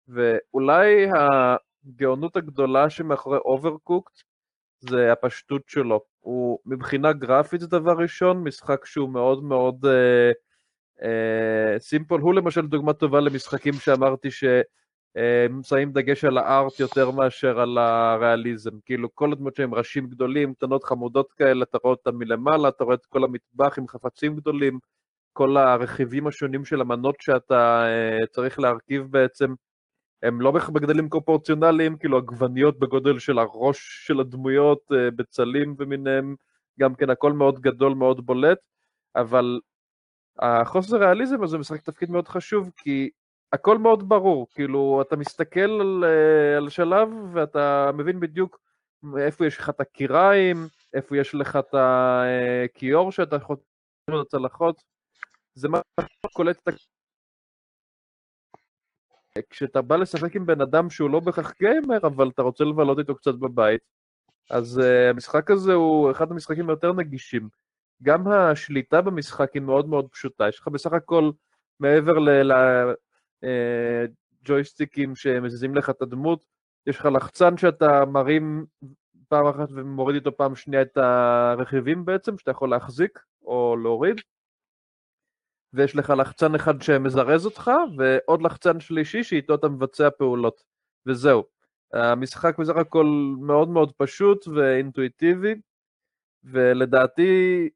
ואולי 0.09 1.07
הגאונות 1.87 2.37
הגדולה 2.37 2.91
שמאחורי 2.91 3.39
Overcooked 3.39 4.23
זה 4.81 5.13
הפשטות 5.13 5.63
שלו. 5.67 6.01
הוא 6.21 6.59
מבחינה 6.67 7.13
גרפית 7.13 7.61
זה 7.61 7.67
דבר 7.67 7.93
ראשון, 7.99 8.45
משחק 8.45 8.87
שהוא 8.87 9.09
מאוד 9.09 9.45
מאוד 9.45 9.87
סימפל. 11.79 12.15
Uh, 12.15 12.19
uh, 12.19 12.23
הוא 12.23 12.35
למשל 12.35 12.67
דוגמה 12.67 12.93
טובה 12.93 13.21
למשחקים 13.21 13.75
שאמרתי 13.75 14.29
ששמים 14.31 14.63
uh, 15.19 15.93
דגש 15.93 16.25
על 16.25 16.39
הארט 16.39 16.81
יותר 16.81 17.11
מאשר 17.11 17.61
על 17.61 17.79
הריאליזם. 17.79 18.71
כאילו 18.85 19.15
כל 19.15 19.33
הדמות 19.33 19.57
שהם 19.57 19.75
ראשים 19.75 20.07
גדולים, 20.07 20.55
קטנות 20.55 20.85
חמודות 20.85 21.33
כאלה, 21.33 21.63
אתה 21.63 21.79
רואה 21.83 21.95
אותם 21.95 22.17
מלמעלה, 22.19 22.69
אתה 22.69 22.85
רואה 22.85 22.95
את 22.95 23.07
כל 23.07 23.25
המטבח 23.25 23.79
עם 23.79 23.89
חפצים 23.89 24.37
גדולים, 24.37 24.79
כל 25.33 25.57
הרכיבים 25.57 26.27
השונים 26.27 26.65
של 26.65 26.81
המנות 26.81 27.15
שאתה 27.21 27.87
uh, 27.87 28.27
צריך 28.27 28.59
להרכיב 28.59 29.07
בעצם. 29.11 29.55
הם 30.25 30.41
לא 30.41 30.51
בגדלים 30.51 31.09
קופורציונליים, 31.09 31.97
כאילו 31.97 32.19
עגבניות 32.19 32.79
בגודל 32.79 33.19
של 33.19 33.39
הראש 33.39 34.07
של 34.07 34.21
הדמויות, 34.21 34.93
אה, 34.93 35.11
בצלים 35.11 35.75
ומיניהם, 35.79 36.37
גם 36.81 36.95
כן 36.95 37.11
הכל 37.11 37.33
מאוד 37.33 37.61
גדול, 37.61 37.95
מאוד 37.95 38.27
בולט, 38.27 38.59
אבל 39.17 39.61
החוסר 40.39 40.97
ריאליזם 40.97 41.43
הזה 41.43 41.59
משחק 41.59 41.83
תפקיד 41.83 42.11
מאוד 42.11 42.29
חשוב, 42.29 42.71
כי 42.77 43.11
הכל 43.55 43.79
מאוד 43.79 44.09
ברור, 44.09 44.47
כאילו 44.51 45.03
אתה 45.03 45.17
מסתכל 45.17 45.61
על, 45.61 46.05
אה, 46.05 46.57
על 46.57 46.69
שלב 46.69 47.09
ואתה 47.33 47.91
מבין 47.95 48.21
בדיוק 48.21 48.59
איפה 49.19 49.47
יש 49.47 49.59
לך 49.59 49.69
את 49.69 49.81
הקיריים, 49.81 50.57
איפה 50.95 51.17
יש 51.17 51.35
לך 51.35 51.57
את 51.57 51.75
הכיור 51.75 53.13
שאתה 53.13 53.37
יכול 53.37 53.57
את 54.11 54.27
הצלחות, 54.27 54.83
זה 55.55 55.69
מה 55.69 55.81
שקולט 56.27 56.69
את 56.69 56.75
כשאתה 59.51 59.83
בא 59.83 59.97
לשחק 59.97 60.37
עם 60.37 60.47
בן 60.47 60.61
אדם 60.61 60.91
שהוא 60.91 61.11
לא 61.11 61.21
בהכרח 61.21 61.53
גיימר, 61.59 61.99
אבל 62.03 62.29
אתה 62.29 62.43
רוצה 62.43 62.65
לבלות 62.65 62.99
איתו 62.99 63.15
קצת 63.15 63.35
בבית, 63.35 63.81
אז 64.51 64.79
uh, 64.79 65.11
המשחק 65.11 65.51
הזה 65.51 65.73
הוא 65.73 66.11
אחד 66.11 66.31
המשחקים 66.31 66.69
היותר 66.69 66.93
נגישים. 66.93 67.49
גם 68.03 68.29
השליטה 68.29 69.01
במשחק 69.01 69.53
היא 69.55 69.63
מאוד 69.63 69.89
מאוד 69.89 70.09
פשוטה, 70.09 70.49
יש 70.49 70.59
לך 70.59 70.69
בסך 70.69 70.93
הכל, 70.93 71.31
מעבר 71.81 72.13
לג'ויסטיקים 72.19 73.04
uh, 73.45 75.15
שמזיזים 75.15 75.75
לך 75.75 75.91
את 75.91 76.03
הדמות, 76.03 76.47
יש 76.87 76.99
לך 76.99 77.07
לחצן 77.07 77.57
שאתה 77.57 78.05
מרים 78.05 78.67
פעם 79.29 79.47
אחת 79.47 79.69
ומוריד 79.71 80.15
איתו 80.15 80.37
פעם 80.37 80.57
שנייה 80.57 80.83
את 80.83 80.97
הרכיבים 80.97 82.05
בעצם, 82.05 82.39
שאתה 82.39 82.51
יכול 82.51 82.71
להחזיק 82.71 83.19
או 83.43 83.77
להוריד. 83.83 84.21
ויש 85.73 85.97
לך 85.97 86.11
לחצן 86.11 86.55
אחד 86.55 86.83
שמזרז 86.83 87.47
אותך, 87.47 87.71
ועוד 87.97 88.43
לחצן 88.43 88.81
שלישי 88.81 89.25
שאיתו 89.25 89.55
אתה 89.55 89.69
מבצע 89.69 90.11
פעולות. 90.19 90.63
וזהו. 91.07 91.45
המשחק 91.93 92.59
בסך 92.59 92.77
הכל 92.77 93.07
מאוד 93.41 93.69
מאוד 93.69 93.93
פשוט 93.97 94.49
ואינטואיטיבי, 94.49 95.55
ולדעתי, 96.45 97.69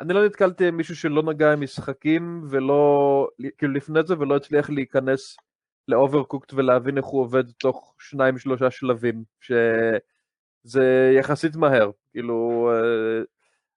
אני 0.00 0.12
לא 0.14 0.26
נתקלתי 0.26 0.68
עם 0.68 0.76
מישהו 0.76 0.96
שלא 0.96 1.22
נגע 1.22 1.52
עם 1.52 1.60
משחקים, 1.60 2.44
ולא, 2.50 3.28
כאילו 3.58 3.72
לפני 3.72 4.00
זה, 4.06 4.18
ולא 4.18 4.36
הצליח 4.36 4.70
להיכנס 4.70 5.36
ל 5.88 5.94
Overcooked 5.94 6.52
ולהבין 6.52 6.96
איך 6.96 7.06
הוא 7.06 7.20
עובד 7.20 7.50
תוך 7.50 7.94
שניים 7.98 8.38
שלושה 8.38 8.70
שלבים, 8.70 9.24
שזה 9.40 11.12
יחסית 11.18 11.56
מהר, 11.56 11.90
כאילו 12.12 12.70
אה, 12.72 13.22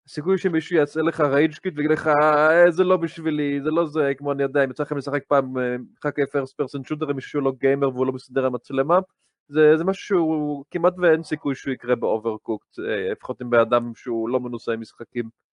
הסיכוי 0.08 0.38
שמישהו 0.38 0.76
יעשה 0.76 1.02
לך 1.02 1.20
rage 1.20 1.54
quit 1.56 1.74
ויגיד 1.78 1.92
לך, 1.92 2.08
אה, 2.08 2.72
זה 2.72 2.84
לא 2.84 2.98
בשבילי, 2.98 3.62
זה 3.64 3.72
לא 3.72 3.86
זה, 3.86 4.12
כמו 4.18 4.32
אני 4.32 4.44
יודע, 4.44 4.64
אם 4.64 4.72
יצא 4.72 4.84
לכם 4.84 4.98
לשחק 4.98 5.24
פעם 5.28 5.58
אה, 5.58 5.76
משחק 5.94 6.16
first 6.32 6.58
person 6.58 6.84
shooter 6.84 7.10
עם 7.10 7.16
מישהו 7.16 7.32
שהוא 7.32 7.44
לא 7.44 7.54
גיימר 7.60 7.90
והוא 7.90 8.06
לא 8.06 8.14
מסתדר 8.14 8.46
עם 8.46 8.54
מצלמה, 8.54 9.00
זה, 9.48 9.78
זה 9.78 9.84
משהו 9.84 10.06
שהוא 10.06 10.66
כמעט 10.72 10.94
ואין 10.98 11.24
סיכוי 11.24 11.56
שהוא 11.56 11.74
יקרה 11.74 11.96
ב 11.96 12.03
Overcooked, 12.03 12.80
אה, 12.80 13.12
לפחות 13.12 13.42
עם 13.42 13.50
בן 13.50 13.66
אדם 13.66 13.92
שהוא 13.96 14.30
לא 14.30 14.40
מנוסה 14.40 14.74
עם 14.74 14.82
משחקים. 14.82 15.47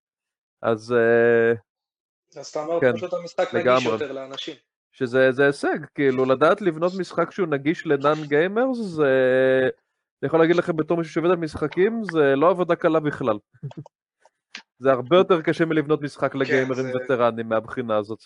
אז... 0.65 0.95
אז 2.37 2.47
אתה 2.47 2.65
אומר 2.65 2.81
כן, 2.81 2.97
פשוט 2.97 3.13
המשחק 3.13 3.55
נגיש 3.55 3.85
יותר 3.85 4.13
לאנשים. 4.13 4.57
שזה 4.93 5.47
הישג, 5.47 5.85
כאילו 5.95 6.25
לדעת 6.25 6.61
לבנות 6.61 6.93
משחק 6.99 7.31
שהוא 7.31 7.49
נגיש 7.49 7.87
ל 7.87 7.97
non 7.97 8.27
gamers, 8.29 8.79
זה... 8.79 9.05
אני 10.23 10.27
יכול 10.27 10.41
להגיד 10.41 10.57
לכם 10.57 10.77
בתור 10.77 10.97
מישהו 10.97 11.13
שעובד 11.13 11.31
על 11.31 11.37
משחקים, 11.37 12.03
זה 12.13 12.37
לא 12.37 12.51
עבודה 12.51 12.77
קלה 12.77 13.01
בכלל. 13.01 13.39
זה 14.83 14.91
הרבה 14.91 15.17
יותר 15.17 15.43
קשה 15.43 15.65
מלבנות 15.65 16.03
משחק 16.03 16.33
כן, 16.33 16.39
לגיימרים 16.39 16.87
זה... 16.87 16.93
וטרנים 17.05 17.49
מהבחינה 17.49 17.97
הזאת. 17.97 18.19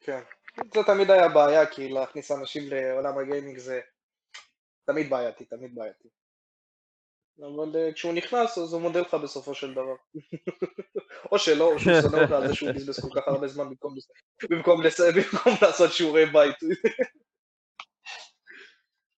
כן, 0.00 0.20
זה 0.74 0.80
תמיד 0.86 1.10
היה 1.10 1.28
בעיה, 1.28 1.66
כי 1.66 1.88
להכניס 1.88 2.30
אנשים 2.30 2.62
לעולם 2.70 3.18
הגיימינג 3.18 3.58
זה 3.58 3.80
תמיד 4.84 5.10
בעייתי, 5.10 5.44
תמיד 5.44 5.74
בעייתי. 5.74 6.08
אבל 7.40 7.76
אה, 7.76 7.92
כשהוא 7.92 8.12
נכנס, 8.12 8.58
אז 8.58 8.72
הוא 8.72 8.82
מודה 8.82 9.00
לך 9.00 9.14
בסופו 9.14 9.54
של 9.54 9.72
דבר. 9.72 9.94
או 11.32 11.38
שלא, 11.38 11.72
או 11.72 11.78
שהוא 11.78 11.92
שונא 12.02 12.16
אותך 12.16 12.32
על 12.32 12.48
זה 12.48 12.54
שהוא 12.54 12.70
בזבז 12.70 13.00
כל 13.00 13.20
כך 13.20 13.28
הרבה 13.28 13.48
זמן 13.48 13.68
במקום, 13.68 13.94
במקום, 14.50 14.82
במקום 15.14 15.54
לעשות 15.62 15.92
שיעורי 15.92 16.26
בית. 16.26 16.56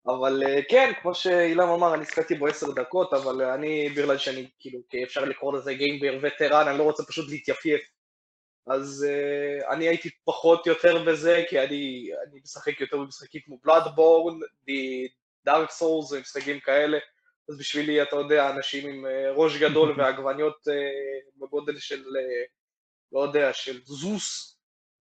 אבל 0.07 0.43
אה, 0.47 0.61
כן, 0.69 0.93
כמו 1.03 1.15
שאילם 1.15 1.69
אמר, 1.69 1.95
אני 1.95 2.05
שחקתי 2.05 2.35
בו 2.35 2.47
עשר 2.47 2.71
דקות, 2.71 3.13
אבל 3.13 3.43
אני, 3.43 3.89
בגלל 3.89 4.19
שאני, 4.19 4.51
כאילו, 4.61 4.79
אפשר 5.05 5.25
לקרוא 5.25 5.59
לזה 5.59 5.75
גיימבר 5.75 6.19
וטרן, 6.23 6.69
אני 6.69 6.79
לא 6.79 6.83
רוצה 6.83 7.03
פשוט 7.05 7.31
להתייפייף. 7.31 7.81
אז 8.67 9.07
uh, 9.09 9.73
אני 9.73 9.89
הייתי 9.89 10.11
פחות 10.25 10.67
יותר 10.67 11.05
בזה, 11.05 11.45
כי 11.49 11.61
אני, 11.61 12.11
אני 12.29 12.41
משחק 12.45 12.81
יותר 12.81 12.97
במשחקים 12.97 13.41
כמו 13.45 13.59
בלאדבורן, 13.65 14.39
דארק 15.45 15.71
סולס 15.71 16.13
ומשחקים 16.13 16.61
כאלה, 16.61 16.99
אז 17.49 17.59
בשבילי, 17.59 18.03
אתה 18.03 18.17
יודע, 18.17 18.51
אנשים 18.51 18.89
עם 18.89 19.07
uh, 19.07 19.09
ראש 19.35 19.57
גדול 19.57 19.95
ועגבניות 19.99 20.57
uh, 20.57 21.41
בגודל 21.41 21.79
של, 21.79 22.03
uh, 22.03 22.49
לא 23.13 23.21
יודע, 23.21 23.53
של 23.53 23.81
זוס, 23.85 24.59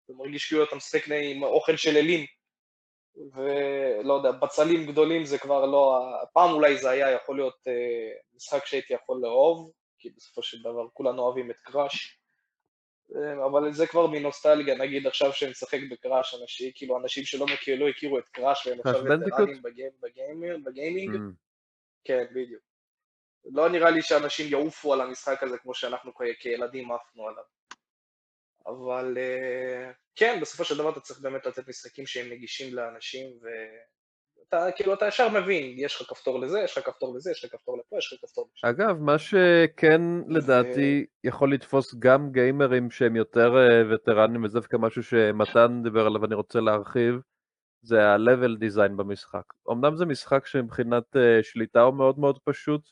זה 0.07 0.13
מרגיש 0.17 0.47
כאילו 0.47 0.63
אתה 0.63 0.75
משחק 0.75 1.07
עם 1.07 1.43
אוכל 1.43 1.75
של 1.75 1.97
אלים. 1.97 2.25
ולא 3.15 4.13
יודע, 4.13 4.31
בצלים 4.31 4.91
גדולים 4.91 5.25
זה 5.25 5.37
כבר 5.37 5.65
לא, 5.65 5.99
פעם 6.33 6.51
אולי 6.51 6.77
זה 6.77 6.89
היה 6.89 7.11
יכול 7.11 7.35
להיות 7.35 7.57
אה, 7.67 8.11
משחק 8.35 8.65
שהייתי 8.65 8.93
יכול 8.93 9.19
לאהוב, 9.21 9.71
כי 9.99 10.09
בסופו 10.09 10.43
של 10.43 10.59
דבר 10.59 10.87
כולנו 10.93 11.21
אוהבים 11.21 11.51
את 11.51 11.55
קראש, 11.55 12.19
אה, 13.15 13.45
אבל 13.45 13.73
זה 13.73 13.87
כבר 13.87 14.07
מנוסטלגיה, 14.07 14.75
נגיד 14.75 15.07
עכשיו 15.07 15.33
שאני 15.33 15.51
משחק 15.51 15.79
בקראש, 15.91 16.35
אנשים, 16.41 16.71
כאילו 16.75 16.97
אנשים 16.97 17.23
שלא 17.23 17.45
מכירו, 17.45 17.79
לא 17.79 17.89
הכירו 17.89 18.19
את 18.19 18.29
קראש 18.29 18.67
והם 18.67 18.79
עכשיו 18.79 19.03
וטרנים 19.03 19.61
בגיימינג, 20.63 21.15
mm. 21.15 21.50
כן, 22.03 22.25
בדיוק. 22.31 22.61
לא 23.45 23.69
נראה 23.69 23.89
לי 23.89 24.01
שאנשים 24.01 24.51
יעופו 24.51 24.93
על 24.93 25.01
המשחק 25.01 25.43
הזה 25.43 25.57
כמו 25.57 25.73
שאנחנו 25.73 26.11
כילדים 26.39 26.91
עפנו 26.91 27.27
עליו. 27.27 27.43
אבל 28.67 29.17
אה, 29.17 29.91
כן, 30.15 30.39
בסופו 30.41 30.63
של 30.63 30.77
דבר 30.77 30.91
אתה 30.91 30.99
צריך 30.99 31.19
באמת 31.19 31.45
לתת 31.45 31.67
משחקים 31.67 32.05
שהם 32.05 32.31
נגישים 32.31 32.75
לאנשים, 32.75 33.27
ואתה 33.41 34.71
כאילו, 34.75 34.93
אתה 34.93 35.07
ישר 35.07 35.29
מבין, 35.29 35.75
יש 35.77 36.01
לך 36.01 36.09
כפתור 36.09 36.39
לזה, 36.39 36.59
יש 36.59 36.77
לך 36.77 36.85
כפתור 36.85 37.15
לזה, 37.15 37.31
יש 37.31 37.45
לך 37.45 37.51
כפתור 37.51 37.77
לפה, 37.77 37.97
יש 37.97 38.13
לך 38.13 38.19
כפתור 38.21 38.49
לשם. 38.53 38.67
אגב, 38.67 38.97
מה 38.99 39.17
שכן 39.19 40.01
לדעתי. 40.27 41.05
יכול 41.23 41.53
לתפוס 41.53 41.95
גם 41.99 42.31
גיימרים 42.31 42.91
שהם 42.91 43.15
יותר 43.15 43.57
אה, 43.57 43.93
וטרנים, 43.95 44.43
וזה 44.43 44.59
דווקא 44.59 44.77
משהו 44.77 45.03
שמתן 45.03 45.81
דיבר 45.83 46.05
עליו, 46.05 46.25
אני 46.25 46.35
רוצה 46.35 46.59
להרחיב, 46.59 47.15
זה 47.81 48.07
ה-level 48.09 48.59
design 48.59 48.91
במשחק. 48.95 49.53
אמנם 49.71 49.95
זה 49.95 50.05
משחק 50.05 50.45
שמבחינת 50.45 51.15
uh, 51.15 51.43
שליטה 51.43 51.81
הוא 51.81 51.93
מאוד 51.93 52.19
מאוד 52.19 52.39
פשוט, 52.43 52.89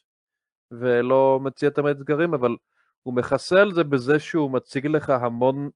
ולא 0.71 1.39
מציע 1.43 1.69
את 1.69 1.77
האתגרים, 1.77 2.33
אבל 2.33 2.55
הוא 3.03 3.13
מכסה 3.13 3.61
על 3.61 3.73
זה 3.73 3.83
בזה 3.83 4.19
שהוא 4.19 4.51
מציג 4.51 4.87
לך 4.87 5.09
המון 5.09 5.69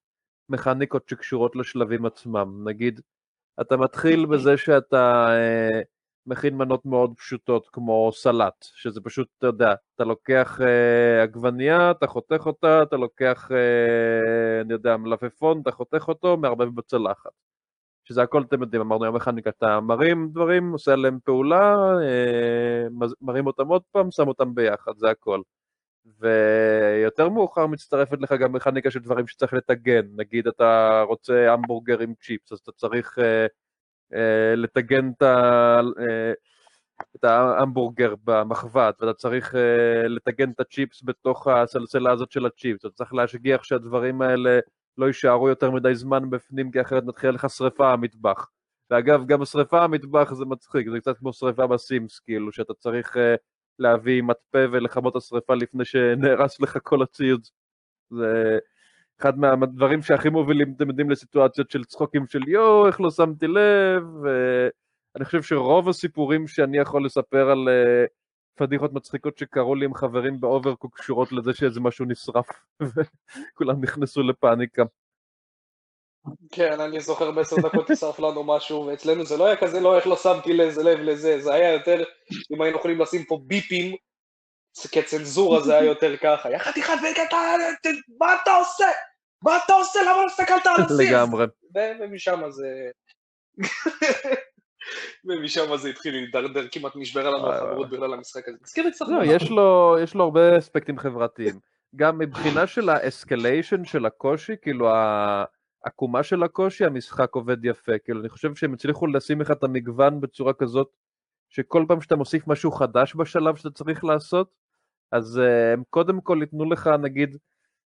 מכניקות 0.50 1.10
שקשורות 1.10 1.56
לשלבים 1.56 2.06
עצמם. 2.06 2.68
נגיד, 2.68 3.02
אתה 3.62 3.78
מתחיל 3.78 4.26
בזה 4.26 4.58
שאתה 4.58 5.28
אה, 5.30 5.82
מכין 6.26 6.58
מנות 6.58 6.86
מאוד 6.86 7.14
פשוטות 7.18 7.70
כמו 7.74 8.12
סלט, 8.14 8.66
שזה 8.76 9.02
פשוט, 9.02 9.28
אתה 9.38 9.48
יודע, 9.48 9.74
אתה 9.96 10.04
לוקח 10.04 10.62
אה, 10.62 11.24
עגבנייה, 11.24 11.92
אתה 11.92 12.08
חותך 12.08 12.46
אותה, 12.46 12.84
אתה 12.84 12.96
לוקח, 12.98 13.52
אה, 13.52 14.62
אני 14.62 14.74
יודע, 14.74 14.98
מלפפון, 14.98 15.62
אתה 15.62 15.72
חותך 15.72 16.06
אותו, 16.08 16.38
מערבב 16.38 16.76
בצלחת. 16.76 17.32
שזה 18.04 18.22
הכל 18.22 18.42
אתם 18.42 18.62
יודעים, 18.62 18.82
אמרנו 18.82 19.04
היום 19.04 19.16
מכניקה, 19.16 19.50
אתה 19.50 19.80
מרים 19.80 20.30
דברים, 20.32 20.72
עושה 20.72 20.94
עליהם 20.94 21.20
פעולה, 21.24 21.76
אה, 22.02 22.88
מרים 23.22 23.48
אותם 23.48 23.68
עוד 23.68 23.82
פעם, 23.92 24.12
שם 24.12 24.28
אותם 24.28 24.56
ביחד, 24.56 24.92
זה 24.98 25.10
הכל. 25.10 25.42
ויותר 26.20 27.30
מאוחר 27.30 27.68
מצטרפת 27.68 28.22
לך 28.22 28.32
גם 28.32 28.54
מכניקה 28.54 28.92
של 28.92 29.00
דברים 29.00 29.28
שצריך 29.28 29.54
לטגן, 29.54 30.06
נגיד 30.16 30.48
אתה 30.48 31.04
רוצה 31.08 31.54
המבורגר 31.54 32.00
עם 32.00 32.14
צ'יפס, 32.22 32.52
אז 32.52 32.60
אתה 32.60 32.72
צריך 32.72 33.20
uh, 33.20 33.22
אה, 34.14 34.56
לטגן 34.56 35.10
את, 35.10 35.22
ה, 35.22 35.80
אה, 36.00 36.34
את 37.16 37.24
ההמבורגר 37.24 38.14
במחבת, 38.24 39.02
ואתה 39.02 39.14
צריך 39.14 39.56
אה, 39.56 40.08
לטגן 40.08 40.52
את 40.52 40.60
הצ'יפס 40.60 41.02
בתוך 41.04 41.48
הסלסלה 41.48 42.12
הזאת 42.12 42.32
של 42.32 42.46
הצ'יפס, 42.46 42.86
אתה 42.86 42.90
צריך 42.90 43.14
להשגיח 43.14 43.64
שהדברים 43.64 44.22
האלה 44.22 44.60
לא 44.98 45.06
יישארו 45.06 45.50
יותר 45.50 45.72
מדי 45.72 45.96
זמן 45.96 46.30
בפנים, 46.30 46.72
כי 46.72 46.82
אחרת 46.82 47.04
מתחילה 47.04 47.34
לך 47.34 47.50
שריפה 47.50 47.94
המטבח. 47.94 48.50
ואגב, 48.90 49.26
גם 49.26 49.46
שריפה 49.46 49.84
המטבח 49.84 50.34
זה 50.34 50.46
מצחיק, 50.46 50.90
זה 50.90 51.00
קצת 51.00 51.18
כמו 51.18 51.34
שריפה 51.34 51.68
בסימס, 51.68 52.20
כאילו, 52.20 52.52
שאתה 52.52 52.74
צריך 52.74 53.16
uh, 53.16 53.20
להביא 53.80 54.24
מטפה 54.24 54.60
ולכבות 54.72 55.12
את 55.12 55.18
השריפה 55.18 55.56
לפני 55.56 55.86
שנהרס 55.86 56.62
לך 56.62 56.78
כל 56.84 57.02
הציוד. 57.02 57.42
זה 58.10 58.60
אחד 59.20 59.38
מהדברים 59.40 60.02
שהכי 60.02 60.30
מובילים, 60.30 60.74
אתם 60.76 60.90
יודעים, 60.90 61.10
לסיטואציות 61.10 61.72
של 61.72 61.84
צחוקים 61.84 62.28
של 62.28 62.48
יואו, 62.48 62.88
איך 62.88 63.02
לא 63.02 63.12
שמתי 63.12 63.48
לב, 63.48 64.04
ואני 64.24 65.26
חושב 65.26 65.42
שרוב 65.42 65.90
הסיפורים 65.90 66.48
שאני 66.48 66.78
יכול 66.78 67.06
לספר 67.06 67.50
על 67.50 67.68
uh, 67.68 68.08
פדיחות 68.56 68.94
מצחיקות 68.94 69.38
שקרו 69.38 69.76
לי 69.76 69.86
עם 69.86 69.94
חברים 69.94 70.40
באוברקוק 70.40 71.00
קשורות 71.00 71.32
לזה 71.32 71.54
שאיזה 71.54 71.80
משהו 71.80 72.06
נשרף, 72.06 72.48
וכולם 72.82 73.82
נכנסו 73.82 74.24
לפאניקה. 74.24 74.84
כן, 76.52 76.80
אני 76.82 77.00
זוכר 77.00 77.32
בעשר 77.32 77.56
דקות 77.56 77.92
נשרף 77.92 78.20
לנו 78.20 78.44
משהו, 78.44 78.86
ואצלנו 78.86 79.26
זה 79.26 79.38
לא 79.38 79.46
היה 79.46 79.56
כזה, 79.56 79.80
לא, 79.80 79.98
איך 79.98 80.08
לא 80.08 80.16
שמתי 80.16 80.54
לזה 80.54 80.84
לב 80.84 81.00
לזה, 81.00 81.42
זה 81.42 81.54
היה 81.54 81.74
יותר, 81.74 82.04
אם 82.54 82.62
היינו 82.62 82.78
יכולים 82.78 83.02
לשים 83.02 83.24
פה 83.24 83.40
ביפים, 83.48 83.96
כצנזורה 84.92 85.60
זה 85.60 85.74
היה 85.74 85.86
יותר 85.86 86.18
ככה, 86.18 86.52
יא 86.52 86.58
חתיכת 86.58 86.94
וגתה, 86.94 87.38
מה 88.20 88.36
אתה 88.44 88.56
עושה? 88.56 88.88
מה 89.44 89.58
אתה 89.66 89.74
עושה? 89.74 90.00
למה 90.02 90.22
לא 90.22 90.26
הסתכלת 90.26 90.68
על 90.68 90.74
הסיר? 90.86 91.10
לגמרי. 91.10 91.46
ומשם 92.00 92.42
זה... 92.50 92.90
ומשם 95.26 95.78
זה 95.78 95.90
התחיל 95.90 96.14
להידרדר, 96.14 96.68
כמעט 96.72 96.92
נשברה 96.96 97.24
לנו 97.24 97.54
החברות 97.54 97.90
בגלל 97.90 98.14
המשחק 98.14 98.48
הזה. 98.48 98.58
תזכיר 98.64 98.86
לי 98.86 98.92
קצת. 98.92 99.06
לא, 99.50 100.00
יש 100.02 100.16
לו 100.16 100.24
הרבה 100.24 100.58
אספקטים 100.58 100.98
חברתיים. 100.98 101.60
גם 101.96 102.18
מבחינה 102.18 102.68
של 102.68 102.90
האסקליישן 102.90 103.86
של 103.86 104.06
הקושי, 104.06 104.54
כאילו 104.62 104.90
העקומה 105.86 106.24
של 106.24 106.44
הקושי, 106.44 106.86
המשחק 106.86 107.36
עובד 107.36 107.66
יפה. 107.66 107.98
כאילו, 107.98 108.22
אני 108.22 108.30
חושב 108.30 108.56
שהם 108.56 108.74
הצליחו 108.74 109.08
לשים 109.08 109.42
לך 109.42 109.52
את 109.52 109.64
המגוון 109.64 110.22
בצורה 110.22 110.54
כזאת, 110.54 110.88
שכל 111.50 111.86
פעם 111.88 112.02
שאתה 112.02 112.16
מוסיף 112.16 112.48
משהו 112.48 112.72
חדש 112.72 113.16
בשלב 113.16 113.56
שאתה 113.56 113.70
צריך 113.70 114.04
לעשות, 114.04 114.52
אז 115.12 115.38
uh, 115.38 115.74
הם 115.74 115.84
קודם 115.90 116.22
כל 116.22 116.38
ייתנו 116.42 116.66
לך, 116.66 116.90
נגיד, 117.00 117.38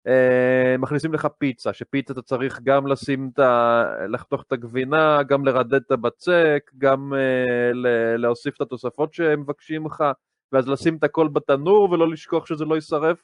uh, 0.08 0.78
מכניסים 0.80 1.14
לך 1.14 1.28
פיצה, 1.38 1.74
שפיצה 1.74 2.14
אתה 2.14 2.22
צריך 2.22 2.60
גם 2.64 2.88
לשים 2.88 3.30
את 3.34 3.40
ה... 3.40 3.84
לחתוך 4.10 4.44
את 4.48 4.52
הגבינה, 4.52 5.24
גם 5.24 5.46
לרדד 5.46 5.74
את 5.74 5.92
הבצק, 5.92 6.72
גם 6.78 7.14
uh, 7.14 7.76
להוסיף 8.18 8.56
את 8.56 8.62
התוספות 8.62 9.14
שהם 9.14 9.40
מבקשים 9.42 9.86
לך, 9.86 10.04
ואז 10.52 10.68
לשים 10.68 10.96
את 10.96 11.04
הכל 11.04 11.28
בתנור 11.28 11.92
ולא 11.92 12.12
לשכוח 12.12 12.46
שזה 12.46 12.66
לא 12.66 12.76
יישרף. 12.76 13.24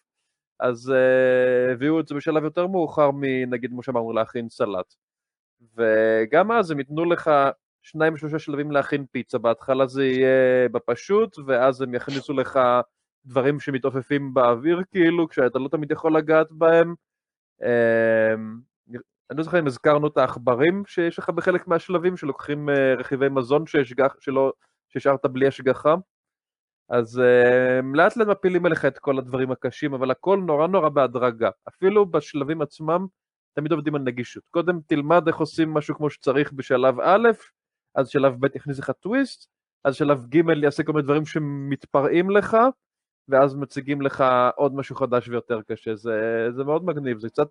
אז 0.59 0.93
uh, 0.95 1.71
הביאו 1.71 1.99
את 1.99 2.07
זה 2.07 2.15
בשלב 2.15 2.43
יותר 2.43 2.67
מאוחר 2.67 3.09
מנגיד 3.13 3.71
כמו 3.71 3.83
שאמרנו 3.83 4.13
להכין 4.13 4.49
סלט. 4.49 4.93
וגם 5.77 6.51
אז 6.51 6.71
הם 6.71 6.79
ייתנו 6.79 7.05
לך 7.05 7.31
שניים 7.81 8.17
שלושה 8.17 8.39
שלבים 8.39 8.71
להכין 8.71 9.05
פיצה, 9.11 9.37
בהתחלה 9.37 9.87
זה 9.87 10.05
יהיה 10.05 10.69
בפשוט 10.71 11.39
ואז 11.45 11.81
הם 11.81 11.93
יכניסו 11.93 12.33
לך 12.33 12.59
דברים 13.29 13.59
שמתעופפים 13.59 14.33
באוויר 14.33 14.81
כאילו, 14.91 15.29
כשאתה 15.29 15.59
לא 15.59 15.67
תמיד 15.67 15.91
יכול 15.91 16.17
לגעת 16.17 16.51
בהם. 16.51 16.93
Uh, 17.61 17.65
אני 19.29 19.37
לא 19.37 19.43
זוכר 19.43 19.59
אם 19.59 19.67
הזכרנו 19.67 20.07
את 20.07 20.17
העכברים 20.17 20.83
שיש 20.85 21.19
לך 21.19 21.29
בחלק 21.29 21.67
מהשלבים 21.67 22.17
שלוקחים 22.17 22.69
uh, 22.69 22.99
רכיבי 22.99 23.29
מזון 23.29 23.63
שהשארת 24.89 25.25
בלי 25.25 25.47
השגחה. 25.47 25.95
אז 26.89 27.19
uh, 27.19 27.97
לאט 27.97 28.17
לאט 28.17 28.27
מפילים 28.27 28.65
אליך 28.65 28.85
את 28.85 28.99
כל 28.99 29.17
הדברים 29.17 29.51
הקשים, 29.51 29.93
אבל 29.93 30.11
הכל 30.11 30.39
נורא 30.45 30.67
נורא 30.67 30.89
בהדרגה. 30.89 31.49
אפילו 31.67 32.11
בשלבים 32.11 32.61
עצמם 32.61 33.05
תמיד 33.53 33.71
עובדים 33.71 33.95
על 33.95 34.01
נגישות. 34.01 34.43
קודם 34.49 34.79
תלמד 34.87 35.27
איך 35.27 35.37
עושים 35.37 35.73
משהו 35.73 35.95
כמו 35.95 36.09
שצריך 36.09 36.53
בשלב 36.53 36.99
א', 36.99 37.29
אז 37.95 38.09
שלב 38.09 38.35
ב' 38.39 38.55
יכניס 38.55 38.79
לך 38.79 38.91
טוויסט, 38.91 39.49
אז 39.83 39.95
שלב 39.95 40.25
ג' 40.29 40.63
יעשה 40.63 40.83
כל 40.83 40.93
מיני 40.93 41.03
דברים 41.03 41.25
שמתפרעים 41.25 42.29
לך, 42.29 42.57
ואז 43.29 43.55
מציגים 43.55 44.01
לך 44.01 44.23
עוד 44.55 44.75
משהו 44.75 44.95
חדש 44.95 45.27
ויותר 45.27 45.61
קשה. 45.61 45.95
זה, 45.95 46.47
זה 46.55 46.63
מאוד 46.63 46.85
מגניב, 46.85 47.19
זה 47.19 47.29
קצת, 47.29 47.47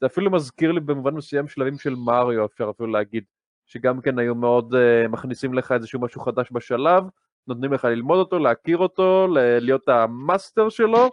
זה 0.00 0.06
אפילו 0.06 0.30
מזכיר 0.30 0.72
לי 0.72 0.80
במובן 0.80 1.14
מסוים 1.14 1.48
שלבים 1.48 1.78
של 1.78 1.94
מריו, 1.94 2.44
אפשר 2.44 2.70
אפילו 2.70 2.88
להגיד, 2.88 3.24
שגם 3.66 4.00
כן 4.00 4.18
היו 4.18 4.34
מאוד 4.34 4.74
אה, 4.74 5.08
מכניסים 5.08 5.54
לך 5.54 5.72
איזשהו 5.72 6.00
משהו 6.00 6.20
חדש 6.20 6.48
בשלב, 6.52 7.04
נותנים 7.46 7.72
לך 7.72 7.84
ללמוד 7.84 8.18
אותו, 8.18 8.38
להכיר 8.38 8.78
אותו, 8.78 9.26
להיות 9.60 9.88
המאסטר 9.88 10.68
שלו, 10.68 11.10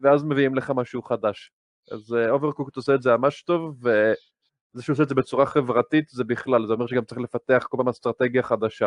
ואז 0.00 0.24
מביאים 0.24 0.54
לך 0.54 0.72
משהו 0.76 1.02
חדש. 1.02 1.52
אז 1.90 2.16
Overcooked 2.30 2.72
אה, 2.72 2.76
עושה 2.76 2.94
את 2.94 3.02
זה 3.02 3.16
ממש 3.16 3.42
טוב, 3.42 3.78
וזה 3.82 4.82
שהוא 4.82 4.94
עושה 4.94 5.02
את 5.02 5.08
זה 5.08 5.14
בצורה 5.14 5.46
חברתית 5.46 6.08
זה 6.08 6.24
בכלל, 6.24 6.66
זה 6.66 6.72
אומר 6.72 6.86
שגם 6.86 7.04
צריך 7.04 7.20
לפתח 7.20 7.66
כל 7.70 7.76
פעם 7.76 7.88
אסטרטגיה 7.88 8.42
חדשה. 8.42 8.86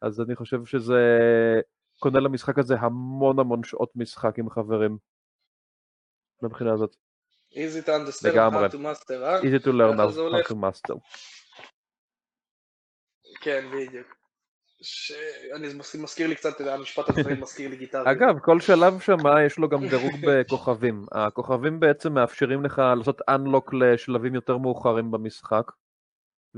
אז 0.00 0.20
אני 0.20 0.36
חושב 0.36 0.64
שזה 0.64 1.00
קונה 2.02 2.20
למשחק 2.20 2.58
הזה 2.58 2.74
המון 2.80 3.38
המון 3.38 3.64
שעות 3.64 3.92
משחק 3.96 4.38
עם 4.38 4.50
חברים, 4.50 4.98
מבחינה 6.42 6.72
הזאת. 6.72 6.96
easy 7.52 7.86
to 7.86 7.88
understand 7.88 8.28
לגמרי. 8.28 8.66
hard 8.66 8.70
to 8.70 8.74
master, 8.74 9.12
אה? 9.22 9.40
easy 9.40 9.62
to 9.62 9.68
learn 9.68 9.96
hard 9.98 10.48
to 10.48 10.54
master. 10.54 10.94
כן, 13.40 13.64
בדיוק. 13.72 14.06
שאני 14.82 15.68
מזכיר 16.02 16.28
לי 16.28 16.34
קצת, 16.34 16.60
המשפט 16.60 17.08
הזה 17.08 17.34
מזכיר 17.34 17.70
לי 17.70 17.76
גיטרה. 17.76 18.10
אגב, 18.10 18.38
כל 18.38 18.60
שלב 18.60 19.00
שם 19.00 19.16
יש 19.46 19.58
לו 19.58 19.68
גם 19.68 19.88
דירוג 19.88 20.12
בכוכבים. 20.26 21.06
הכוכבים 21.12 21.80
בעצם 21.80 22.12
מאפשרים 22.12 22.64
לך 22.64 22.82
לעשות 22.98 23.20
unlock 23.20 23.76
לשלבים 23.76 24.34
יותר 24.34 24.56
מאוחרים 24.56 25.10
במשחק. 25.10 25.72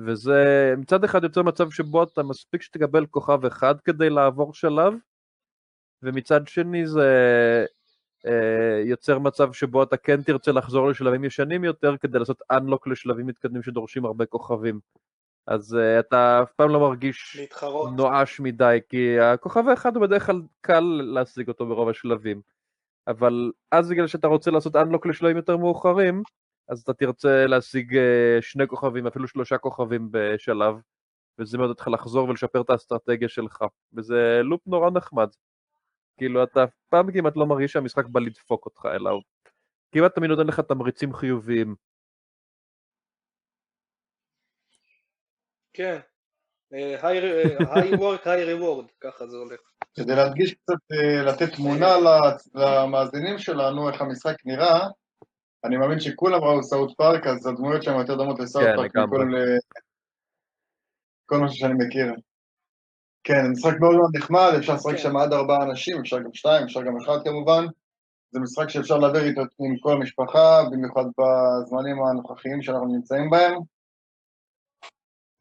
וזה 0.07 0.75
מצד 0.79 1.05
אחד 1.05 1.23
יוצר 1.23 1.43
מצב 1.43 1.71
שבו 1.71 2.03
אתה 2.03 2.23
מספיק 2.23 2.63
שתקבל 2.63 3.07
כוכב 3.07 3.45
אחד 3.45 3.75
כדי 3.81 4.11
לעבור 4.11 4.55
שלב, 4.55 4.93
ומצד 6.05 6.49
שני 6.49 6.87
זה 6.87 7.09
אה, 8.27 8.83
יוצר 8.85 9.19
מצב 9.19 9.53
שבו 9.53 9.83
אתה 9.83 9.97
כן 9.97 10.23
תרצה 10.23 10.53
לחזור 10.53 10.89
לשלבים 10.89 11.25
ישנים 11.25 11.65
יותר 11.65 11.97
כדי 11.97 12.19
לעשות 12.19 12.43
unlock 12.53 12.91
לשלבים 12.91 13.27
מתקדמים 13.27 13.63
שדורשים 13.63 14.05
הרבה 14.05 14.27
כוכבים. 14.27 14.81
אז 15.47 15.75
uh, 15.75 16.01
אתה 16.01 16.43
אף 16.43 16.53
פעם 16.53 16.71
לא 16.71 16.81
מרגיש 16.81 17.37
להתחרות. 17.41 17.91
נואש 17.97 18.41
מדי, 18.41 18.79
כי 18.89 19.21
הכוכב 19.21 19.69
האחד 19.69 19.97
הוא 19.97 20.07
בדרך 20.07 20.27
כלל 20.27 20.43
קל 20.61 20.85
להשיג 21.15 21.49
אותו 21.49 21.67
ברוב 21.67 21.89
השלבים. 21.89 22.41
אבל 23.09 23.53
אז 23.73 23.91
בגלל 23.91 24.07
שאתה 24.07 24.27
רוצה 24.27 24.51
לעשות 24.51 24.77
אנלוק 24.77 25.07
לשלבים 25.07 25.37
יותר 25.37 25.57
מאוחרים, 25.57 26.23
אז 26.69 26.81
אתה 26.81 26.93
תרצה 26.93 27.47
להשיג 27.47 27.95
uh, 27.95 27.99
שני 28.41 28.67
כוכבים, 28.67 29.07
אפילו 29.07 29.29
שלושה 29.29 29.59
כוכבים 29.59 30.09
בשלב, 30.11 30.75
וזה 31.39 31.59
מאוד 31.59 31.69
אותך 31.71 31.89
לחזור 31.89 32.29
ולשפר 32.29 32.61
את 32.61 32.71
האסטרטגיה 32.71 33.29
שלך, 33.29 33.65
וזה 33.93 34.41
לופ 34.45 34.61
נורא 34.67 34.91
נחמד. 34.91 35.29
כאילו 36.17 36.45
אתה 36.45 36.65
אף 36.65 36.71
פעם 36.89 37.13
כמעט 37.13 37.37
לא 37.37 37.47
מרגיש 37.47 37.73
שהמשחק 37.73 38.07
בא 38.07 38.21
לדפוק 38.21 38.67
אותך, 38.67 38.89
אלא 38.95 39.11
הוא 39.11 39.23
כמעט 39.93 40.15
תמיד 40.15 40.31
נותן 40.31 40.47
לך 40.47 40.61
תמריצים 40.61 41.15
חיוביים. 41.15 41.75
כן. 45.73 45.99
אה, 46.73 47.01
high 47.01 47.93
work, 47.93 48.25
high 48.25 48.47
reward, 48.49 48.93
ככה 49.01 49.27
זה 49.27 49.37
הולך. 49.37 49.61
כדי 49.95 50.15
להדגיש 50.15 50.55
קצת, 50.55 50.79
אה, 50.93 51.23
לתת 51.23 51.55
תמונה 51.55 51.87
למאזינים 52.55 53.39
שלנו, 53.39 53.89
איך 53.89 54.01
המשחק 54.01 54.37
נראה, 54.45 54.89
אני 55.65 55.77
מאמין 55.77 56.01
שכולם 56.01 56.41
ראו 56.45 56.63
סאוט 56.63 56.97
פארק, 56.97 57.27
אז 57.27 57.47
הדמויות 57.47 57.83
שם 57.83 57.99
יותר 57.99 58.17
דומות 58.17 58.41
לסאוט 58.41 58.65
כן, 58.65 58.77
פארק 58.77 58.93
כל 61.27 61.37
משהו 61.39 61.57
שאני 61.57 61.75
מכיר. 61.87 62.15
כן, 63.25 63.51
משחק 63.51 63.81
מאוד 63.81 63.97
מאוד 63.97 64.17
נחמד, 64.17 64.53
אפשר 64.59 64.75
לשחק 64.75 64.93
כן. 64.93 64.99
שם 64.99 65.17
עד 65.17 65.33
ארבעה 65.33 65.63
אנשים, 65.63 66.01
אפשר 66.01 66.19
גם 66.19 66.35
שתיים, 66.35 66.65
אפשר 66.65 66.83
גם 66.83 66.97
אחד 66.97 67.25
כמובן. 67.25 67.67
זה 68.31 68.41
משחק 68.41 68.69
שאפשר 68.69 68.99
להעביר 68.99 69.25
איתו 69.25 69.41
עם 69.41 69.79
כל 69.79 69.93
המשפחה, 69.93 70.63
במיוחד 70.73 71.05
בזמנים 71.19 72.03
הנוכחיים 72.03 72.63
שאנחנו 72.63 72.87
נמצאים 72.87 73.31
בהם. 73.31 73.55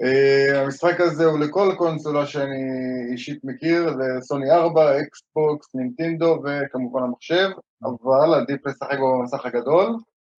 אה, 0.03 0.55
המשחק 0.55 0.99
הזה 0.99 1.25
הוא 1.25 1.39
לכל 1.39 1.73
קונסולה 1.77 2.25
שאני 2.25 2.63
אישית 3.11 3.43
מכיר, 3.43 3.93
זה 3.97 4.03
סוני 4.21 4.51
4, 4.51 5.01
Xbox, 5.01 5.75
Nintendo 5.75 6.43
וכמובן 6.43 7.03
המחשב, 7.03 7.49
אבל 7.83 8.41
עדיף 8.41 8.65
לשחק 8.65 8.97
במסך 8.99 9.45
הגדול, 9.45 9.95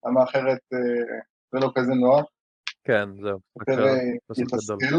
למה 0.07 0.24
אחרת 0.24 0.59
אה, 0.74 1.22
זה 1.53 1.59
לא 1.61 1.70
כזה 1.74 1.95
נוח. 1.95 2.24
כן, 2.84 3.09
זהו. 3.22 3.38
יותר 3.68 3.86
יתסכל. 4.38 4.97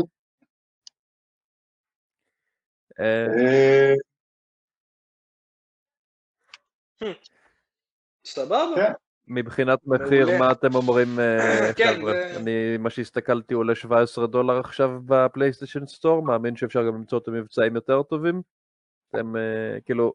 סבבה. 8.26 8.92
מבחינת 9.28 9.80
מחיר. 9.86 10.28
מה 10.40 10.52
אתם 10.52 10.76
אומרים, 10.76 11.20
אה, 11.20 11.74
כן, 11.78 11.96
חבר'ה? 12.00 12.12
זה- 12.14 12.38
אני, 12.40 12.78
מה 12.80 12.90
שהסתכלתי 12.90 13.54
עולה 13.54 13.76
17 13.76 14.28
דולר 14.28 14.60
עכשיו 14.60 14.90
ב 15.06 15.12
PlayStation 15.12 15.86
Store, 15.86 16.24
מאמין 16.24 16.56
שאפשר 16.56 16.88
גם 16.88 16.96
למצוא 16.96 17.18
את 17.18 17.28
המבצעים 17.28 17.76
יותר 17.76 18.04
טובים. 18.04 18.42
אתם 19.10 19.36
אה, 19.36 19.78
כאילו, 19.86 20.14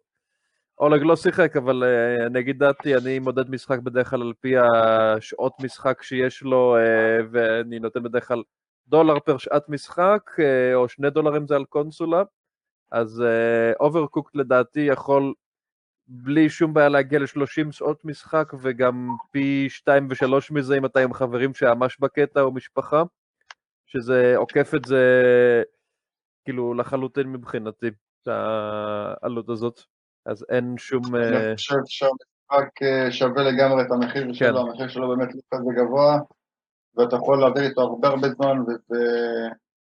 אולג 0.79 1.03
לא 1.03 1.17
שיחק, 1.17 1.57
אבל 1.57 1.85
אה, 1.85 2.27
אני 2.27 2.41
אגיד 2.41 2.59
דעתי, 2.59 2.97
אני 2.97 3.19
מודד 3.19 3.51
משחק 3.51 3.79
בדרך 3.79 4.11
כלל 4.11 4.23
על 4.23 4.33
פי 4.41 4.55
השעות 4.59 5.53
משחק 5.61 6.03
שיש 6.03 6.43
לו, 6.43 6.77
אה, 6.77 7.19
ואני 7.31 7.79
נותן 7.79 8.03
בדרך 8.03 8.29
כלל 8.29 8.43
דולר 8.87 9.19
פר 9.21 9.39
שעת 9.39 9.69
משחק, 9.69 10.31
אה, 10.39 10.75
או 10.75 10.89
שני 10.89 11.11
דולרים 11.11 11.47
זה 11.47 11.57
על 11.57 11.65
קונסולה. 11.65 12.23
אז 12.93 13.23
Overcooked 13.81 14.37
לדעתי 14.37 14.81
יכול 14.81 15.35
בלי 16.09 16.51
שום 16.51 16.75
בעיה 16.75 16.89
להגיע 16.89 17.19
ל-30 17.19 17.73
שעות 17.73 18.05
משחק, 18.05 18.53
וגם 18.63 19.17
פי 19.31 19.67
2 19.69 20.09
ו-3 20.11 20.33
מזה 20.51 20.79
אם 20.79 20.85
אתה 20.85 21.01
עם 21.01 21.13
חברים 21.13 21.55
שממש 21.55 22.01
בקטע 22.01 22.41
או 22.41 22.53
משפחה, 22.53 23.03
שזה 23.87 24.35
עוקף 24.37 24.75
את 24.75 24.85
זה 24.85 25.03
כאילו 26.45 26.75
לחלוטין 26.75 27.33
מבחינתי, 27.33 27.87
את 28.23 28.29
העלות 28.29 29.49
הזאת. 29.49 29.81
אז 30.27 30.47
אין 30.49 30.75
שום... 30.79 31.17
אה, 31.17 31.29
אני 31.29 31.57
חושב 31.57 31.75
שהמשחק 31.87 32.83
אה, 32.83 33.13
שווה 33.13 33.43
לגמרי 33.43 33.83
את 33.83 33.91
המחיר 33.91 34.33
שלו, 34.33 34.61
המחיר 34.61 34.89
שלו 34.89 35.09
באמת 35.09 35.35
לא 35.35 35.41
כזה 35.55 35.71
גבוה, 35.77 36.19
ואתה 36.97 37.17
יכול 37.17 37.41
להעביר 37.41 37.63
איתו 37.63 37.81
הרבה 37.81 38.09
הרבה 38.09 38.29
זמן, 38.29 38.57
וזה 38.61 39.05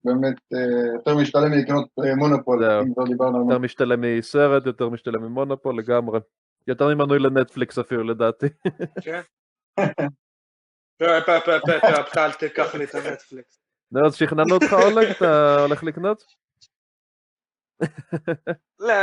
באמת 0.03 0.35
אה, 0.53 0.93
יותר 0.93 1.17
משתלם 1.17 1.51
לקנות 1.51 1.87
אה, 2.05 2.15
מונופול. 2.15 2.65
אם 2.65 2.93
כבר 2.93 3.03
דיברנו 3.03 3.37
על 3.37 3.43
יותר 3.43 3.57
משתלם 3.57 4.01
מסרט, 4.01 4.65
יותר 4.65 4.89
משתלם 4.89 5.23
ממונופול 5.23 5.77
לגמרי. 5.77 6.19
יותר 6.67 6.87
ממנוי 6.87 7.19
לנטפליקס 7.19 7.79
אפילו 7.79 8.03
לדעתי. 8.03 8.45
כן. 9.01 9.21
פה, 10.97 11.21
פה, 11.25 11.39
פה, 11.45 11.51
פה, 11.65 11.79
פה, 11.81 12.03
פה, 12.13 12.25
אל 12.25 12.31
תיקח 12.31 12.75
לי 12.75 12.83
את 12.83 12.95
הנטפליקס. 12.95 13.61
נו, 13.91 14.05
אז 14.05 14.15
שכנענו 14.15 14.55
אותך 14.55 14.73
אולג, 14.73 15.07
אתה 15.07 15.59
הולך 15.59 15.83
לקנות? 15.83 16.23
לא. 18.79 18.93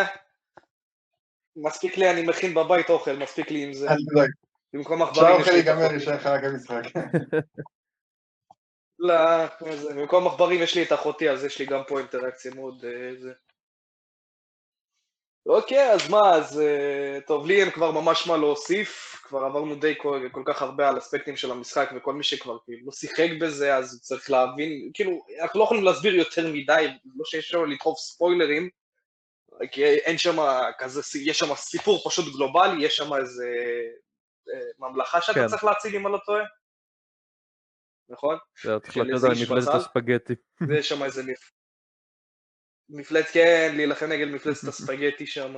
מספיק 1.57 1.97
לי, 1.97 2.11
אני 2.11 2.27
מכין 2.27 2.55
בבית 2.55 2.91
אוכל, 2.91 3.17
מספיק 3.17 3.51
לי 3.51 3.65
עם 3.65 3.73
זה. 3.73 3.91
אל 3.91 3.97
תדאג, 4.11 4.31
במקום 4.73 5.03
עכברים 5.03 5.41
יש 5.41 5.49
לי 5.49 5.61
את 5.61 5.67
ייגמר. 5.67 5.93
יישאר 5.93 6.15
לך 6.15 6.27
רק 6.27 6.45
המשחק. 6.45 6.83
לא, 8.99 9.15
איזה, 9.67 9.95
במקום 9.95 10.27
עכברים 10.27 10.63
יש 10.63 10.75
לי 10.75 10.83
את 10.83 10.93
אחותי, 10.93 11.31
אז 11.31 11.45
יש 11.45 11.59
לי 11.59 11.67
גם 11.67 11.83
פה 11.89 11.99
אינטראקציה 11.99 12.55
מאוד... 12.55 12.85
אה, 12.85 13.15
זה. 13.19 13.33
אוקיי, 15.47 15.93
אז 15.93 16.11
מה, 16.11 16.35
אז 16.35 16.61
אה, 16.61 17.19
טוב, 17.27 17.47
לי 17.47 17.61
אין 17.63 17.71
כבר 17.71 17.91
ממש 17.91 18.27
מה 18.27 18.37
להוסיף, 18.37 19.21
כבר 19.23 19.45
עברנו 19.45 19.75
די 19.75 19.95
כל, 19.99 20.29
כל 20.33 20.43
כך 20.47 20.63
הרבה 20.63 20.89
על 20.89 20.99
אספקטים 20.99 21.37
של 21.37 21.51
המשחק, 21.51 21.91
וכל 21.97 22.15
מי 22.15 22.25
שכבר 22.25 22.59
כאילו 22.65 22.87
לא 22.87 22.93
שיחק 22.93 23.29
בזה, 23.41 23.77
אז 23.77 24.01
צריך 24.03 24.31
להבין, 24.31 24.91
כאילו, 24.95 25.25
אנחנו 25.43 25.59
לא 25.59 25.65
יכולים 25.65 25.85
להסביר 25.85 26.15
יותר 26.15 26.53
מדי, 26.53 26.87
לא 27.17 27.25
שיש 27.25 27.49
שם 27.49 27.65
לדחוף 27.65 27.99
ספוילרים, 27.99 28.69
כי 29.73 29.85
אין 29.85 30.19
שם 30.19 30.37
כזה, 30.79 31.01
יש 31.15 31.39
שם 31.39 31.55
סיפור 31.55 32.11
פשוט 32.11 32.35
גלובלי, 32.35 32.85
יש 32.85 32.97
שם 32.97 33.15
איזה 33.15 33.49
אה, 34.55 34.89
ממלכה 34.89 35.21
שאתה 35.21 35.41
כן. 35.41 35.47
צריך 35.47 35.65
להציל 35.65 35.97
אם 35.97 36.07
אני 36.07 36.13
לא 36.13 36.19
טועה, 36.27 36.43
נכון? 38.09 38.39
זהו, 38.65 38.81
צריך 38.81 38.99
איזה 39.15 39.27
על 39.27 39.33
מפלצת? 39.43 39.75
הספגטי. 39.75 40.35
ויש 40.69 40.89
שם 40.89 41.03
איזה 41.03 41.23
מפ... 41.23 41.51
מפלצת, 42.89 43.31
כן, 43.33 43.73
להילחם 43.77 44.07
נגד 44.07 44.29
מפלצת 44.29 44.69
הספגטי 44.73 45.27
שם. 45.27 45.55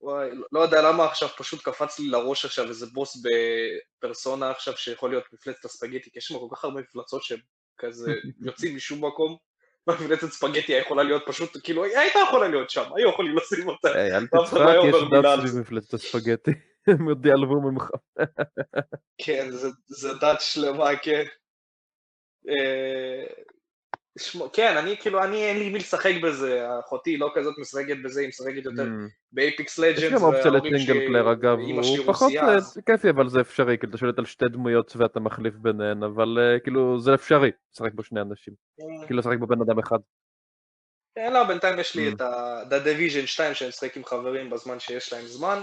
וואי, 0.00 0.30
לא- 0.34 0.46
לא 0.52 0.60
יודע 0.60 0.82
למה 0.82 1.04
עכשיו 1.04 1.28
פשוט 1.28 1.62
קפץ 1.62 1.98
לי 1.98 2.08
לראש 2.08 2.44
עכשיו 2.44 2.68
איזה 2.68 2.86
בוס 2.86 3.22
בפרסונה 3.98 4.50
עכשיו 4.50 4.76
שיכול 4.76 5.10
להיות 5.10 5.24
מפלצת 5.32 5.64
הספגטי, 5.64 6.10
כי 6.10 6.18
יש 6.18 6.24
שם 6.24 6.38
כל 6.38 6.56
כך 6.56 6.64
הרבה 6.64 6.80
מפלצות 6.80 7.22
שהם 7.22 7.40
כזה 7.78 8.12
יוצאים 8.46 8.76
משום 8.76 9.04
מקום. 9.04 9.36
מפלצת 9.86 10.28
ספגטי 10.28 10.72
יכולה 10.72 11.02
להיות 11.02 11.22
פשוט, 11.26 11.50
כאילו, 11.64 11.84
היא 11.84 11.98
הייתה 11.98 12.18
יכולה 12.28 12.48
להיות 12.48 12.70
שם, 12.70 12.84
היו 12.96 13.08
יכולים 13.08 13.36
לשים 13.36 13.68
אותה. 13.68 13.88
היי, 13.94 14.16
אל 14.16 14.26
לא 14.32 14.44
תצחק, 14.44 14.58
יש 14.88 14.94
דת 15.12 15.36
סביב 15.36 15.46
זה. 15.46 15.60
מפלצת 15.60 15.94
הספגטי. 15.94 16.50
הם 16.86 17.08
עוד 17.08 17.26
ייעלבו 17.26 17.60
ממך. 17.60 17.90
כן, 19.18 19.50
זה, 19.50 19.68
זה 19.86 20.14
דת 20.14 20.40
שלמה, 20.40 20.96
כן. 21.02 21.24
אה, 22.48 23.24
שמו, 24.18 24.50
כן, 24.52 24.76
אני 24.76 24.96
כאילו, 24.96 25.24
אני 25.24 25.36
אין 25.44 25.58
לי 25.58 25.68
מי 25.70 25.78
לשחק 25.78 26.12
בזה, 26.22 26.66
אחותי 26.80 27.16
לא 27.16 27.30
כזאת 27.34 27.54
משחקת 27.58 27.96
בזה, 28.04 28.20
היא 28.20 28.28
משחקת 28.28 28.64
יותר 28.64 28.82
אממ. 28.82 29.10
ב 29.32 29.78
Apex 29.78 29.84
Legends, 29.98 30.12
גם 30.12 30.22
אופציה 30.22 30.50
ל 30.50 30.58
single 30.58 31.06
player 31.06 31.32
אגב, 31.32 31.58
הוא 31.58 32.06
פחות 32.06 32.32
אה, 32.36 32.56
כיפי 32.86 33.10
אבל 33.10 33.28
זה 33.28 33.40
אפשרי, 33.40 33.78
כאילו 33.78 33.90
אתה 33.90 33.98
שולט 33.98 34.18
על 34.18 34.24
שתי 34.24 34.44
דמויות 34.48 34.92
ואתה 34.96 35.20
מחליף 35.20 35.54
ביניהן, 35.54 36.02
אבל 36.02 36.38
אה, 36.40 36.60
כאילו 36.60 37.00
זה 37.00 37.14
אפשרי, 37.14 37.50
לשחק 37.72 37.92
בו 37.94 38.02
שני 38.02 38.20
אנשים, 38.20 38.54
כאילו 39.06 39.18
לשחק 39.18 39.38
בו 39.38 39.46
בן 39.46 39.60
אדם 39.60 39.78
אחד. 39.78 39.98
כן, 41.14 41.32
לא, 41.32 41.44
בינתיים 41.44 41.78
יש 41.78 41.94
לי 41.96 42.10
אממ. 42.10 42.14
את 42.14 42.20
ה- 42.20 42.62
The 42.70 42.84
Division 42.86 43.26
2 43.26 43.54
שאני 43.54 43.68
משחק 43.68 43.96
עם 43.96 44.04
חברים 44.04 44.50
בזמן 44.50 44.80
שיש 44.80 45.12
להם 45.12 45.26
זמן. 45.26 45.62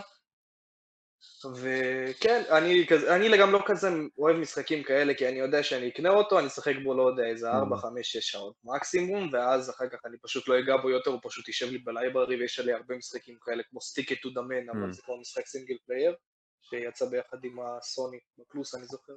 וכן, 1.56 2.44
אני, 2.50 2.86
אני 3.16 3.38
גם 3.38 3.52
לא 3.52 3.60
כזה 3.66 3.90
אוהב 4.18 4.38
משחקים 4.38 4.84
כאלה, 4.84 5.14
כי 5.14 5.28
אני 5.28 5.40
יודע 5.40 5.64
שאני 5.64 5.90
אקנה 5.90 6.10
אותו, 6.10 6.40
אני 6.40 6.48
אשחק 6.48 6.74
בו, 6.84 6.94
לא 6.94 7.10
יודע, 7.10 7.24
איזה 7.24 7.50
4, 7.50 7.78
5, 7.78 8.12
6 8.12 8.32
שעות 8.32 8.56
מקסימום, 8.64 9.30
ואז 9.34 9.70
אחר 9.70 9.90
כך 9.90 9.98
אני 10.06 10.18
פשוט 10.24 10.48
לא 10.48 10.60
אגע 10.60 10.78
בו 10.78 10.90
יותר, 10.90 11.12
הוא 11.12 11.20
פשוט 11.24 11.48
יישב 11.48 11.70
לי 11.72 11.78
ב 11.78 11.84
library, 11.84 12.36
ויש 12.36 12.60
עלי 12.60 12.74
הרבה 12.74 12.96
משחקים 12.96 13.38
כאלה, 13.42 13.64
כמו 13.70 13.80
To 13.80 14.28
the 14.28 14.42
Moon, 14.50 14.72
אבל 14.72 14.90
אממ. 14.90 14.94
זה 14.94 15.02
כבר 15.02 15.16
משחק 15.16 15.46
single 15.46 15.76
player, 15.86 16.16
שיצא 16.62 17.06
ביחד 17.06 17.38
עם 17.44 17.58
הסוני, 17.60 18.20
בפלוס 18.38 18.76
אני 18.76 18.86
זוכר. 18.86 19.14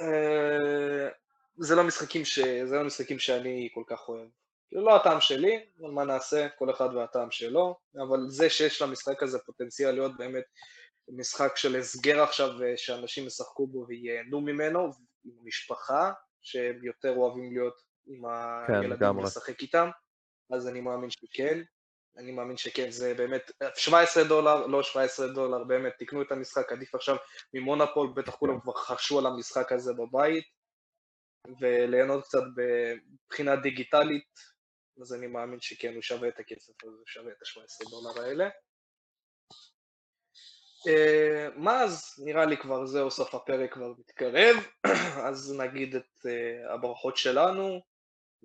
אה, 0.00 1.08
זה 1.58 1.74
לא 1.74 1.84
משחקים 1.84 2.24
ש... 2.24 2.38
זה 2.38 2.76
לא 2.76 2.84
משחקים 2.84 3.18
שאני 3.18 3.68
כל 3.74 3.82
כך 3.86 4.08
אוהב. 4.08 4.28
כאילו 4.68 4.84
לא 4.84 4.96
הטעם 4.96 5.20
שלי, 5.20 5.66
אבל 5.80 5.90
מה 5.90 6.04
נעשה, 6.04 6.48
כל 6.48 6.70
אחד 6.70 6.88
והטעם 6.94 7.30
שלו, 7.30 7.76
אבל 7.96 8.20
זה 8.28 8.50
שיש 8.50 8.82
למשחק 8.82 9.22
הזה 9.22 9.38
פוטנציאל 9.38 9.90
להיות 9.90 10.16
באמת 10.16 10.44
משחק 11.08 11.56
של 11.56 11.76
הסגר 11.76 12.22
עכשיו, 12.22 12.62
אה, 12.62 12.76
שאנשים 12.76 13.26
ישחקו 13.26 13.66
בו 13.66 13.84
וייהנו 13.88 14.40
ממנו, 14.40 14.90
עם 15.24 15.32
המשפחה, 15.42 16.12
שהם 16.42 16.84
יותר 16.84 17.16
אוהבים 17.16 17.52
להיות 17.52 17.82
עם 18.06 18.22
כן, 18.66 18.74
הילדים 18.74 18.90
לגמרי. 18.90 19.22
ולשחק 19.22 19.62
איתם, 19.62 19.90
אז 20.52 20.68
אני 20.68 20.80
מאמין 20.80 21.10
שכן. 21.10 21.62
אני 22.16 22.32
מאמין 22.32 22.56
שכן, 22.56 22.90
זה 22.90 23.14
באמת 23.14 23.50
17 23.76 24.24
דולר, 24.24 24.66
לא 24.66 24.82
17 24.82 25.28
דולר, 25.28 25.64
באמת, 25.64 25.92
תקנו 25.98 26.22
את 26.22 26.32
המשחק, 26.32 26.72
עדיף 26.72 26.94
עכשיו 26.94 27.16
ממונופול, 27.54 28.12
בטח 28.16 28.34
כולם 28.34 28.60
כבר 28.60 28.72
חשו 28.72 29.18
על 29.18 29.26
המשחק 29.26 29.72
הזה 29.72 29.92
בבית, 29.92 30.44
וליהנות 31.60 32.24
קצת 32.24 32.42
מבחינה 33.26 33.56
דיגיטלית, 33.56 34.24
אז 35.00 35.14
אני 35.14 35.26
מאמין 35.26 35.60
שכן, 35.60 35.94
הוא 35.94 36.02
שווה 36.02 36.28
את 36.28 36.38
הכסף 36.38 36.72
הזה, 36.84 36.96
הוא 36.96 37.06
שווה 37.06 37.32
את 37.32 37.42
ה-17 37.42 37.90
דולר 37.90 38.22
האלה. 38.22 38.48
אה, 40.86 41.48
מה 41.56 41.82
אז? 41.82 42.14
נראה 42.24 42.46
לי 42.46 42.56
כבר 42.56 42.86
זהו, 42.86 43.10
סוף 43.10 43.34
הפרק 43.34 43.72
כבר 43.72 43.92
מתקרב, 43.98 44.56
אז 45.28 45.56
נגיד 45.58 45.96
את 45.96 46.26
אה, 46.26 46.74
הברכות 46.74 47.16
שלנו, 47.16 47.80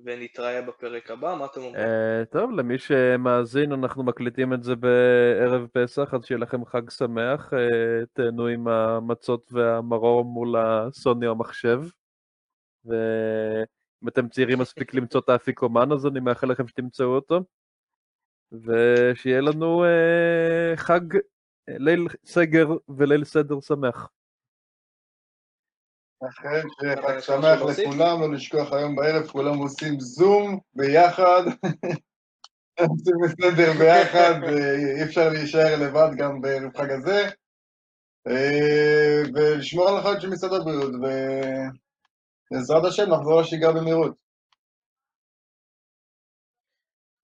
ונתראה 0.06 0.62
בפרק 0.62 1.12
הבא, 1.12 1.36
מה 1.40 1.46
אתם 1.46 1.62
אומרים? 1.62 1.86
אה, 1.86 2.24
טוב, 2.32 2.52
למי 2.52 2.78
שמאזין, 2.78 3.72
אנחנו 3.72 4.04
מקליטים 4.04 4.54
את 4.54 4.64
זה 4.64 4.76
בערב 4.76 5.68
פסח, 5.68 6.14
אז 6.14 6.26
שיהיה 6.26 6.40
לכם 6.40 6.66
חג 6.66 6.90
שמח, 6.90 7.52
תהנו 8.14 8.48
עם 8.48 8.68
המצות 8.68 9.52
והמרור 9.52 10.26
מול 10.26 10.56
הסוני 10.58 11.28
המחשב. 11.28 11.80
ואם 14.04 14.10
אתם 14.10 14.30
צעירים 14.30 14.60
מספיק 14.60 14.94
למצוא 14.94 15.20
את 15.20 15.30
האפיקומן, 15.30 15.92
אז 15.92 16.06
אני 16.06 16.20
מאחל 16.20 16.48
לכם 16.48 16.68
שתמצאו 16.68 17.06
אותו. 17.06 17.40
ושיהיה 18.52 19.42
לנו 19.42 19.84
אה, 19.86 20.74
חג, 20.76 21.16
אה, 21.70 21.78
ליל 21.78 22.08
סגר 22.26 22.68
וליל 22.98 23.24
סדר 23.24 23.60
שמח. 23.62 24.10
אכן, 26.30 26.68
חג 27.02 27.20
שמח? 27.20 27.62
לכולם, 27.62 28.22
לא 28.22 28.34
לשכוח 28.34 28.74
היום 28.74 28.96
בערב, 28.96 29.28
כולם 29.28 29.58
עושים 29.58 30.00
זום 30.00 30.60
ביחד, 30.74 31.44
עושים 32.90 33.16
בסדר 33.24 33.72
ביחד, 33.80 34.34
אי 34.98 35.04
אפשר 35.04 35.30
להישאר 35.30 35.76
לבד 35.82 36.10
גם 36.18 36.42
בערב 36.42 36.78
חג 36.78 36.92
הזה, 36.92 37.30
אה, 38.28 39.22
ולשמור 39.34 39.90
על 39.90 39.98
החיות 39.98 40.22
של 40.22 40.30
משרד 40.30 40.54
הבריאות, 40.54 40.92
ובעזרת 42.54 42.86
השם 42.86 43.04
נחזור 43.04 43.42
לשגרה 43.42 43.74
במהירות. 43.74 44.14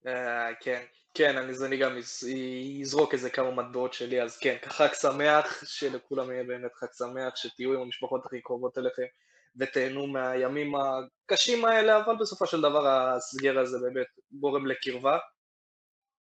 אה, 0.06 0.54
כן, 0.60 0.84
כן, 1.14 1.36
אני, 1.36 1.50
אז 1.50 1.64
אני 1.64 1.76
גם 1.76 1.96
אז- 1.96 2.28
אזרוק 2.82 3.14
איזה 3.14 3.30
כמה 3.30 3.50
מטבעות 3.50 3.92
שלי, 3.92 4.22
אז 4.22 4.38
כן, 4.38 4.56
חג 4.66 4.92
שמח, 4.92 5.64
שלכולם 5.64 6.30
יהיה 6.30 6.44
באמת 6.44 6.74
חג 6.74 6.86
שמח, 6.98 7.36
שתהיו 7.36 7.74
עם 7.74 7.80
המשפחות 7.80 8.26
הכי 8.26 8.40
קרובות 8.40 8.78
אליכם, 8.78 9.06
ותהנו 9.56 10.06
מהימים 10.06 10.72
הקשים 10.76 11.64
האלה, 11.64 12.04
אבל 12.04 12.16
בסופו 12.20 12.46
של 12.46 12.60
דבר 12.60 12.86
הסגר 12.88 13.58
הזה 13.58 13.78
באמת 13.78 14.06
גורם 14.32 14.66
לקרבה. 14.66 15.18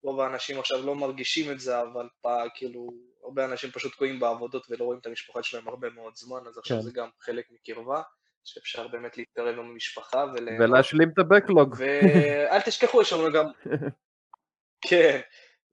רוב 0.03 0.19
האנשים 0.19 0.59
עכשיו 0.59 0.85
לא 0.85 0.95
מרגישים 0.95 1.51
את 1.51 1.59
זה, 1.59 1.81
אבל 1.81 2.07
פעם, 2.21 2.47
כאילו, 2.55 2.87
הרבה 3.23 3.45
אנשים 3.45 3.71
פשוט 3.71 3.91
תקועים 3.91 4.19
בעבודות 4.19 4.65
ולא 4.69 4.85
רואים 4.85 4.99
את 4.99 5.05
המשפחה 5.05 5.43
שלהם 5.43 5.67
הרבה 5.67 5.89
מאוד 5.89 6.15
זמן, 6.15 6.47
אז 6.47 6.57
עכשיו 6.57 6.77
כן. 6.77 6.83
זה 6.83 6.91
גם 6.93 7.09
חלק 7.21 7.45
מקרבה, 7.51 8.01
שאפשר 8.43 8.87
באמת 8.87 9.17
להתקרב 9.17 9.59
עם 9.59 9.69
המשפחה 9.69 10.25
ול... 10.35 10.49
ולהשלים 10.59 11.09
את 11.09 11.19
הבקלוג. 11.19 11.75
ואל 11.77 12.61
תשכחו, 12.61 13.01
יש 13.01 13.13
לנו 13.13 13.31
גם... 13.33 13.45
כן, 14.89 15.21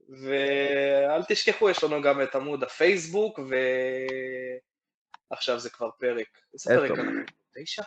ואל 0.09 1.23
תשכחו, 1.29 1.71
יש 1.71 1.85
לנו 1.85 2.03
גם 2.03 2.23
את 2.23 2.35
עמוד 2.35 2.63
הפייסבוק, 2.63 3.41
ועכשיו 5.31 5.59
זה 5.59 5.71
כבר 5.71 5.91
פרק. 5.99 6.39
איזה 6.55 6.71
פרק 6.75 6.91
אתו. 6.91 7.01
אנחנו? 7.01 7.21
תשע? 7.63 7.83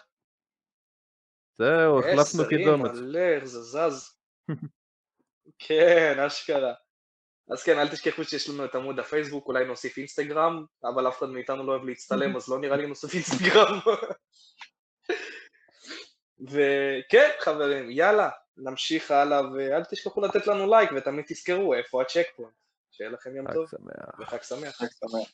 זהו, 1.57 1.99
החלפנו 1.99 2.21
עשרים, 2.21 2.49
קידומת. 2.49 2.91
מלא, 2.91 3.19
איך 3.19 3.45
זה 3.45 3.61
זז. 3.61 4.17
כן, 5.67 6.19
אשכרה. 6.27 6.73
אז 7.51 7.63
כן, 7.63 7.79
אל 7.79 7.87
תשכחו 7.87 8.23
שיש 8.23 8.49
לנו 8.49 8.65
את 8.65 8.75
עמוד 8.75 8.99
הפייסבוק, 8.99 9.47
אולי 9.47 9.65
נוסיף 9.65 9.97
אינסטגרם, 9.97 10.65
אבל 10.83 11.07
אף 11.07 11.17
אחד 11.17 11.29
מאיתנו 11.29 11.67
לא 11.67 11.71
אוהב 11.71 11.83
להצטלם, 11.83 12.35
אז 12.37 12.49
לא 12.49 12.59
נראה 12.59 12.77
לי 12.77 12.87
נוסיף 12.87 13.13
אינסטגרם. 13.13 13.79
וכן, 16.41 17.29
חברים, 17.39 17.91
יאללה, 17.91 18.29
נמשיך 18.57 19.11
הלאה, 19.11 19.41
ואל 19.53 19.83
תשכחו 19.83 20.21
לתת 20.21 20.47
לנו 20.47 20.69
לייק, 20.69 20.89
ותמיד 20.95 21.25
תזכרו 21.27 21.73
איפה 21.73 22.01
ה 22.01 22.25
checkpoint. 22.35 22.53
שיהיה 22.91 23.09
לכם 23.09 23.35
יום 23.35 23.53
טוב 23.53 23.69
שמח. 23.69 24.19
וחג 24.19 24.41
שמח. 24.41 24.75
חג 24.75 24.85
שמח. 24.85 25.31